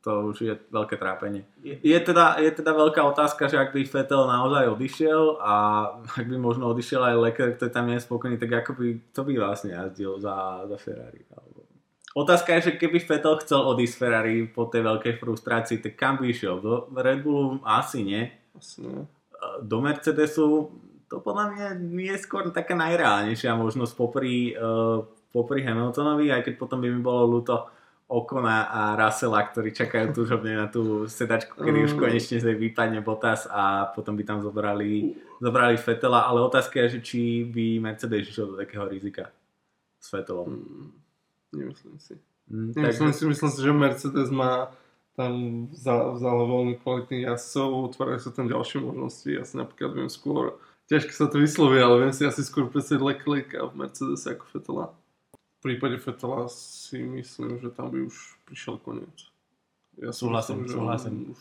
to 0.00 0.32
už 0.32 0.36
je 0.40 0.54
veľké 0.72 0.96
trápenie. 0.96 1.44
Je, 1.62 1.76
je, 1.80 1.98
teda, 2.00 2.40
je 2.40 2.50
teda 2.50 2.72
veľká 2.74 3.04
otázka, 3.04 3.48
že 3.48 3.60
ak 3.60 3.72
by 3.72 3.84
Vettel 3.84 4.24
naozaj 4.26 4.64
odišiel 4.74 5.38
a 5.40 5.54
ak 6.04 6.26
by 6.28 6.36
možno 6.36 6.68
odišiel 6.72 7.04
aj 7.04 7.20
Leclerc, 7.20 7.54
ktorý 7.56 7.70
tam 7.72 7.86
nie 7.88 7.96
je 7.96 8.06
spokojný, 8.06 8.36
tak 8.36 8.52
ako 8.64 8.70
by, 8.76 8.86
to 9.12 9.20
by 9.24 9.32
vlastne 9.38 9.70
jazdil 9.72 10.18
za, 10.20 10.66
za 10.66 10.76
Ferrari. 10.76 11.22
Otázka 12.16 12.56
je, 12.56 12.72
že 12.72 12.80
keby 12.80 13.04
Vettel 13.04 13.36
chcel 13.44 13.60
odísť 13.60 13.92
z 13.94 14.00
Ferrari 14.00 14.36
po 14.48 14.64
tej 14.64 14.80
veľkej 14.80 15.14
frustrácii, 15.20 15.84
tak 15.84 15.94
kam 16.00 16.16
by 16.16 16.32
išiel? 16.32 16.60
Do 16.60 16.88
Red 16.96 17.20
Bullu 17.20 17.60
asi 17.64 18.00
nie. 18.00 18.32
Asi 18.56 18.80
nie. 18.84 19.04
Do 19.62 19.84
Mercedesu 19.84 20.72
to 21.08 21.24
podľa 21.24 21.44
mňa 21.52 21.66
je 22.12 22.16
skôr 22.20 22.44
taká 22.52 22.76
najreálnejšia 22.76 23.56
možnosť 23.56 23.92
popri, 23.96 24.52
uh, 24.52 25.00
popri 25.32 25.64
Hamiltonovi, 25.64 26.28
aj 26.28 26.44
keď 26.44 26.54
potom 26.60 26.84
by 26.84 26.88
mi 26.92 27.00
bolo 27.00 27.40
ľúto 27.40 27.72
Okona 28.08 28.72
a 28.72 28.80
Russella, 28.96 29.44
ktorí 29.44 29.72
čakajú 29.72 30.12
túžobne 30.20 30.56
na 30.56 30.68
tú 30.68 31.08
sedačku, 31.08 31.60
kedy 31.60 31.88
už 31.88 31.92
mm. 31.96 32.00
konečne 32.00 32.36
sa 32.40 32.52
vypadne 32.52 33.00
Bottas 33.00 33.48
a 33.48 33.88
potom 33.92 34.16
by 34.16 34.24
tam 34.24 34.38
zobrali, 34.44 35.16
zobrali 35.40 35.76
Fetela, 35.80 36.28
ale 36.28 36.44
otázka 36.44 36.76
je, 36.84 37.00
že 37.00 37.00
či 37.00 37.20
by 37.48 37.80
Mercedes 37.80 38.28
išiel 38.28 38.52
do 38.52 38.56
takého 38.60 38.84
rizika 38.84 39.32
s 39.96 40.12
Fetelom. 40.12 40.60
Nemyslím 41.52 41.98
si. 41.98 42.14
Mm, 42.48 42.72
Nemyslím 42.76 43.12
si, 43.12 43.22
myslím 43.26 43.50
si, 43.50 43.60
že 43.62 43.72
Mercedes 43.72 44.30
má 44.30 44.72
tam 45.18 45.66
vzal 45.74 46.46
veľmi 46.46 46.78
kvalitných 46.78 47.26
jazdcov, 47.26 47.90
otvárajú 47.90 48.20
sa 48.22 48.30
tam 48.30 48.46
ďalšie 48.46 48.78
možnosti. 48.78 49.26
Ja 49.26 49.42
si 49.42 49.58
napríklad 49.58 49.90
viem 49.98 50.10
skôr, 50.12 50.62
ťažko 50.86 51.12
sa 51.12 51.26
to 51.26 51.42
vyslovie, 51.42 51.82
ale 51.82 52.06
viem 52.06 52.14
si 52.14 52.22
asi 52.22 52.46
skôr 52.46 52.70
predstaviť 52.70 53.02
Leclerca 53.02 53.66
v 53.66 53.74
Mercedes 53.74 54.22
ako 54.30 54.44
Fetela. 54.46 54.86
V 55.34 55.60
prípade 55.66 55.98
Fetela 55.98 56.46
si 56.46 57.02
myslím, 57.02 57.58
že 57.58 57.74
tam 57.74 57.90
by 57.90 58.06
už 58.06 58.14
prišiel 58.46 58.78
koniec. 58.78 59.26
Ja 59.98 60.14
súhlasím, 60.14 60.62
myslím, 60.62 60.78
súhlasím. 60.78 61.14
Už, 61.34 61.40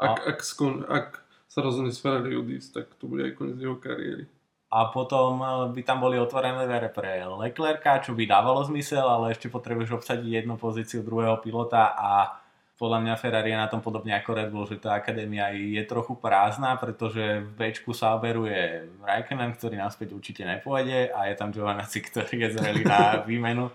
ak, 0.00 0.16
ak, 0.24 0.38
skon, 0.40 0.88
ak 0.88 1.20
sa 1.44 1.60
rozhodne 1.60 1.92
z 1.92 2.00
Ferrari 2.00 2.32
odísť, 2.40 2.68
tak 2.72 2.86
to 2.96 3.04
bude 3.04 3.20
aj 3.20 3.36
koniec 3.36 3.60
jeho 3.60 3.76
kariéry 3.76 4.24
a 4.70 4.88
potom 4.94 5.42
eh, 5.42 5.48
by 5.74 5.82
tam 5.82 5.98
boli 6.00 6.16
otvorené 6.16 6.64
dvere 6.64 6.88
pre 6.94 7.26
Leclerca, 7.26 8.00
čo 8.00 8.14
by 8.14 8.24
dávalo 8.24 8.62
zmysel, 8.64 9.02
ale 9.02 9.34
ešte 9.34 9.50
potrebuješ 9.50 9.98
obsadiť 9.98 10.30
jednu 10.42 10.54
pozíciu 10.56 11.02
druhého 11.02 11.42
pilota 11.42 11.92
a 11.92 12.39
podľa 12.80 13.04
mňa 13.04 13.20
Ferrari 13.20 13.52
je 13.52 13.60
na 13.60 13.68
tom 13.68 13.84
podobne 13.84 14.16
ako 14.16 14.30
Red 14.32 14.48
Bull, 14.48 14.64
že 14.64 14.80
tá 14.80 14.96
akadémia 14.96 15.52
je 15.52 15.84
trochu 15.84 16.16
prázdna, 16.16 16.80
pretože 16.80 17.44
v 17.44 17.52
Bčku 17.52 17.92
sa 17.92 18.16
oberuje 18.16 18.88
Raikkonen, 19.04 19.52
ktorý 19.52 19.76
naspäť 19.76 20.16
určite 20.16 20.48
nepôjde 20.48 21.12
a 21.12 21.28
je 21.28 21.34
tam 21.36 21.52
Giovanazzi, 21.52 22.00
ktorý 22.00 22.48
je 22.48 22.48
zrelý 22.56 22.88
na 22.88 23.20
výmenu. 23.28 23.68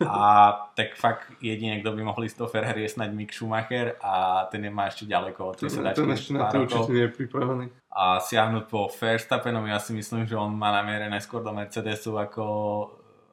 A 0.00 0.52
tak 0.72 0.96
fakt 0.96 1.36
jedine, 1.44 1.84
kto 1.84 1.92
by 1.92 2.00
mohol 2.00 2.24
ísť 2.24 2.40
do 2.40 2.48
Ferrari 2.48 2.88
je 2.88 2.96
snáď 2.96 3.12
Mick 3.12 3.36
Schumacher 3.36 4.00
a 4.00 4.48
ten 4.48 4.64
je 4.64 4.72
má 4.72 4.88
ešte 4.88 5.04
ďaleko 5.04 5.40
od 5.52 5.56
tej 5.60 5.76
sedačky. 5.76 6.00
Ten 6.00 6.16
ešte 6.16 6.32
na 6.32 6.48
to 6.48 6.64
určite 6.64 6.92
nie 6.96 7.04
je 7.04 7.12
pripravený. 7.12 7.64
A 7.92 8.20
siahnuť 8.24 8.64
po 8.72 8.88
Verstappenovi, 8.88 9.68
ja 9.68 9.80
si 9.80 9.92
myslím, 9.92 10.24
že 10.24 10.32
on 10.32 10.56
má 10.56 10.72
namierené 10.72 11.20
skôr 11.20 11.44
do 11.44 11.52
Mercedesu 11.52 12.16
ako, 12.16 12.44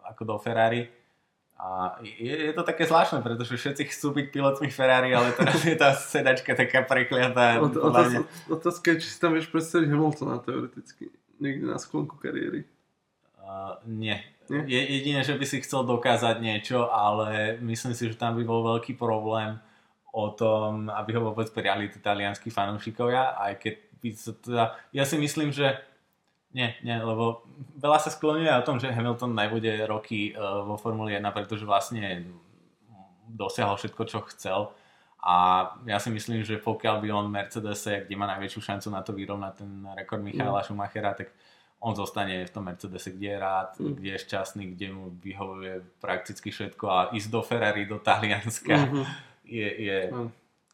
ako 0.03 0.21
do 0.23 0.35
Ferrari 0.43 1.02
a 1.63 1.95
je, 2.03 2.51
je 2.51 2.51
to 2.51 2.67
také 2.67 2.83
zvláštne, 2.83 3.23
pretože 3.23 3.55
všetci 3.55 3.95
chcú 3.95 4.19
byť 4.19 4.25
pilotmi 4.35 4.67
Ferrari, 4.67 5.15
ale 5.15 5.31
teraz 5.31 5.63
je 5.63 5.79
tá 5.79 5.95
sedačka 5.95 6.59
taká 6.59 6.83
prekliatá. 6.83 7.63
otázka 8.51 8.91
je, 8.91 8.99
či 8.99 9.07
si 9.07 9.17
tam 9.23 9.31
vieš 9.31 9.47
predstaviť 9.47 9.87
Hamiltona 9.87 10.43
teoreticky. 10.43 11.07
Niekde 11.39 11.71
na 11.71 11.79
sklonku 11.79 12.19
kariéry. 12.19 12.67
Uh, 13.39 13.79
nie. 13.87 14.19
nie? 14.51 14.61
Je, 14.67 14.81
jedine, 14.99 15.23
že 15.23 15.39
by 15.39 15.45
si 15.47 15.63
chcel 15.63 15.87
dokázať 15.87 16.43
niečo, 16.43 16.91
ale 16.91 17.55
myslím 17.63 17.95
si, 17.95 18.11
že 18.11 18.19
tam 18.19 18.35
by 18.35 18.43
bol 18.43 18.67
veľký 18.75 18.99
problém 18.99 19.55
o 20.11 20.35
tom, 20.35 20.91
aby 20.91 21.15
ho 21.15 21.31
vôbec 21.31 21.47
prijali 21.47 21.87
talianskí 21.95 22.51
fanúšikovia, 22.51 23.39
aj 23.39 23.53
keď 23.63 23.73
by 24.03 24.09
to 24.11 24.31
teda, 24.43 24.65
ja 24.91 25.03
si 25.07 25.15
myslím, 25.15 25.55
že 25.55 25.79
nie, 26.53 26.69
nie, 26.85 26.97
lebo 27.01 27.41
veľa 27.81 27.97
sa 27.97 28.13
skloňuje 28.13 28.49
o 28.61 28.65
tom, 28.65 28.77
že 28.77 28.93
Hamilton 28.93 29.33
nebude 29.33 29.73
roky 29.89 30.37
uh, 30.37 30.61
vo 30.61 30.77
Formuli 30.77 31.17
1, 31.17 31.25
pretože 31.33 31.65
vlastne 31.65 32.29
dosiahol 33.25 33.73
všetko, 33.75 34.03
čo 34.05 34.21
chcel. 34.29 34.69
A 35.23 35.65
ja 35.87 35.97
si 35.97 36.11
myslím, 36.11 36.43
že 36.43 36.59
pokiaľ 36.59 36.99
by 36.99 37.07
on 37.09 37.31
Mercedese, 37.31 38.05
kde 38.05 38.15
má 38.19 38.27
najväčšiu 38.27 38.59
šancu 38.59 38.87
na 38.91 39.01
to 39.01 39.15
vyrovnať 39.15 39.53
ten 39.55 39.71
rekord 39.95 40.21
Michaela 40.21 40.61
mm. 40.61 40.67
Schumachera, 40.67 41.15
tak 41.15 41.31
on 41.79 41.95
zostane 41.95 42.43
v 42.43 42.51
tom 42.51 42.67
Mercedese, 42.67 43.15
kde 43.15 43.27
je 43.31 43.37
rád, 43.39 43.69
mm. 43.79 43.93
kde 43.97 44.09
je 44.13 44.23
šťastný, 44.29 44.63
kde 44.75 44.87
mu 44.91 45.15
vyhovuje 45.23 45.79
prakticky 46.03 46.51
všetko 46.51 46.85
a 46.85 46.99
ísť 47.15 47.29
do 47.31 47.41
Ferrari, 47.41 47.87
do 47.87 47.97
Talianska 48.03 48.75
mm-hmm. 48.77 49.05
je... 49.47 49.69
je 49.89 49.99
mm. 50.11 50.29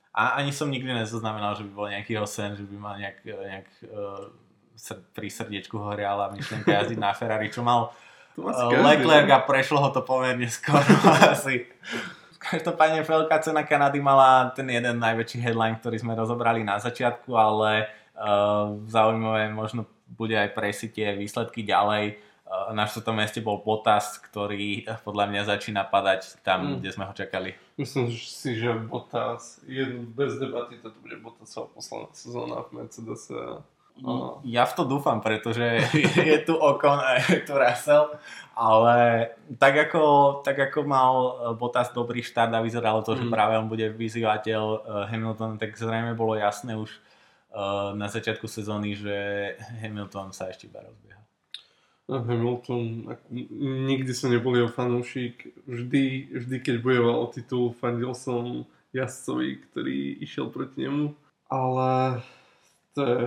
A 0.10 0.42
ani 0.42 0.50
som 0.50 0.68
nikdy 0.68 0.90
nezaznamenal, 0.90 1.54
že 1.54 1.64
by 1.70 1.72
bol 1.72 1.88
nejaký 1.88 2.18
sen, 2.26 2.58
že 2.58 2.66
by 2.66 2.76
mal 2.76 2.98
nejak, 2.98 3.24
nejak 3.24 3.70
uh, 3.88 4.26
pri 5.14 5.28
srdiečku 5.28 5.76
horiala 5.76 6.32
myšlienka 6.32 6.72
jazdiť 6.72 7.00
na 7.00 7.12
Ferrari, 7.12 7.52
čo 7.52 7.62
mal 7.62 7.92
uh, 8.40 8.72
Leclerc 8.72 9.30
a 9.30 9.40
prešlo 9.44 9.84
ho 9.84 9.90
to 9.92 10.02
pomerne 10.02 10.48
skoro 10.48 10.82
asi. 11.34 11.68
Každopádne 12.40 13.04
veľká 13.04 13.44
cena 13.44 13.68
Kanady 13.68 14.00
mala 14.00 14.56
ten 14.56 14.72
jeden 14.72 14.96
najväčší 15.04 15.44
headline, 15.44 15.76
ktorý 15.84 16.00
sme 16.00 16.16
rozobrali 16.16 16.64
na 16.64 16.80
začiatku, 16.80 17.36
ale 17.36 17.92
uh, 18.16 18.80
zaujímavé 18.88 19.52
možno 19.52 19.84
bude 20.08 20.40
aj 20.40 20.56
presiť 20.56 20.90
tie 20.96 21.08
výsledky 21.20 21.68
ďalej. 21.68 22.16
Uh, 22.48 22.72
na 22.72 22.88
štvrtom 22.88 23.20
mieste 23.20 23.44
bol 23.44 23.60
Bottas, 23.60 24.18
ktorý 24.24 24.88
podľa 25.04 25.26
mňa 25.30 25.42
začína 25.52 25.84
padať 25.92 26.40
tam, 26.42 26.64
mm. 26.64 26.76
kde 26.80 26.90
sme 26.96 27.06
ho 27.06 27.14
čakali. 27.14 27.54
Myslím 27.76 28.08
si, 28.16 28.56
že 28.56 28.72
Bottas, 28.72 29.60
je 29.68 29.84
bez 30.16 30.40
debaty, 30.40 30.80
toto 30.80 30.96
bude 31.04 31.20
Bottasová 31.20 31.68
posledná 31.76 32.10
sezóna 32.16 32.64
v 32.66 32.80
Mercedese 32.80 33.36
No. 33.36 33.79
Ja 34.48 34.64
v 34.64 34.74
to 34.76 34.84
dúfam, 34.88 35.20
pretože 35.20 35.84
je 36.30 36.38
tu 36.46 36.56
Okon 36.56 37.00
a 37.00 37.20
je 37.20 37.44
tu 37.44 37.54
Russell, 37.56 38.16
ale 38.56 39.30
tak 39.60 39.90
ako, 39.90 40.04
tak 40.44 40.60
ako 40.60 40.80
mal 40.84 41.14
Bottas 41.56 41.92
dobrý 41.92 42.24
štart 42.24 42.52
a 42.52 42.64
vyzeralo 42.64 43.04
to, 43.04 43.16
mm. 43.16 43.20
že 43.20 43.26
práve 43.28 43.60
on 43.60 43.68
bude 43.68 43.88
vyzývateľ 43.92 44.64
eh, 44.64 44.80
Hamilton, 45.12 45.60
tak 45.60 45.76
zrejme 45.76 46.16
bolo 46.16 46.36
jasné 46.36 46.76
už 46.76 46.92
uh, 47.56 47.92
na 47.96 48.08
začiatku 48.12 48.46
sezóny, 48.48 48.96
že 48.96 49.16
Hamilton 49.80 50.36
sa 50.36 50.52
ešte 50.52 50.68
iba 50.68 50.84
rozbieha. 50.84 51.20
Hamilton, 52.10 53.06
nikdy 53.86 54.12
som 54.18 54.34
nebol 54.34 54.58
jeho 54.58 54.72
fanúšik, 54.74 55.46
vždy, 55.70 56.34
vždy 56.34 56.58
keď 56.58 56.76
bojoval 56.82 57.16
o 57.22 57.28
titul, 57.30 57.78
fandil 57.78 58.18
som 58.18 58.66
jazdcovi, 58.98 59.62
ktorý 59.70 60.18
išiel 60.26 60.50
proti 60.50 60.90
nemu, 60.90 61.14
ale 61.54 62.22
to 62.98 63.02
je 63.06 63.22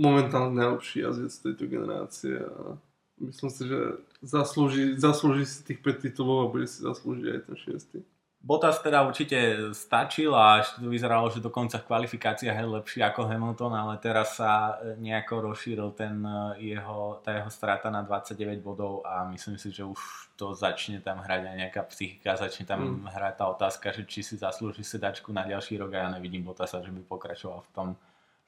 momentálne 0.00 0.56
najlepší 0.56 1.04
jazdec 1.04 1.32
tejto 1.44 1.64
generácie 1.68 2.40
a 2.40 2.80
myslím 3.20 3.50
si, 3.52 3.62
že 3.68 3.80
zaslúži, 4.24 4.96
zaslúži 4.96 5.44
si 5.44 5.60
tých 5.60 5.84
5 5.84 6.04
titulov 6.08 6.48
a 6.48 6.50
bude 6.50 6.64
si 6.64 6.80
zaslúžiť 6.80 7.26
aj 7.28 7.40
ten 7.44 7.56
6. 8.00 8.20
Bottas 8.40 8.80
teda 8.80 9.04
určite 9.04 9.68
stačil 9.76 10.32
a 10.32 10.64
to 10.64 10.88
vyzeralo, 10.88 11.28
že 11.28 11.44
dokonca 11.44 11.76
v 11.76 11.84
kvalifikáciách 11.92 12.56
je 12.56 12.72
lepší 12.72 13.04
ako 13.04 13.28
Hamilton, 13.28 13.76
ale 13.76 14.00
teraz 14.00 14.40
sa 14.40 14.80
nejako 14.96 15.52
rozšíril 15.52 15.92
ten 15.92 16.24
eh, 16.24 16.72
jeho, 16.72 17.20
tá 17.20 17.36
jeho 17.36 17.52
strata 17.52 17.92
na 17.92 18.00
29 18.00 18.64
bodov 18.64 19.04
a 19.04 19.28
myslím 19.28 19.60
si, 19.60 19.68
že 19.68 19.84
už 19.84 20.00
to 20.40 20.56
začne 20.56 21.04
tam 21.04 21.20
hrať 21.20 21.52
aj 21.52 21.56
nejaká 21.68 21.84
psychika, 21.92 22.40
začne 22.40 22.64
tam 22.64 23.04
mm. 23.04 23.12
hrať 23.12 23.34
tá 23.36 23.44
otázka, 23.52 23.92
že 23.92 24.08
či 24.08 24.24
si 24.24 24.40
zaslúži 24.40 24.88
sedačku 24.88 25.36
na 25.36 25.44
ďalší 25.44 25.76
rok 25.76 25.92
a 25.92 25.98
ja 26.00 26.08
nevidím 26.08 26.48
Bottasa, 26.48 26.80
že 26.80 26.88
by 26.96 27.04
pokračoval 27.04 27.60
v 27.60 27.72
tom 27.76 27.88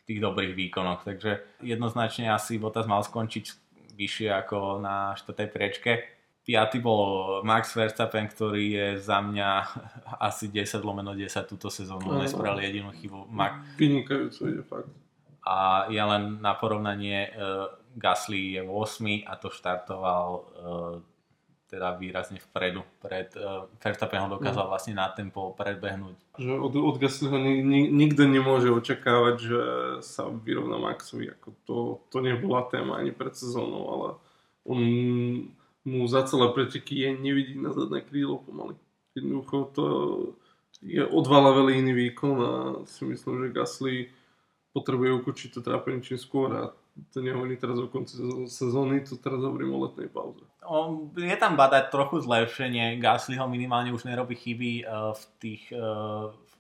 tých 0.07 0.19
dobrých 0.19 0.55
výkonoch. 0.59 1.07
Takže 1.07 1.63
jednoznačne 1.63 2.31
asi 2.31 2.59
Bottas 2.59 2.91
mal 2.91 3.03
skončiť 3.03 3.45
vyššie 3.95 4.29
ako 4.33 4.83
na 4.83 5.15
štvrtej 5.15 5.49
priečke. 5.53 5.93
Piatý 6.43 6.83
bol 6.83 7.39
Max 7.47 7.71
Verstappen, 7.79 8.27
ktorý 8.27 8.65
je 8.75 8.87
za 8.99 9.23
mňa 9.23 9.51
asi 10.29 10.51
10 10.51 10.83
lomeno 10.83 11.15
10 11.15 11.31
túto 11.47 11.71
sezónu. 11.71 12.19
Nespravil 12.19 12.67
jedinú 12.67 12.91
chybu. 12.91 13.31
Max. 13.31 13.63
Vynikajúco 13.79 14.43
ide 14.51 14.63
fakt. 14.67 14.91
A 15.43 15.91
ja 15.91 16.07
len 16.07 16.39
na 16.39 16.55
porovnanie 16.55 17.35
uh, 17.35 17.67
Gasly 17.99 18.59
je 18.59 18.63
8 18.63 19.27
a 19.27 19.33
to 19.39 19.51
štartoval 19.51 20.29
uh, 20.31 20.43
teda 21.73 21.97
výrazne 21.97 22.37
vpredu. 22.37 22.85
Pred, 23.01 23.33
uh, 23.41 23.65
Verstappen 23.81 24.29
ho 24.29 24.37
dokázal 24.37 24.69
vlastne 24.69 24.93
na 24.93 25.09
tempo 25.09 25.57
predbehnúť. 25.57 26.37
Že 26.37 26.53
od, 26.61 26.73
od 26.77 26.97
Gaslyho 27.01 27.41
ni, 27.41 27.65
ni, 27.65 27.81
nikto 27.89 28.29
nemôže 28.29 28.69
očakávať, 28.69 29.37
že 29.41 29.61
sa 30.05 30.29
vyrovná 30.29 30.77
Maxovi. 30.77 31.33
Ako 31.33 31.49
to, 31.65 31.77
to 32.13 32.21
nebola 32.21 32.69
téma 32.69 33.01
ani 33.01 33.17
pred 33.17 33.33
sezónou, 33.33 33.89
ale 33.89 34.09
on 34.69 34.81
mu 35.89 36.05
za 36.05 36.29
celé 36.29 36.53
preteky 36.53 37.09
je 37.09 37.09
nevidí 37.17 37.57
na 37.57 37.73
zadné 37.73 38.05
krídlo 38.05 38.45
pomaly. 38.45 38.77
Jednoducho 39.17 39.57
to 39.73 39.85
je 40.85 41.01
o 41.01 41.19
dva 41.25 41.41
levely 41.41 41.81
iný 41.81 41.93
výkon 41.97 42.37
a 42.37 42.53
si 42.85 43.09
myslím, 43.09 43.49
že 43.49 43.57
Gasly 43.57 43.95
potrebuje 44.77 45.25
ukočiť 45.25 45.49
to 45.57 45.61
trápenie 45.65 46.05
čím 46.05 46.21
skôr 46.21 46.49
a 46.53 46.65
to 47.13 47.25
nehovorím 47.25 47.57
teraz 47.57 47.81
o 47.81 47.89
konci 47.89 48.21
sezóny, 48.49 49.01
to 49.01 49.17
teraz 49.17 49.41
hovorím 49.41 49.73
o 49.73 49.89
letnej 49.89 50.13
pauze. 50.13 50.45
Je 51.17 51.37
tam 51.41 51.57
badať 51.57 51.89
trochu 51.89 52.21
zlepšenie, 52.21 53.01
Gasly 53.01 53.41
ho 53.41 53.49
minimálne 53.49 53.93
už 53.97 54.05
nerobí 54.05 54.37
chyby 54.37 54.85
uh, 54.85 55.17
v 55.17 55.23
tých 55.41 55.63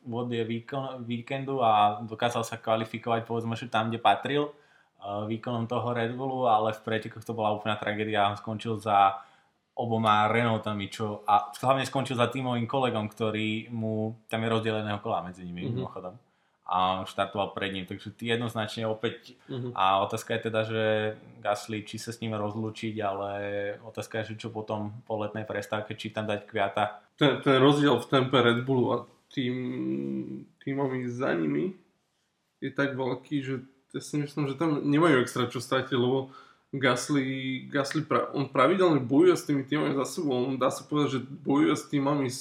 vode 0.02 0.34
výkon, 0.34 1.06
víkendu 1.06 1.62
a 1.62 2.02
dokázal 2.02 2.42
sa 2.42 2.58
kvalifikovať 2.58 3.22
povedzme, 3.22 3.54
že 3.54 3.70
tam, 3.70 3.92
kde 3.92 4.02
patril 4.02 4.50
uh, 4.50 5.28
výkonom 5.28 5.68
toho 5.68 5.94
Red 5.94 6.16
Bullu, 6.16 6.48
ale 6.48 6.74
v 6.74 6.80
pretekoch 6.80 7.22
to 7.22 7.36
bola 7.36 7.54
úplná 7.54 7.76
tragédia, 7.78 8.26
on 8.26 8.40
skončil 8.40 8.80
za 8.80 9.20
oboma 9.72 10.28
Renaultami, 10.28 10.88
čo, 10.92 11.24
a 11.24 11.48
hlavne 11.48 11.88
skončil 11.88 12.16
za 12.16 12.28
tímovým 12.28 12.68
kolegom, 12.68 13.08
ktorý 13.08 13.72
mu, 13.72 14.20
tam 14.28 14.44
je 14.44 14.52
rozdeleného 14.52 15.00
kola 15.00 15.24
medzi 15.24 15.44
nimi 15.48 15.64
mm-hmm. 15.64 15.76
mimochodom 15.80 16.16
a 16.72 17.04
štartoval 17.04 17.52
pred 17.52 17.76
ním, 17.76 17.84
takže 17.84 18.16
ty 18.16 18.32
jednoznačne 18.32 18.88
opäť 18.88 19.36
uh-huh. 19.44 19.76
a 19.76 20.00
otázka 20.08 20.32
je 20.32 20.44
teda, 20.48 20.60
že 20.64 20.82
Gasly, 21.44 21.84
či 21.84 22.00
sa 22.00 22.16
s 22.16 22.24
ním 22.24 22.32
rozlúčiť, 22.32 22.96
ale 23.04 23.30
otázka 23.84 24.24
je, 24.24 24.32
že 24.32 24.40
čo 24.40 24.48
potom 24.48 25.04
po 25.04 25.20
letnej 25.20 25.44
prestávke, 25.44 25.92
či 25.92 26.08
tam 26.08 26.24
dať 26.24 26.48
kviata. 26.48 27.04
Ten, 27.20 27.44
ten 27.44 27.60
rozdiel 27.60 28.00
v 28.00 28.08
tempe 28.08 28.40
Red 28.40 28.64
Bullu 28.64 28.88
a 28.88 28.96
tým, 29.28 29.54
týmami 30.64 31.04
za 31.12 31.36
nimi 31.36 31.76
je 32.64 32.72
tak 32.72 32.96
veľký, 32.96 33.36
že 33.44 33.60
ja 33.92 34.00
si 34.00 34.16
myslím, 34.16 34.48
že 34.48 34.56
tam 34.56 34.80
nemajú 34.80 35.20
extra 35.20 35.52
čo 35.52 35.60
stratiť, 35.60 35.92
lebo 35.92 36.32
Gasly, 36.72 37.68
Gasly 37.68 38.00
pra, 38.08 38.32
on 38.32 38.48
pravidelne 38.48 39.04
bojuje 39.04 39.36
s 39.36 39.44
tými 39.44 39.68
týmami 39.68 39.92
za 39.92 40.08
sebou, 40.08 40.48
on 40.48 40.56
dá 40.56 40.72
sa 40.72 40.88
povedať, 40.88 41.20
že 41.20 41.28
bojuje 41.28 41.76
s 41.76 41.84
týmami 41.92 42.32
z 42.32 42.40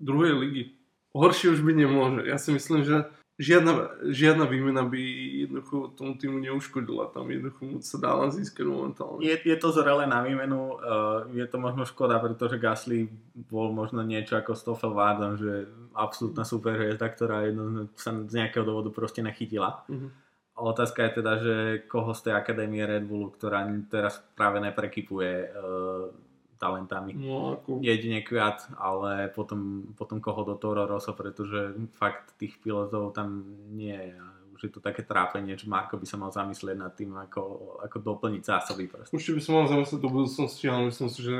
druhej 0.00 0.32
ligy. 0.40 0.64
Horšie 1.12 1.52
už 1.52 1.60
by 1.60 1.72
nemôže. 1.76 2.24
Ja 2.24 2.40
si 2.40 2.48
myslím, 2.56 2.80
že 2.80 3.12
žiadna, 3.38 4.02
žiadna 4.10 4.44
výmena 4.50 4.82
by 4.82 4.98
jednoducho 5.46 5.94
tomu 5.94 6.18
týmu 6.18 6.42
neuškodila. 6.42 7.14
Tam 7.14 7.30
jednoducho 7.30 7.62
moc 7.64 7.82
sa 7.86 7.96
dá 8.02 8.12
len 8.18 8.34
získať 8.34 8.66
momentálne. 8.66 9.22
Je, 9.22 9.38
je 9.38 9.56
to 9.56 9.70
zrele 9.70 10.04
na 10.10 10.20
výmenu, 10.26 10.74
uh, 10.76 11.24
je 11.30 11.46
to 11.46 11.56
možno 11.62 11.86
škoda, 11.86 12.18
pretože 12.18 12.58
Gasly 12.58 13.06
bol 13.48 13.70
možno 13.70 14.02
niečo 14.02 14.34
ako 14.34 14.58
Stoffel 14.58 14.92
Vardan, 14.92 15.38
že 15.38 15.70
absolútna 15.94 16.42
superhviezda, 16.42 17.06
ktorá 17.06 17.46
jedno, 17.46 17.86
sa 17.94 18.10
z 18.10 18.34
nejakého 18.34 18.66
dôvodu 18.66 18.90
proste 18.90 19.22
nechytila. 19.22 19.86
Uh-huh. 19.86 20.10
Otázka 20.58 21.06
je 21.06 21.10
teda, 21.22 21.32
že 21.38 21.54
koho 21.86 22.10
z 22.18 22.30
tej 22.30 22.34
akadémie 22.34 22.82
Red 22.82 23.06
Bullu, 23.06 23.30
ktorá 23.30 23.62
teraz 23.86 24.18
práve 24.34 24.58
neprekypuje 24.58 25.54
uh, 25.54 26.10
talentami. 26.58 27.14
No, 27.14 27.56
ako... 27.56 27.78
Jedine 27.80 28.20
Kviat, 28.26 28.74
ale 28.76 29.30
potom, 29.30 29.94
potom 29.94 30.18
koho 30.18 30.42
do 30.42 30.58
Toro 30.58 30.84
Rosso, 30.84 31.14
pretože 31.14 31.78
fakt 31.94 32.34
tých 32.36 32.58
pilotov 32.58 33.14
tam 33.14 33.46
nie 33.72 33.94
je. 33.94 34.18
Už 34.58 34.66
je 34.66 34.72
to 34.74 34.82
také 34.82 35.06
trápenie, 35.06 35.54
že 35.54 35.70
Marko 35.70 36.02
by 36.02 36.06
sa 36.06 36.18
mal 36.18 36.34
zamyslieť 36.34 36.76
nad 36.76 36.90
tým, 36.90 37.14
ako, 37.14 37.78
ako 37.86 37.96
doplniť 38.02 38.42
zásoby. 38.42 38.90
Proste. 38.90 39.14
Určite 39.14 39.38
by 39.38 39.42
som 39.46 39.54
mal 39.54 39.66
zamyslieť 39.70 40.00
do 40.02 40.10
budúcnosti, 40.10 40.66
ale 40.66 40.90
myslím 40.90 41.08
si, 41.14 41.20
že 41.22 41.36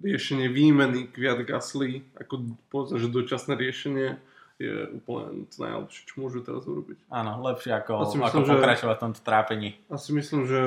riešenie 0.00 0.48
výmeny 0.48 1.12
Kviat 1.12 1.44
Gasly, 1.44 2.08
ako 2.16 2.56
povedzme, 2.72 2.96
že 2.96 3.12
dočasné 3.12 3.52
riešenie, 3.52 4.16
je 4.58 4.90
úplne 4.90 5.46
to 5.46 5.62
najlepšie, 5.62 6.02
čo 6.10 6.14
môžu 6.18 6.42
teraz 6.42 6.66
urobiť. 6.66 6.98
Áno, 7.14 7.38
lepšie 7.46 7.78
ako, 7.78 8.02
myslím, 8.02 8.26
ako 8.26 8.38
pokračovať 8.42 8.96
v 8.98 9.02
tomto 9.06 9.20
trápení. 9.22 9.78
Asi 9.86 10.10
myslím, 10.10 10.50
že 10.50 10.60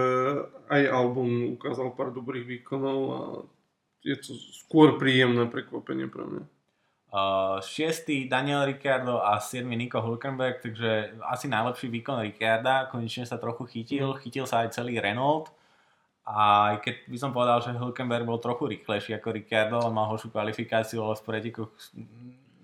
aj 0.72 0.82
album 0.88 1.60
ukázal 1.60 1.92
pár 1.92 2.16
dobrých 2.16 2.48
výkonov 2.48 3.00
a 3.12 3.20
je 4.02 4.16
to 4.18 4.34
skôr 4.66 4.98
príjemné 4.98 5.46
prekvapenie 5.46 6.10
pre 6.10 6.26
mňa. 6.26 6.44
Uh, 7.12 7.60
šiestý 7.60 8.32
Daniel 8.32 8.64
Ricciardo 8.64 9.20
a 9.20 9.36
7. 9.36 9.68
Nico 9.68 10.00
Hulkenberg, 10.00 10.64
takže 10.64 11.20
asi 11.28 11.52
najlepší 11.52 11.92
výkon 11.92 12.24
Ricciarda, 12.24 12.88
konečne 12.88 13.28
sa 13.28 13.36
trochu 13.36 13.68
chytil, 13.68 14.16
mm. 14.16 14.20
chytil 14.24 14.46
sa 14.48 14.64
aj 14.64 14.80
celý 14.80 14.96
Renault 14.96 15.52
a 16.24 16.72
aj 16.72 16.76
keď 16.88 16.96
by 17.12 17.18
som 17.20 17.36
povedal, 17.36 17.60
že 17.60 17.76
Hulkenberg 17.76 18.24
bol 18.24 18.40
trochu 18.40 18.72
rýchlejší 18.72 19.20
ako 19.20 19.28
Ricciardo, 19.36 19.84
on 19.84 19.92
mal 19.92 20.08
horšiu 20.08 20.32
kvalifikáciu, 20.32 21.04
ale 21.04 21.20
v 21.20 21.26
pretekoch 21.28 21.72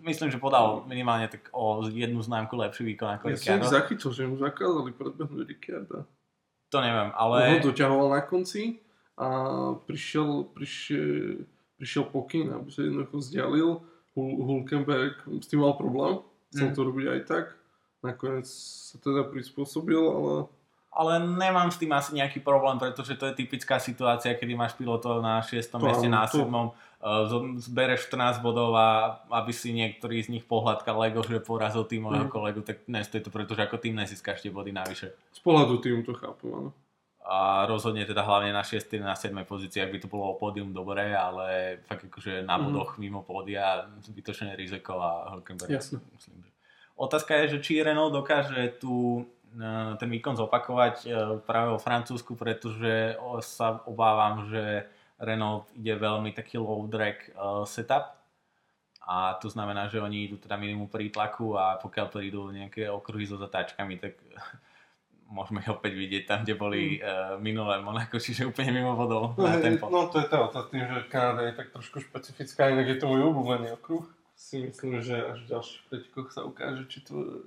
myslím, 0.07 0.31
že 0.31 0.39
podal 0.39 0.87
minimálne 0.87 1.27
tak 1.27 1.51
o 1.51 1.83
jednu 1.83 2.23
známku 2.23 2.55
lepší 2.55 2.87
výkon 2.95 3.19
ako 3.19 3.27
ja 3.27 3.31
Ricciardo. 3.35 3.67
Ja 3.67 3.67
som 3.67 3.77
zachytil, 3.83 4.09
že 4.15 4.31
mu 4.31 4.39
zakázali 4.39 4.95
predbehnúť 4.95 5.43
Ricciarda. 5.43 6.07
To 6.71 6.77
neviem, 6.79 7.11
ale... 7.19 7.37
On 7.43 7.55
ho 7.59 7.67
doťahoval 7.67 8.07
na 8.15 8.23
konci 8.23 8.86
a 9.17 9.27
prišiel, 9.89 10.45
prišiel, 10.53 11.41
prišiel 11.81 12.05
pokyn, 12.13 12.53
aby 12.53 12.69
sa 12.69 12.85
jednoducho 12.85 13.17
vzdialil. 13.17 13.69
Hulkenberg 14.17 15.25
s 15.41 15.49
tým 15.49 15.61
mal 15.65 15.73
problém, 15.73 16.21
chcel 16.53 16.73
mm. 16.73 16.75
to 16.77 16.81
robiť 16.85 17.05
aj 17.09 17.21
tak. 17.25 17.45
Nakoniec 18.05 18.45
sa 18.49 19.01
teda 19.01 19.25
prispôsobil, 19.25 19.97
ale... 19.97 20.33
Ale 20.97 21.21
nemám 21.21 21.69
s 21.69 21.77
tým 21.77 21.93
asi 21.93 22.17
nejaký 22.17 22.41
problém, 22.41 22.81
pretože 22.81 23.13
to 23.13 23.29
je 23.29 23.37
typická 23.37 23.77
situácia, 23.77 24.33
kedy 24.33 24.57
máš 24.57 24.73
pilotov 24.73 25.21
na 25.21 25.45
6. 25.45 25.69
To, 25.69 25.77
mieste, 25.77 26.09
na 26.09 26.25
7. 26.25 26.49
To... 26.49 26.73
Eh, 26.97 27.61
zbereš 27.61 28.09
14 28.09 28.41
bodov 28.41 28.73
a 28.73 29.21
aby 29.29 29.53
si 29.53 29.69
niektorý 29.69 30.17
z 30.25 30.33
nich 30.33 30.45
pohľadkal 30.49 30.97
Lego, 30.97 31.21
že 31.21 31.37
porazil 31.37 31.85
týmového 31.85 32.25
mm. 32.25 32.33
kolegu, 32.33 32.65
tak 32.65 32.89
nestojí 32.89 33.21
to, 33.21 33.29
pretože 33.29 33.61
ako 33.61 33.77
tým 33.77 34.01
nezískaš 34.01 34.41
tie 34.41 34.49
body 34.49 34.73
navyše. 34.73 35.13
Z 35.29 35.45
pohľadu 35.45 35.77
týmu 35.77 36.01
to 36.01 36.17
chápem, 36.17 36.49
áno 36.49 36.69
a 37.27 37.67
rozhodne 37.67 38.07
teda 38.07 38.23
hlavne 38.23 38.55
na 38.55 38.63
6. 38.63 39.03
na 39.03 39.11
7. 39.11 39.35
pozícii, 39.43 39.83
ak 39.83 39.91
by 39.91 39.99
to 39.99 40.07
bolo 40.07 40.39
pódium 40.39 40.71
dobré, 40.71 41.11
ale 41.11 41.77
fakt 41.83 42.07
akože 42.07 42.47
na 42.47 42.55
mhm. 42.55 42.63
bodoch 42.71 42.91
mm. 42.95 42.99
mimo 43.03 43.19
pódia 43.27 43.83
zbytočné 43.99 44.55
riziko 44.55 45.03
a 45.03 45.35
Hülkenberg. 45.35 45.67
Jasne. 45.67 45.99
Myslím, 46.15 46.47
že. 46.47 46.51
Otázka 46.97 47.35
je, 47.43 47.59
že 47.59 47.59
či 47.61 47.83
Renault 47.83 48.15
dokáže 48.15 48.79
tu 48.79 49.21
e, 49.53 49.61
ten 49.99 50.09
výkon 50.09 50.39
zopakovať 50.39 50.95
e, 51.03 51.07
práve 51.45 51.75
vo 51.75 51.79
Francúzsku, 51.83 52.33
pretože 52.33 53.19
sa 53.43 53.83
obávam, 53.85 54.47
že 54.49 54.87
Renault 55.19 55.69
ide 55.77 55.93
veľmi 55.99 56.31
taký 56.33 56.57
low 56.57 56.87
drag 56.87 57.27
e, 57.27 57.29
setup 57.69 58.17
a 59.07 59.35
to 59.39 59.51
znamená, 59.51 59.91
že 59.91 60.01
oni 60.03 60.31
idú 60.31 60.35
teda 60.39 60.59
minimum 60.59 60.91
prítlaku 60.91 61.55
a 61.59 61.79
pokiaľ 61.79 62.07
prídu 62.11 62.51
nejaké 62.51 62.91
okruhy 62.91 63.23
so 63.23 63.39
zatáčkami, 63.39 63.99
tak 63.99 64.19
môžeme 65.27 65.59
ich 65.63 65.69
opäť 65.69 65.93
vidieť 65.93 66.23
tam, 66.27 66.39
kde 66.43 66.55
boli 66.55 66.97
mm. 66.97 67.03
uh, 67.03 67.35
minulé 67.39 67.79
Monaco, 67.83 68.17
čiže 68.17 68.47
úplne 68.47 68.71
mimo 68.71 68.95
vodou 68.95 69.35
no, 69.35 69.43
na 69.43 69.59
tempo. 69.59 69.91
No 69.91 70.07
to 70.07 70.23
je 70.23 70.27
to, 70.31 70.39
to 70.51 70.59
tým, 70.71 70.83
že 70.87 70.99
Kanada 71.11 71.47
je 71.47 71.53
tak 71.55 71.71
trošku 71.71 72.03
špecifická, 72.03 72.71
inak 72.71 72.87
je 72.87 72.97
to 72.99 73.11
môj 73.11 73.31
obľúbený 73.31 73.75
okruh. 73.75 74.07
Si 74.37 74.61
myslím, 74.61 75.01
že 75.01 75.17
až 75.17 75.43
v 75.43 75.49
ďalších 75.49 75.81
pretekoch 75.89 76.29
sa 76.29 76.45
ukáže, 76.45 76.85
či 76.87 77.01
to 77.01 77.41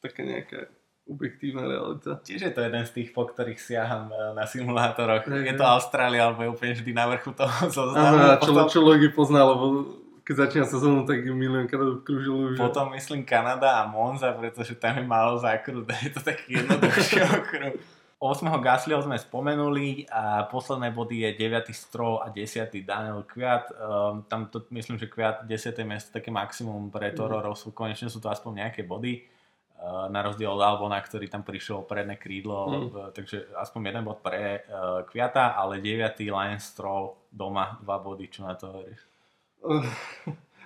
taká 0.00 0.24
nejaká 0.24 0.72
objektívna 1.04 1.68
realita. 1.68 2.16
To 2.16 2.32
je 2.32 2.48
jeden 2.48 2.84
z 2.88 2.92
tých, 2.96 3.12
po 3.12 3.28
ktorých 3.28 3.60
siaham 3.60 4.08
eh, 4.08 4.32
na 4.32 4.48
simulátoroch. 4.48 5.28
Je, 5.28 5.52
je 5.52 5.54
to 5.56 5.64
Austrália, 5.64 6.28
alebo 6.28 6.48
je 6.48 6.50
úplne 6.52 6.72
vždy 6.72 6.92
na 6.96 7.04
vrchu 7.12 7.30
toho 7.36 7.68
zoznamu. 7.68 8.40
Čo, 8.40 8.52
potom... 8.52 8.68
čo 8.72 8.80
Logi 8.80 9.12
pozná, 9.12 9.44
lebo 9.44 9.84
keď 10.24 10.34
začína 10.48 10.64
sezónu, 10.64 11.04
tak 11.04 11.20
miliónkrát 11.20 12.00
obkružil 12.00 12.32
už. 12.32 12.56
Potom 12.56 12.96
myslím 12.96 13.28
Kanada 13.28 13.84
a 13.84 13.88
Monza, 13.88 14.32
pretože 14.32 14.72
tam 14.72 14.96
je 14.96 15.04
málo 15.04 15.36
zákrut, 15.36 15.84
je 16.04 16.10
to 16.16 16.20
taký 16.24 16.64
jednoduchší 16.64 17.20
okruh. 17.38 17.76
8. 18.24 18.48
Gaslyho 18.64 19.04
sme 19.04 19.20
spomenuli 19.20 20.08
a 20.08 20.48
posledné 20.48 20.96
body 20.96 21.28
je 21.28 21.30
9. 21.44 21.68
Stroll 21.76 22.24
a 22.24 22.32
10. 22.32 22.72
Daniel 22.80 23.20
Kviat. 23.28 23.68
Um, 23.76 24.24
tam 24.24 24.48
to 24.48 24.64
myslím, 24.72 24.96
že 24.96 25.12
Kviat 25.12 25.44
10. 25.44 25.76
miesto 25.84 26.08
také 26.08 26.32
maximum 26.32 26.88
pre 26.88 27.12
Toro 27.12 27.36
mhm. 27.36 27.44
Rosu. 27.44 27.76
Konečne 27.76 28.08
sú 28.08 28.24
to 28.24 28.32
aspoň 28.32 28.64
nejaké 28.64 28.80
body. 28.80 29.28
Uh, 29.76 30.08
na 30.08 30.24
rozdiel 30.24 30.48
od 30.48 30.64
Albona, 30.64 30.96
ktorý 31.04 31.28
tam 31.28 31.44
prišiel 31.44 31.84
predné 31.84 32.16
krídlo, 32.16 32.56
mm. 32.64 32.72
uh, 32.72 33.10
takže 33.12 33.52
aspoň 33.52 33.92
jeden 33.92 34.04
bod 34.06 34.24
pre 34.24 34.64
uh, 34.64 35.04
Kviata, 35.04 35.52
ale 35.52 35.82
9. 35.82 36.16
Lance 36.32 36.72
Stroll 36.72 37.28
doma, 37.28 37.76
dva 37.84 38.00
body, 38.00 38.32
čo 38.32 38.48
na 38.48 38.56
to 38.56 38.72
hovoríš? 38.72 39.13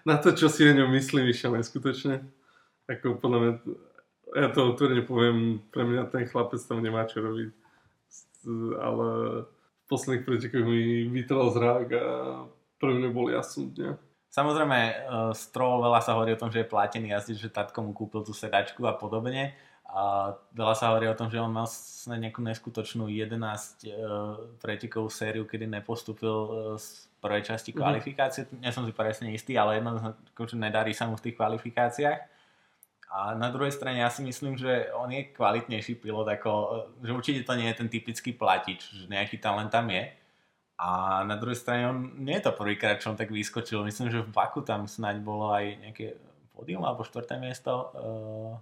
Na 0.02 0.16
to, 0.18 0.34
čo 0.34 0.50
si 0.50 0.66
o 0.66 0.72
ňom 0.74 0.90
myslím, 0.98 1.30
išiel 1.30 1.54
neskutočne. 1.54 2.26
Ako 2.88 3.20
podľa 3.20 3.38
mňa, 3.38 3.52
ja 4.36 4.48
to 4.50 4.74
otvorene 4.74 5.04
poviem, 5.04 5.62
pre 5.70 5.84
mňa 5.84 6.08
ten 6.08 6.24
chlapec 6.26 6.58
tam 6.64 6.82
nemá 6.82 7.04
čo 7.04 7.20
robiť. 7.22 7.50
Ale 8.80 9.06
v 9.44 9.84
posledných 9.86 10.24
pretekoch 10.24 10.64
mi 10.64 11.08
vytrel 11.12 11.52
zrák 11.52 11.88
a 11.94 12.06
pre 12.80 12.90
mňa 12.96 13.08
bol 13.12 13.28
jasný. 13.28 13.74
Samozrejme, 14.28 15.08
Stroll 15.32 15.80
veľa 15.82 16.00
sa 16.04 16.14
hovorí 16.16 16.36
o 16.36 16.40
tom, 16.40 16.52
že 16.52 16.64
je 16.64 16.70
platený 16.70 17.16
jazdič, 17.16 17.38
že 17.40 17.52
tatko 17.52 17.80
mu 17.80 17.92
kúpil 17.96 18.22
tú 18.22 18.36
sedačku 18.36 18.84
a 18.84 18.92
podobne. 18.96 19.56
A 19.88 20.36
veľa 20.52 20.76
sa 20.76 20.92
hovorí 20.92 21.08
o 21.08 21.16
tom, 21.16 21.32
že 21.32 21.40
on 21.40 21.48
mal 21.48 21.64
snad 21.64 22.20
nejakú 22.20 22.44
neskutočnú 22.44 23.08
11 23.08 23.40
uh, 23.40 24.36
pretekovú 24.60 25.08
sériu, 25.08 25.48
kedy 25.48 25.64
nepostupil 25.64 26.28
uh, 26.28 26.50
z 26.76 27.08
prvej 27.24 27.42
časti 27.48 27.72
mhm. 27.72 27.78
kvalifikácie. 27.80 28.42
Mm-hmm. 28.44 28.60
Nie 28.60 28.72
som 28.76 28.84
si 28.84 28.92
presne 28.92 29.32
istý, 29.32 29.56
ale 29.56 29.80
jednoducho, 29.80 30.12
že 30.44 30.56
nedarí 30.60 30.92
sa 30.92 31.08
mu 31.08 31.16
v 31.16 31.24
tých 31.24 31.36
kvalifikáciách. 31.40 32.20
A 33.08 33.32
na 33.32 33.48
druhej 33.48 33.72
strane 33.72 34.04
ja 34.04 34.12
si 34.12 34.20
myslím, 34.20 34.60
že 34.60 34.92
on 34.92 35.08
je 35.08 35.32
kvalitnejší 35.32 35.96
pilot, 35.96 36.28
ako, 36.28 36.52
že 37.00 37.16
určite 37.16 37.40
to 37.40 37.56
nie 37.56 37.72
je 37.72 37.78
ten 37.80 37.88
typický 37.88 38.36
platič, 38.36 38.84
že 38.92 39.04
nejaký 39.08 39.40
talent 39.40 39.72
tam 39.72 39.88
je. 39.88 40.12
A 40.76 41.24
na 41.24 41.40
druhej 41.40 41.56
strane 41.56 41.88
on 41.88 41.98
nie 42.20 42.36
je 42.36 42.44
to 42.44 42.52
prvýkrát, 42.52 43.00
čo 43.00 43.08
on 43.10 43.16
tak 43.16 43.32
vyskočil. 43.32 43.80
Myslím, 43.80 44.12
že 44.12 44.20
v 44.20 44.28
Baku 44.28 44.60
tam 44.60 44.84
snáď 44.84 45.24
bolo 45.24 45.48
aj 45.50 45.64
nejaké 45.80 46.20
pódium 46.52 46.84
alebo 46.84 47.00
štvrté 47.00 47.40
miesto 47.40 47.72
uh, 47.96 48.60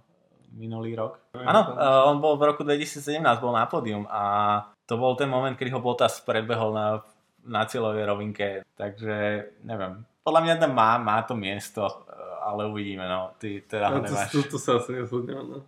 minulý 0.53 0.95
rok. 0.95 1.33
Áno, 1.35 1.75
uh, 1.75 2.09
on 2.11 2.23
bol 2.23 2.39
v 2.39 2.53
roku 2.53 2.61
2017 2.63 3.19
bol 3.43 3.53
na 3.53 3.67
pódium 3.67 4.07
a 4.07 4.23
to 4.87 4.95
bol 4.95 5.17
ten 5.19 5.27
moment, 5.27 5.55
kedy 5.55 5.73
ho 5.73 5.83
Bottas 5.83 6.23
predbehol 6.23 6.71
na, 6.71 7.03
na 7.43 7.67
cieľovej 7.67 8.03
rovinke. 8.07 8.47
Takže 8.79 9.15
neviem, 9.67 10.07
podľa 10.23 10.41
mňa 10.43 10.55
tam 10.59 10.71
má, 10.71 10.95
má 10.99 11.19
to 11.27 11.35
miesto 11.35 12.07
ale 12.47 12.63
uvidíme, 12.71 13.03
no. 13.03 13.35
Ty 13.35 13.61
teda 13.67 13.91
no, 13.91 13.99
nemáš. 13.99 14.31
To, 14.31 14.39
to, 14.39 14.55
to 14.55 14.57
sa 14.57 14.79
asi 14.79 14.95
nezhodneme, 14.95 15.43
no. 15.43 15.59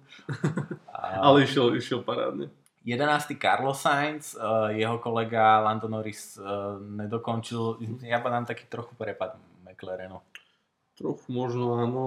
A... 0.88 1.20
ale 1.28 1.44
išiel, 1.44 1.76
išiel 1.76 2.08
parádne. 2.08 2.48
11. 2.88 3.36
Carlos 3.36 3.76
Sainz, 3.76 4.40
uh, 4.40 4.72
jeho 4.72 4.98
kolega 5.04 5.60
Lando 5.60 5.92
Norris 5.92 6.40
nedokončil. 6.80 7.84
Ja 8.08 8.24
dám 8.24 8.48
taký 8.48 8.72
trochu 8.72 8.96
prepad 8.96 9.36
McLarenu. 9.68 10.24
Trochu 10.96 11.28
možno 11.28 11.76
áno, 11.84 12.04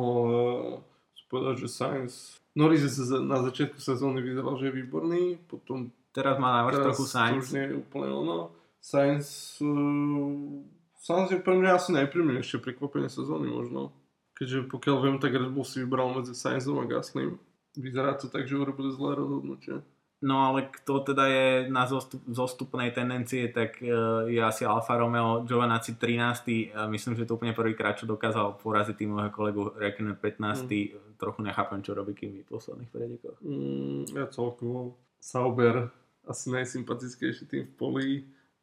povedať, 1.32 1.64
že 1.64 1.68
Sainz... 1.72 2.12
Norris 2.52 2.84
na 3.24 3.40
začiatku 3.40 3.80
sezóny 3.80 4.20
vyzeral, 4.20 4.60
že 4.60 4.68
je 4.68 4.76
výborný, 4.84 5.40
potom... 5.48 5.88
Teraz 6.12 6.36
má 6.36 6.60
návrh 6.60 6.92
trochu 6.92 7.08
Sainz. 7.08 7.48
Už 7.48 7.56
nie 7.56 7.64
je 7.72 7.74
úplne 7.80 8.12
ono. 8.12 8.38
Sainz... 8.84 9.56
Uh, 9.64 10.60
Sainz 11.00 11.32
je 11.32 11.40
pre 11.40 11.56
mňa 11.56 11.80
asi 11.80 11.96
najpríjemnejšie 11.96 12.60
prekvapenie 12.60 13.08
sezóny 13.08 13.48
možno 13.48 13.96
keďže 14.42 14.66
pokiaľ 14.74 14.96
viem, 15.06 15.16
tak 15.22 15.38
Red 15.38 15.54
Bull 15.54 15.62
si 15.62 15.86
vybral 15.86 16.18
medzi 16.18 16.34
Sainzom 16.34 16.82
a 16.82 16.84
Gaslym. 16.90 17.38
Vyzerá 17.78 18.18
to 18.18 18.26
tak, 18.26 18.50
že 18.50 18.58
urobili 18.58 18.90
zlé 18.90 19.14
rozhodnutie. 19.14 19.86
No 20.22 20.46
ale 20.46 20.70
kto 20.70 21.02
teda 21.02 21.26
je 21.26 21.46
na 21.66 21.82
zostup, 21.90 22.22
zostupnej 22.30 22.94
tendencie, 22.94 23.50
tak 23.50 23.82
uh, 23.82 24.24
je 24.30 24.38
asi 24.38 24.62
Alfa 24.62 24.94
Romeo 24.94 25.42
Giovanazzi 25.42 25.98
13. 25.98 26.70
Uh, 26.70 26.86
myslím, 26.94 27.18
že 27.18 27.26
to 27.26 27.34
úplne 27.34 27.52
prvýkrát, 27.52 27.98
čo 27.98 28.06
dokázal 28.06 28.62
poraziť 28.62 29.02
týmového 29.02 29.34
kolegu 29.34 29.74
Räikkönen 29.74 30.14
15. 30.14 30.70
Mm. 30.70 31.18
Trochu 31.18 31.40
nechápem, 31.42 31.82
čo 31.82 31.98
robí 31.98 32.14
kým 32.14 32.42
v 32.42 32.46
posledných 32.46 32.90
pretekoch. 32.90 33.38
Mm, 33.42 34.14
ja 34.14 34.26
celkovo 34.30 34.98
Sauber 35.18 35.90
asi 36.26 36.54
najsympatickejší 36.54 37.44
tým 37.50 37.64
v 37.66 37.74
poli. 37.74 38.10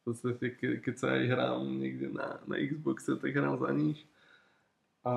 podstate, 0.08 0.56
ke, 0.56 0.80
keď 0.80 0.94
sa 0.96 1.06
aj 1.12 1.22
hrám 1.28 1.60
niekde 1.76 2.08
na, 2.08 2.40
na 2.48 2.56
Xboxe, 2.56 3.20
tak 3.20 3.36
hrám 3.36 3.60
za 3.60 3.68
nich 3.76 4.00
a 5.00 5.12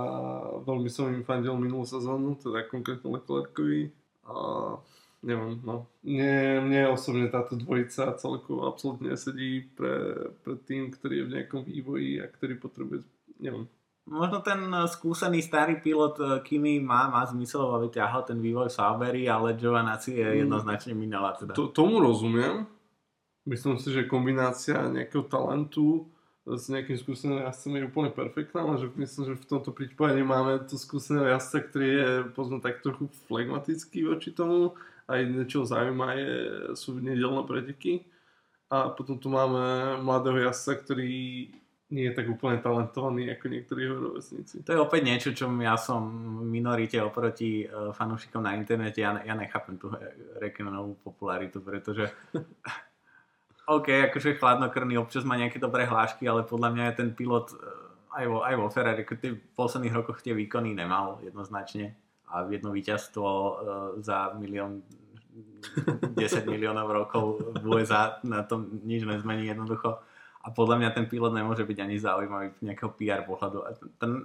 veľmi 0.63 0.87
som 0.87 1.11
im 1.11 1.27
fandil 1.27 1.59
minulú 1.59 1.83
sezónu, 1.83 2.39
teda 2.39 2.63
konkrétne 2.71 3.19
Leclercovi 3.19 3.91
a 4.23 4.35
neviem, 5.23 5.57
no. 5.63 5.87
Mne, 6.03 6.61
mne 6.67 6.81
osobne 6.91 7.31
táto 7.31 7.55
dvojica 7.55 8.13
celkovo 8.19 8.67
absolútne 8.67 9.15
nesedí 9.15 9.71
pre, 9.73 10.29
pre 10.43 10.59
tým, 10.67 10.91
ktorý 10.91 11.23
je 11.23 11.27
v 11.27 11.33
nejakom 11.39 11.61
vývoji 11.63 12.19
a 12.19 12.27
ktorý 12.27 12.59
potrebuje, 12.59 13.07
neviem. 13.39 13.65
Možno 14.03 14.43
ten 14.43 14.59
skúsený 14.91 15.39
starý 15.39 15.79
pilot 15.79 16.19
eh, 16.19 16.27
Kimi 16.43 16.83
má, 16.83 17.07
má 17.07 17.23
zmysel, 17.23 17.63
aby 17.71 17.87
ťahal 17.87 18.27
ten 18.27 18.43
vývoj 18.43 18.67
Saubery, 18.67 19.31
ale 19.31 19.55
Giovanazzi 19.55 20.19
je 20.19 20.27
mm. 20.27 20.37
jednoznačne 20.43 20.91
minela. 20.91 21.31
Teda. 21.39 21.55
To, 21.55 21.71
tomu 21.71 22.03
rozumiem. 22.03 22.67
Myslím 23.47 23.79
si, 23.79 23.95
že 23.95 24.07
kombinácia 24.07 24.91
nejakého 24.91 25.23
talentu 25.27 26.07
s 26.43 26.67
nejakým 26.67 26.99
skúseným 26.99 27.47
jazdcom 27.47 27.79
je 27.79 27.87
úplne 27.87 28.11
perfektná, 28.11 28.67
ale 28.67 28.75
že 28.83 28.91
myslím, 28.99 29.23
že 29.31 29.39
v 29.39 29.47
tomto 29.47 29.71
prípade 29.71 30.19
máme 30.19 30.59
tu 30.67 30.75
skúseného 30.75 31.31
jazdca, 31.31 31.71
ktorý 31.71 31.87
je 31.87 32.09
pozme 32.35 32.59
tak 32.59 32.83
trochu 32.83 33.07
flegmatický 33.31 34.03
voči 34.03 34.35
tomu 34.35 34.75
a 35.07 35.11
jedné, 35.19 35.43
čo 35.45 35.67
zaujíma 35.67 36.07
je, 36.15 36.31
sú 36.79 36.97
nedelné 36.97 37.43
preteky 37.43 38.07
a 38.73 38.89
potom 38.89 39.19
tu 39.19 39.29
máme 39.29 39.97
mladého 40.01 40.49
jazdca, 40.49 40.81
ktorý 40.81 41.13
nie 41.93 42.09
je 42.09 42.17
tak 42.17 42.25
úplne 42.25 42.57
talentovaný 42.57 43.29
ako 43.37 43.45
niektorí 43.53 43.85
jeho 43.85 43.97
rovesníci. 44.01 44.65
To 44.65 44.73
je 44.73 44.81
opäť 44.81 45.01
niečo, 45.05 45.29
čo 45.37 45.45
ja 45.61 45.77
som 45.77 46.01
minorite 46.49 46.97
oproti 46.97 47.69
uh, 47.69 47.93
fanúšikom 47.93 48.41
na 48.41 48.57
internete. 48.57 49.05
Ja, 49.05 49.13
ja 49.21 49.37
nechápem 49.37 49.77
tú 49.77 49.93
Rekenovú 50.41 50.97
popularitu, 51.05 51.61
pretože 51.61 52.09
OK, 53.69 54.09
akože 54.09 54.41
chladnokrvný 54.41 54.97
občas 54.97 55.21
má 55.21 55.37
nejaké 55.37 55.61
dobré 55.61 55.85
hlášky, 55.85 56.25
ale 56.25 56.41
podľa 56.41 56.69
mňa 56.73 56.83
je 56.89 56.97
ten 56.97 57.09
pilot 57.13 57.53
eh, 57.53 58.19
aj 58.19 58.25
vo, 58.25 58.37
aj 58.41 58.55
vo 58.57 58.67
Ferrari, 58.73 59.05
ako 59.05 59.13
v 59.21 59.39
posledných 59.53 59.93
rokoch 59.93 60.19
tie 60.25 60.33
výkony 60.33 60.73
nemal 60.73 61.21
jednoznačne 61.21 61.93
a 62.33 62.49
jedno 62.49 62.73
víťazstvo 62.73 63.21
uh, 63.21 63.53
za 64.01 64.33
milión 64.33 64.81
10 66.17 66.17
miliónov 66.45 66.89
rokov 66.89 67.53
v 67.61 67.65
USA 67.65 68.17
na 68.25 68.43
tom 68.43 68.81
nič 68.83 69.05
nezmení 69.05 69.49
jednoducho. 69.49 70.01
A 70.43 70.51
podľa 70.51 70.75
mňa 70.75 70.89
ten 70.91 71.05
pilot 71.07 71.31
nemôže 71.31 71.63
byť 71.63 71.77
ani 71.79 71.95
zaujímavý 71.95 72.59
nejakého 72.59 72.91
PR 72.99 73.23
pohľadu. 73.23 73.63
A 73.63 73.69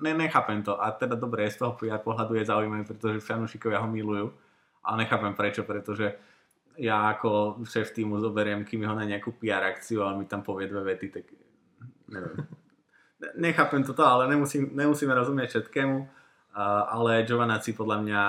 ne, 0.03 0.13
nechápem 0.19 0.67
to. 0.67 0.75
A 0.75 0.91
teda 0.91 1.15
dobre, 1.15 1.47
z 1.47 1.63
toho 1.63 1.79
PR 1.79 2.03
pohľadu 2.03 2.35
je 2.35 2.51
zaujímavý, 2.51 2.83
pretože 2.91 3.23
fanúšikovia 3.23 3.79
ho 3.79 3.87
milujú. 3.87 4.27
Ale 4.83 5.07
nechápem 5.07 5.31
prečo, 5.39 5.63
pretože 5.63 6.19
ja 6.79 7.15
ako 7.15 7.63
šéf 7.63 7.95
týmu 7.95 8.19
zoberiem, 8.19 8.67
kým 8.67 8.83
ho 8.83 8.99
na 8.99 9.07
nejakú 9.07 9.39
PR 9.39 9.63
akciu 9.71 10.03
a 10.03 10.11
on 10.11 10.19
mi 10.19 10.27
tam 10.27 10.43
povie 10.43 10.67
dve 10.67 10.95
vety, 10.95 11.07
tak 11.11 11.25
neviem. 12.11 12.47
Nechápem 13.39 13.83
toto, 13.87 14.03
ale 14.03 14.27
nemusím, 14.31 14.75
nemusíme 14.75 15.15
rozumieť 15.15 15.49
všetkému. 15.55 15.97
Uh, 16.53 16.85
ale 16.91 17.23
Giovanazzi 17.29 17.77
podľa 17.77 17.99
mňa 18.03 18.23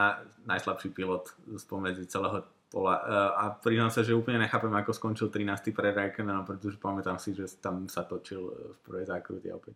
najslabší 0.46 0.92
pilot 0.94 1.34
spomedzi 1.58 2.06
celého 2.06 2.46
pola. 2.70 2.96
Uh, 3.02 3.32
a 3.34 3.44
priznám 3.56 3.90
sa, 3.90 4.06
že 4.06 4.14
úplne 4.14 4.44
nechápem, 4.44 4.70
ako 4.70 4.92
skončil 4.94 5.34
13. 5.34 5.74
pred 5.74 5.96
Raikkonenom, 5.96 6.46
pretože 6.46 6.78
pamätám 6.78 7.18
si, 7.18 7.34
že 7.34 7.50
tam 7.58 7.90
sa 7.90 8.06
točil 8.06 8.54
v 8.76 8.78
prvej 8.86 9.06
zákruti 9.10 9.50
opäť. 9.50 9.76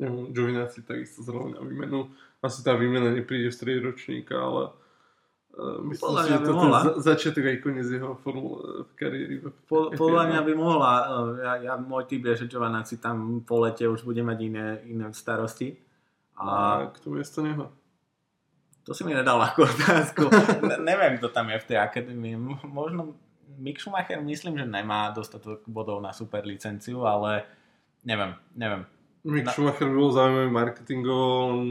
Ja, 0.00 0.08
Giovinazzi 0.08 0.82
takisto 0.82 1.22
zrovna 1.22 1.60
výmenu. 1.62 2.10
Asi 2.42 2.64
tá 2.64 2.74
výmena 2.74 3.12
nepríde 3.12 3.52
v 3.52 3.54
strede 3.54 3.80
ročníka, 3.84 4.40
ale 4.40 4.74
Uh, 5.52 5.84
myslím 5.84 6.00
podľa 6.08 6.22
si, 6.24 6.28
že 6.32 6.38
to 6.40 6.52
mohla. 6.56 6.78
začiatok 6.96 7.44
aj 7.44 7.56
koniec 7.60 7.84
jeho 7.84 8.16
formule 8.24 8.88
v 8.88 8.92
kariéry. 8.96 9.36
Po, 9.68 9.92
podľa 9.92 10.22
mňa 10.32 10.40
by 10.48 10.52
mohla. 10.56 10.92
Ja, 11.44 11.52
ja, 11.60 11.72
môj 11.76 12.08
typ 12.08 12.24
je, 12.24 12.44
že 12.44 12.56
Giovanazzi 12.56 12.96
tam 12.96 13.44
po 13.44 13.60
lete 13.60 13.84
už 13.84 14.00
bude 14.00 14.24
mať 14.24 14.38
iné, 14.48 14.80
iné 14.88 15.12
starosti. 15.12 15.76
A, 16.40 16.44
a 16.48 16.96
kto 16.96 17.12
miesto 17.12 17.44
neho? 17.44 17.68
To 18.82 18.90
si 18.94 19.06
mi 19.06 19.14
nedal 19.14 19.38
ako 19.38 19.66
otázku. 19.72 20.22
ne, 20.66 20.76
neviem, 20.82 21.18
kto 21.18 21.30
tam 21.30 21.50
je 21.50 21.58
v 21.62 21.68
tej 21.70 21.78
akadémii. 21.78 22.34
Možno 22.66 23.14
Mick 23.58 23.78
Schumacher 23.78 24.18
myslím, 24.18 24.58
že 24.58 24.66
nemá 24.66 25.14
dostatok 25.14 25.62
bodov 25.70 26.02
na 26.02 26.10
super 26.10 26.42
licenciu, 26.42 27.06
ale 27.06 27.46
neviem, 28.02 28.34
neviem. 28.58 28.82
Mick 29.22 29.46
na... 29.46 29.54
Schumacher 29.54 29.86
bol 29.86 30.10
zaujímavý 30.10 30.50
marketingovo, 30.50 31.62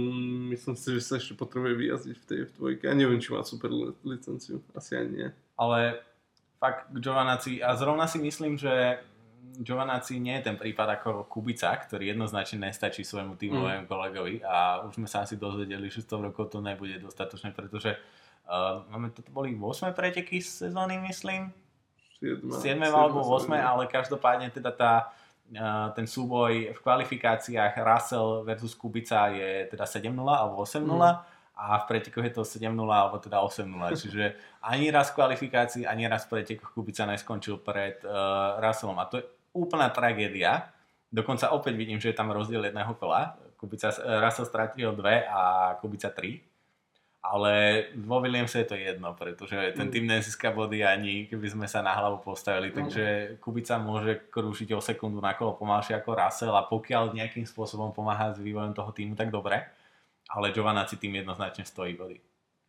myslím 0.55 0.75
si, 0.79 0.87
že 0.95 1.01
sa 1.03 1.19
ešte 1.19 1.35
potrebuje 1.35 1.73
vyjazdiť 1.75 2.15
v 2.15 2.25
tej 2.27 2.39
v 2.47 2.51
dvojke. 2.55 2.83
Ja 2.87 2.95
neviem, 2.95 3.19
či 3.19 3.35
má 3.35 3.43
super 3.43 3.75
licenciu, 4.07 4.63
asi 4.71 4.95
ani 4.95 5.11
nie. 5.11 5.29
Ale 5.59 5.99
fakt 6.63 6.95
Giovanazzi, 6.95 7.59
a 7.59 7.75
zrovna 7.75 8.07
si 8.07 8.23
myslím, 8.23 8.55
že 8.55 9.03
Giovanazzi 9.61 10.17
nie 10.17 10.37
je 10.39 10.47
ten 10.49 10.57
prípad 10.57 11.01
ako 11.01 11.29
Kubica, 11.29 11.69
ktorý 11.75 12.13
jednoznačne 12.13 12.71
nestačí 12.71 13.05
svojmu 13.05 13.37
týmovému 13.37 13.85
mm. 13.85 13.89
kolegovi 13.89 14.35
a 14.41 14.85
už 14.85 15.01
sme 15.01 15.07
sa 15.09 15.27
asi 15.27 15.37
dozvedeli, 15.37 15.91
že 15.91 16.05
100 16.05 16.27
rokov 16.31 16.49
to 16.49 16.63
nebude 16.63 16.97
dostatočné, 16.97 17.53
pretože 17.53 17.93
uh, 18.49 18.81
máme, 18.89 19.13
toto 19.13 19.29
boli 19.29 19.53
8 19.53 19.93
preteky 19.93 20.41
z 20.41 20.69
sezóny, 20.69 20.97
myslím. 21.05 21.53
7, 22.21 22.47
7 22.47 22.81
alebo 22.85 23.21
8, 23.21 23.49
ale 23.53 23.89
každopádne 23.89 24.49
teda 24.49 24.71
tá 24.73 24.93
ten 25.91 26.07
súboj 26.07 26.71
v 26.71 26.79
kvalifikáciách 26.79 27.75
Russell 27.83 28.47
versus 28.47 28.71
Kubica 28.71 29.27
je 29.35 29.67
teda 29.67 29.83
7-0 29.83 30.15
alebo 30.15 30.63
8-0 30.63 30.87
mm. 30.87 31.03
A 31.61 31.77
v 31.77 31.85
pretekoch 31.85 32.25
je 32.25 32.33
to 32.33 32.41
7-0 32.41 32.73
alebo 32.89 33.21
teda 33.21 33.37
8-0. 33.37 33.69
Čiže 33.93 34.33
ani 34.65 34.89
raz 34.89 35.13
v 35.13 35.21
kvalifikácii, 35.21 35.85
ani 35.85 36.09
raz 36.09 36.25
v 36.25 36.41
pretekoch 36.41 36.73
Kubica 36.73 37.05
neskončil 37.05 37.61
pred 37.61 38.01
uh, 38.01 38.57
Russellom. 38.57 38.97
A 38.97 39.05
to 39.05 39.21
je 39.21 39.25
úplná 39.53 39.93
tragédia. 39.93 40.73
Dokonca 41.07 41.53
opäť 41.53 41.77
vidím, 41.77 42.01
že 42.01 42.09
je 42.09 42.17
tam 42.17 42.33
rozdiel 42.33 42.65
jedného 42.65 42.97
kola. 42.97 43.37
Kubica, 43.61 43.93
uh, 43.93 44.17
Russell 44.19 44.49
stratil 44.49 44.89
2 44.89 45.29
a 45.29 45.41
Kubica 45.77 46.09
3. 46.09 46.49
ale 47.21 47.85
vo 48.01 48.17
Williamse 48.17 48.65
je 48.65 48.65
to 48.65 48.73
jedno, 48.73 49.13
pretože 49.13 49.53
ten 49.77 49.85
Mm. 49.85 49.93
tým 49.93 50.05
nezíska 50.09 50.49
body 50.49 50.81
ani 50.81 51.29
keby 51.29 51.53
sme 51.53 51.67
sa 51.69 51.85
na 51.85 51.93
hlavu 51.93 52.17
postavili, 52.17 52.73
No. 52.73 52.81
takže 52.81 53.37
Kubica 53.37 53.77
môže 53.77 54.25
krúžiť 54.33 54.73
o 54.73 54.81
sekundu 54.81 55.21
na 55.21 55.37
kolo 55.37 55.53
pomalšie 55.53 55.93
ako 55.93 56.17
Russell 56.17 56.57
a 56.57 56.65
pokiaľ 56.65 57.13
nejakým 57.13 57.45
spôsobom 57.45 57.93
pomáha 57.93 58.33
s 58.33 58.41
vývojom 58.41 58.73
toho 58.73 58.89
týmu, 58.89 59.13
tak 59.13 59.29
dobre, 59.29 59.61
ale 60.31 60.55
Giovanazzi 60.55 60.95
tým 60.95 61.19
jednoznačne 61.19 61.67
stojí 61.67 61.93
body. 61.93 62.17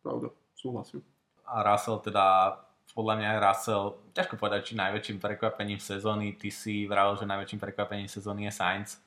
Pravda, 0.03 0.29
súhlasím. 0.55 0.99
A 1.47 1.63
Russell 1.63 2.03
teda, 2.03 2.55
podľa 2.91 3.15
mňa 3.19 3.29
Russell, 3.39 3.83
ťažko 4.11 4.35
povedať, 4.35 4.71
či 4.71 4.73
najväčším 4.75 5.17
prekvapením 5.19 5.79
sezóny, 5.79 6.35
ty 6.35 6.51
si 6.51 6.83
vravel, 6.83 7.15
že 7.15 7.27
najväčším 7.27 7.59
prekvapením 7.59 8.11
sezóny 8.11 8.47
je 8.47 8.53
Sainz. 8.55 8.99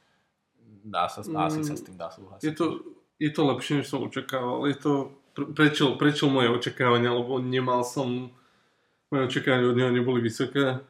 Dá 0.87 1.09
sa, 1.09 1.21
mm, 1.21 1.37
asi 1.37 1.61
sa 1.65 1.75
s 1.77 1.85
tým 1.85 1.97
dá 2.01 2.09
súhlasiť. 2.09 2.45
Je 2.45 2.53
to, 2.57 2.67
je 3.21 3.31
to 3.33 3.43
lepšie, 3.45 3.81
než 3.81 3.87
som 3.89 4.05
očakával. 4.05 4.65
Je 4.69 4.77
to, 4.77 5.13
pre- 5.37 5.53
prečo, 5.53 5.97
prečo 6.01 6.29
moje 6.33 6.49
očakávania, 6.49 7.13
lebo 7.13 7.41
nemal 7.41 7.85
som, 7.85 8.33
moje 9.13 9.23
očakávania 9.33 9.69
od 9.69 9.77
neho 9.77 9.93
neboli 9.93 10.21
vysoké. 10.25 10.81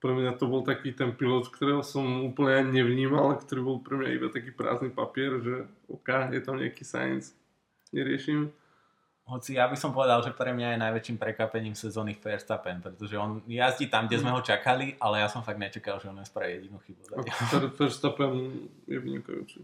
Pre 0.00 0.16
mňa 0.16 0.32
to 0.40 0.48
bol 0.48 0.64
taký 0.64 0.96
ten 0.96 1.12
pilot, 1.12 1.52
ktorého 1.52 1.84
som 1.84 2.24
úplne 2.24 2.64
ani 2.64 2.80
nevnímal, 2.80 3.36
ktorý 3.44 3.60
bol 3.60 3.78
pre 3.84 4.00
mňa 4.00 4.10
iba 4.16 4.28
taký 4.32 4.48
prázdny 4.48 4.88
papier, 4.88 5.36
že 5.44 5.68
OK, 5.92 6.08
je 6.32 6.40
tam 6.40 6.56
nejaký 6.56 6.82
science, 6.88 7.36
neriešim. 7.92 8.48
Hoci 9.28 9.54
ja 9.60 9.70
by 9.70 9.76
som 9.78 9.94
povedal, 9.94 10.24
že 10.26 10.34
pre 10.34 10.50
mňa 10.50 10.74
je 10.74 10.82
najväčším 10.82 11.16
prekvapením 11.20 11.78
sezóny 11.78 12.18
Verstappen, 12.18 12.82
pretože 12.82 13.14
on 13.14 13.44
jazdí 13.46 13.86
tam, 13.86 14.10
kde 14.10 14.18
sme 14.24 14.34
ho 14.34 14.42
čakali, 14.42 14.98
ale 14.98 15.22
ja 15.22 15.28
som 15.30 15.46
fakt 15.46 15.60
nečakal, 15.60 16.02
že 16.02 16.10
on 16.10 16.18
nespraví 16.18 16.58
jedinú 16.58 16.82
chybu. 16.82 17.14
Ver- 17.54 17.70
Verstappen 17.78 18.32
je 18.90 18.98
vynikajúci. 18.98 19.62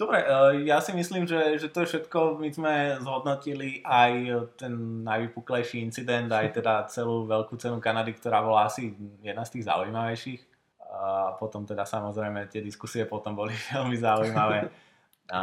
Dobre, 0.00 0.24
eh, 0.24 0.64
ja 0.64 0.80
si 0.80 0.96
myslím, 0.96 1.28
že, 1.28 1.60
že 1.60 1.68
to 1.68 1.84
je 1.84 1.92
všetko. 1.92 2.40
My 2.40 2.48
sme 2.48 2.96
zhodnotili 3.04 3.84
aj 3.84 4.12
ten 4.56 5.04
najvypuklejší 5.04 5.84
incident, 5.84 6.32
aj 6.32 6.56
teda 6.56 6.88
celú 6.88 7.28
veľkú 7.28 7.60
cenu 7.60 7.76
Kanady, 7.76 8.16
ktorá 8.16 8.40
bola 8.40 8.64
asi 8.64 8.96
jedna 9.20 9.44
z 9.44 9.60
tých 9.60 9.68
zaujímavejších. 9.68 10.40
A 10.80 11.36
potom 11.36 11.68
teda 11.68 11.84
samozrejme 11.84 12.48
tie 12.48 12.64
diskusie 12.64 13.04
potom 13.04 13.36
boli 13.36 13.52
veľmi 13.76 13.96
zaujímavé. 14.00 14.72
A 15.28 15.40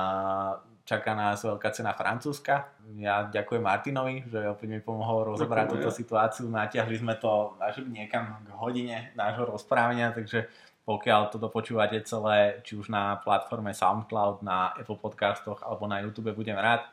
čaká 0.87 1.13
nás 1.13 1.43
veľká 1.45 1.69
cena 1.69 1.93
Francúzska. 1.93 2.73
Ja 2.97 3.29
ďakujem 3.29 3.61
Martinovi, 3.61 4.25
že 4.25 4.41
opäť 4.47 4.67
mi 4.73 4.81
pomohol 4.81 5.37
rozobrať 5.37 5.77
túto 5.77 5.93
situáciu. 5.93 6.49
Natiahli 6.49 6.97
sme 6.97 7.13
to 7.19 7.53
až 7.61 7.85
niekam 7.85 8.41
k 8.41 8.49
hodine 8.57 9.13
nášho 9.13 9.45
rozprávania, 9.45 10.15
takže 10.15 10.49
pokiaľ 10.87 11.35
to 11.35 11.37
dopočúvate 11.37 11.99
celé, 12.07 12.63
či 12.63 12.79
už 12.79 12.87
na 12.87 13.19
platforme 13.19 13.75
SoundCloud, 13.75 14.39
na 14.39 14.71
Apple 14.71 14.95
podcastoch 14.95 15.59
alebo 15.59 15.83
na 15.83 15.99
YouTube, 15.99 16.31
budem 16.31 16.55
rád. 16.55 16.87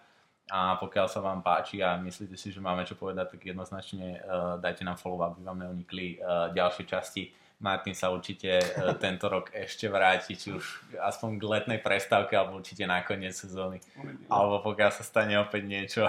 A 0.51 0.76
pokiaľ 0.76 1.07
sa 1.07 1.22
vám 1.22 1.40
páči 1.40 1.80
a 1.80 1.97
myslíte 1.97 2.34
si, 2.36 2.51
že 2.51 2.61
máme 2.61 2.84
čo 2.84 2.99
povedať, 2.99 3.38
tak 3.38 3.40
jednoznačne 3.49 4.18
uh, 4.20 4.61
dajte 4.61 4.82
nám 4.84 4.99
follow, 5.01 5.22
aby 5.24 5.40
vám 5.40 5.62
neunikli 5.62 6.18
uh, 6.18 6.51
ďalšie 6.53 6.84
časti. 6.84 7.32
Martin 7.64 7.97
sa 7.97 8.12
určite 8.12 8.61
uh, 8.61 8.92
tento 8.99 9.30
rok 9.30 9.55
ešte 9.57 9.88
vráti, 9.88 10.36
či 10.36 10.53
už 10.53 10.99
aspoň 11.01 11.40
k 11.40 11.49
letnej 11.49 11.80
prestávke, 11.80 12.36
alebo 12.36 12.61
určite 12.61 12.84
na 12.84 13.01
koniec 13.07 13.32
sezóny. 13.32 13.80
Alebo 14.28 14.61
pokiaľ 14.61 14.90
sa 14.92 15.07
stane 15.07 15.38
opäť 15.40 15.64
niečo, 15.64 16.03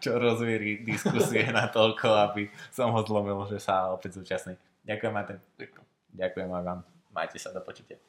čo 0.00 0.16
rozvíri 0.16 0.86
diskusie 0.86 1.44
na 1.52 1.68
toľko, 1.68 2.32
aby 2.32 2.48
som 2.72 2.94
ho 2.96 3.02
zlomil, 3.04 3.44
že 3.50 3.60
sa 3.60 3.92
opäť 3.92 4.22
zúčastní. 4.22 4.56
Ďakujem, 4.88 5.12
Martin. 5.12 5.38
Ďakujem. 5.60 5.84
Ďakujem 6.16 6.48
aj 6.48 6.64
vám. 6.64 6.91
Majte 7.12 7.38
sa 7.38 7.52
do 7.52 7.60
počutia. 7.60 8.00